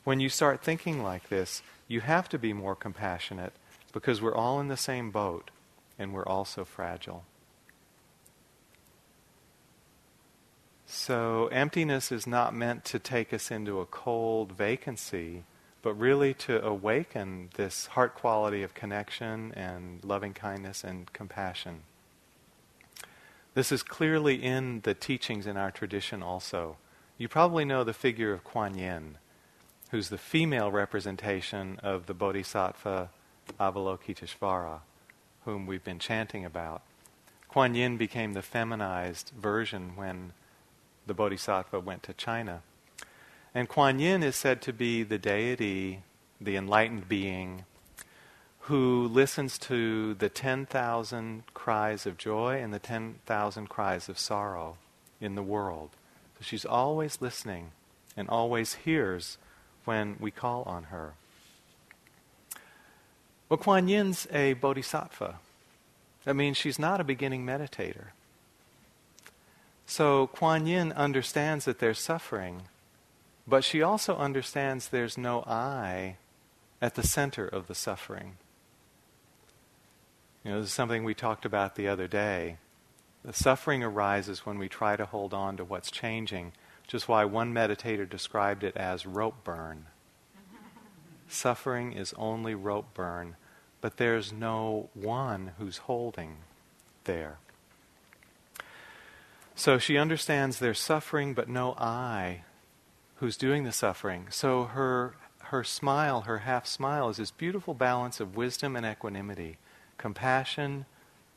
When 0.05 0.21
you 0.21 0.29
start 0.29 0.63
thinking 0.63 1.03
like 1.03 1.29
this, 1.29 1.63
you 1.89 2.01
have 2.01 2.29
to 2.29 2.39
be 2.39 2.53
more 2.53 2.77
compassionate 2.77 3.53
because 3.93 4.23
we're 4.23 4.35
all 4.35 4.61
in 4.61 4.69
the 4.69 4.77
same 4.77 5.11
boat 5.11 5.51
and 5.99 6.13
we're 6.13 6.27
all 6.27 6.45
so 6.45 6.65
fragile. 6.65 7.25
So, 10.87 11.47
emptiness 11.47 12.13
is 12.13 12.27
not 12.27 12.55
meant 12.55 12.85
to 12.87 12.99
take 12.99 13.33
us 13.33 13.51
into 13.51 13.81
a 13.81 13.87
cold 13.87 14.53
vacancy, 14.53 15.45
but 15.81 15.95
really 15.95 16.35
to 16.35 16.63
awaken 16.63 17.49
this 17.55 17.87
heart 17.87 18.15
quality 18.15 18.63
of 18.63 18.75
connection 18.75 19.53
and 19.55 20.05
loving 20.05 20.35
kindness 20.35 20.85
and 20.85 21.11
compassion. 21.13 21.85
This 23.55 23.71
is 23.71 23.83
clearly 23.83 24.43
in 24.43 24.81
the 24.81 24.95
teachings 24.95 25.47
in 25.47 25.59
our 25.59 25.71
tradition 25.71 26.23
also. 26.23 26.79
You 27.19 27.29
probably 27.29 27.67
know 27.67 27.85
the 27.85 27.93
figure 27.93 28.33
of 28.33 28.45
Kuan 28.45 28.79
Yin, 28.79 29.19
who's 29.91 30.09
the 30.09 30.17
female 30.17 30.71
representation 30.71 31.79
of 31.83 32.07
the 32.07 32.15
Bodhisattva 32.15 33.11
Avalokiteshvara, 33.61 34.81
whom 35.45 35.67
we've 35.67 35.85
been 35.85 35.99
chanting 35.99 36.47
about. 36.47 36.81
Kuan 37.49 37.75
Yin 37.75 37.99
became 37.99 38.33
the 38.33 38.41
feminized 38.41 39.33
version 39.39 39.97
when 39.97 40.33
the 41.07 41.13
Bodhisattva 41.13 41.79
went 41.79 42.03
to 42.05 42.15
China. 42.15 42.63
And 43.55 43.69
Kuan 43.69 43.99
Yin 43.99 44.23
is 44.23 44.35
said 44.35 44.63
to 44.63 44.73
be 44.73 45.03
the 45.03 45.19
deity, 45.19 46.05
the 46.41 46.57
enlightened 46.57 47.07
being, 47.07 47.67
who 48.67 49.09
listens 49.09 49.59
to 49.59 50.15
the 50.15 50.29
10,000 50.29 51.43
cries 51.53 52.07
of 52.07 52.17
joy 52.17 52.61
and 52.61 52.73
the 52.73 52.79
10,000 52.79 53.67
cries 53.69 54.09
of 54.09 54.19
sorrow 54.19 54.77
in 55.21 55.35
the 55.35 55.43
world. 55.43 55.91
So 56.39 56.45
she's 56.45 56.65
always 56.65 57.21
listening 57.21 57.73
and 58.17 58.29
always 58.29 58.75
hears 58.75 59.37
when 59.85 60.17
we 60.21 60.31
call 60.31 60.63
on 60.63 60.85
her. 60.85 61.15
Well, 63.49 63.59
Kuan 63.59 63.89
Yin's 63.89 64.29
a 64.33 64.53
bodhisattva. 64.55 65.37
That 66.25 66.35
means 66.35 66.57
she's 66.57 66.79
not 66.79 67.01
a 67.01 67.05
beginning 67.05 67.45
meditator. 67.45 68.09
So 69.87 70.29
Kuan 70.29 70.67
Yin 70.67 70.93
understands 70.93 71.65
that 71.65 71.81
there's 71.81 71.99
suffering, 71.99 72.63
but 73.47 73.65
she 73.65 73.83
also 73.83 74.17
understands 74.17 74.89
there's 74.89 75.19
no 75.19 75.43
I 75.47 76.17
at 76.81 76.95
the 76.95 77.03
center 77.03 77.47
of 77.47 77.67
the 77.67 77.75
suffering. 77.75 78.37
You 80.45 80.51
know, 80.51 80.61
this 80.61 80.69
is 80.69 80.75
something 80.75 81.05
we 81.05 81.15
talked 81.15 81.45
about 81.45 81.77
the 81.77 81.89
other 81.89 82.09
day. 82.09 82.57
The 83.25 83.33
suffering 83.33 83.85
arises 83.85 84.45
when 84.45 84.59
we 84.59 84.69
try 84.69 84.97
to 84.97 85.07
hold 85.07 85.33
on 85.33 85.57
to 85.57 85.65
what's 85.65 85.91
changing, 85.91 86.53
which 86.83 86.95
is 86.95 87.07
why 87.07 87.25
one 87.25 87.55
meditator 87.55 88.09
described 88.09 88.65
it 88.65 88.77
as 88.77 89.07
rope 89.07 89.45
burn. 89.45 89.87
Suffering 91.29 91.93
is 91.93 92.13
only 92.19 92.55
rope 92.55 92.93
burn, 92.95 93.37
but 93.81 93.97
there's 93.97 94.33
no 94.33 94.89
one 94.95 95.53
who's 95.59 95.79
holding 95.79 96.39
there. 97.05 97.39
So 99.55 99.79
she 99.79 99.97
understands 99.97 100.59
there's 100.59 100.81
suffering, 100.81 101.35
but 101.35 101.49
no 101.49 101.75
I 101.75 102.43
who's 103.17 103.37
doing 103.37 103.63
the 103.63 103.71
suffering. 103.73 104.27
So 104.31 104.65
her 104.65 105.15
her 105.53 105.63
smile, 105.63 106.23
her 106.23 106.39
half 106.39 106.67
smile, 106.67 107.11
is 107.11 107.19
this 107.19 107.31
beautiful 107.31 107.75
balance 107.75 108.21
of 108.21 108.37
wisdom 108.37 108.75
and 108.75 108.87
equanimity, 108.87 109.59
compassion 110.03 110.85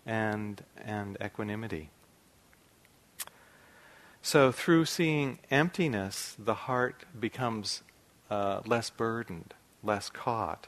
and 0.07 0.63
and 0.84 1.18
equanimity. 1.24 1.91
So 4.24 4.51
through 4.51 4.86
seeing 4.86 5.38
emptiness, 5.51 6.36
the 6.39 6.55
heart 6.66 7.05
becomes 7.18 7.84
uh, 8.32 8.61
less 8.66 8.89
burdened, 8.89 9.53
less 9.84 10.09
caught. 10.09 10.66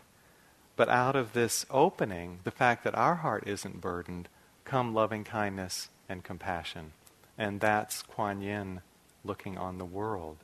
But 0.75 0.89
out 0.89 1.15
of 1.15 1.33
this 1.33 1.65
opening, 1.71 2.39
the 2.43 2.51
fact 2.51 2.83
that 2.83 2.93
our 2.93 3.15
heart 3.15 3.47
isn't 3.47 3.81
burdened, 3.81 4.29
come 4.63 4.93
loving 4.93 5.23
kindness 5.23 5.89
and 6.07 6.23
compassion. 6.23 6.91
And 7.35 7.59
that's 7.59 8.03
Kuan 8.03 8.43
Yin 8.43 8.81
looking 9.23 9.57
on 9.57 9.79
the 9.79 9.85
world 9.85 10.37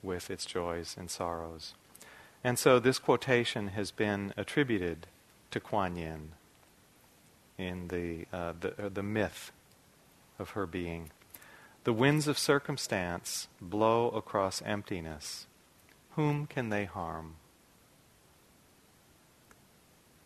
with 0.00 0.30
its 0.30 0.46
joys 0.46 0.94
and 0.96 1.10
sorrows. 1.10 1.74
And 2.44 2.56
so 2.56 2.78
this 2.78 3.00
quotation 3.00 3.68
has 3.68 3.90
been 3.90 4.32
attributed 4.36 5.08
to 5.50 5.58
Kuan 5.58 5.96
Yin 5.96 6.34
in 7.60 7.88
the, 7.88 8.26
uh, 8.36 8.54
the, 8.58 8.86
uh, 8.86 8.88
the 8.88 9.02
myth 9.02 9.52
of 10.38 10.50
her 10.50 10.66
being. 10.66 11.10
The 11.84 11.92
winds 11.92 12.26
of 12.26 12.38
circumstance 12.38 13.48
blow 13.60 14.08
across 14.10 14.62
emptiness. 14.62 15.46
Whom 16.16 16.46
can 16.46 16.70
they 16.70 16.86
harm? 16.86 17.36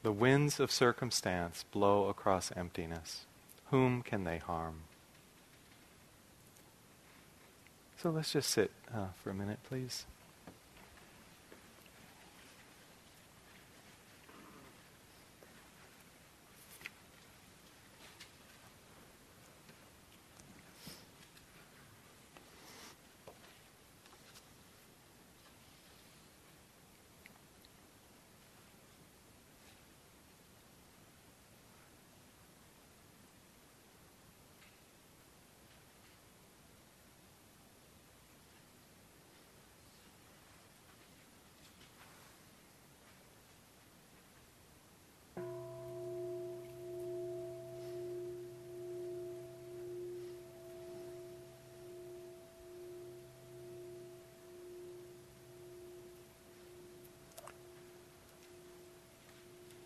The 0.03 0.13
winds 0.13 0.61
of 0.61 0.71
circumstance 0.71 1.65
blow 1.73 2.09
across 2.09 2.53
emptiness. 2.57 3.25
Whom 3.71 4.03
can 4.03 4.25
they 4.25 4.39
harm? 4.39 4.83
So 7.97 8.11
let's 8.11 8.33
just 8.33 8.51
sit 8.51 8.71
uh, 8.95 9.09
for 9.23 9.31
a 9.31 9.35
minute, 9.35 9.59
please. 9.67 10.05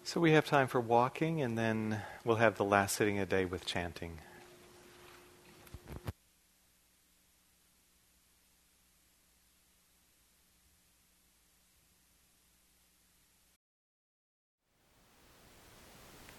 So 0.08 0.22
we 0.22 0.32
have 0.32 0.46
time 0.46 0.68
for 0.68 0.80
walking, 0.80 1.42
and 1.42 1.58
then 1.58 2.00
we'll 2.24 2.36
have 2.36 2.56
the 2.56 2.64
last 2.64 2.96
sitting 2.96 3.18
a 3.18 3.26
day 3.26 3.44
with 3.44 3.66
chanting. 3.66 4.20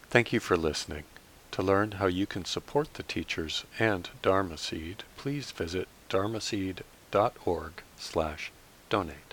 Thank 0.10 0.34
you 0.34 0.40
for 0.40 0.58
listening. 0.58 1.04
To 1.52 1.62
learn 1.62 1.92
how 1.92 2.08
you 2.08 2.26
can 2.26 2.46
support 2.46 2.96
the 2.96 3.04
teachers 3.04 3.66
and 3.78 4.10
Dharma 4.24 4.58
Seed, 4.58 5.04
please 5.16 5.52
visit 5.52 5.88
dharmaseed.org 6.10 7.84
slash 8.00 8.52
donate. 8.90 9.29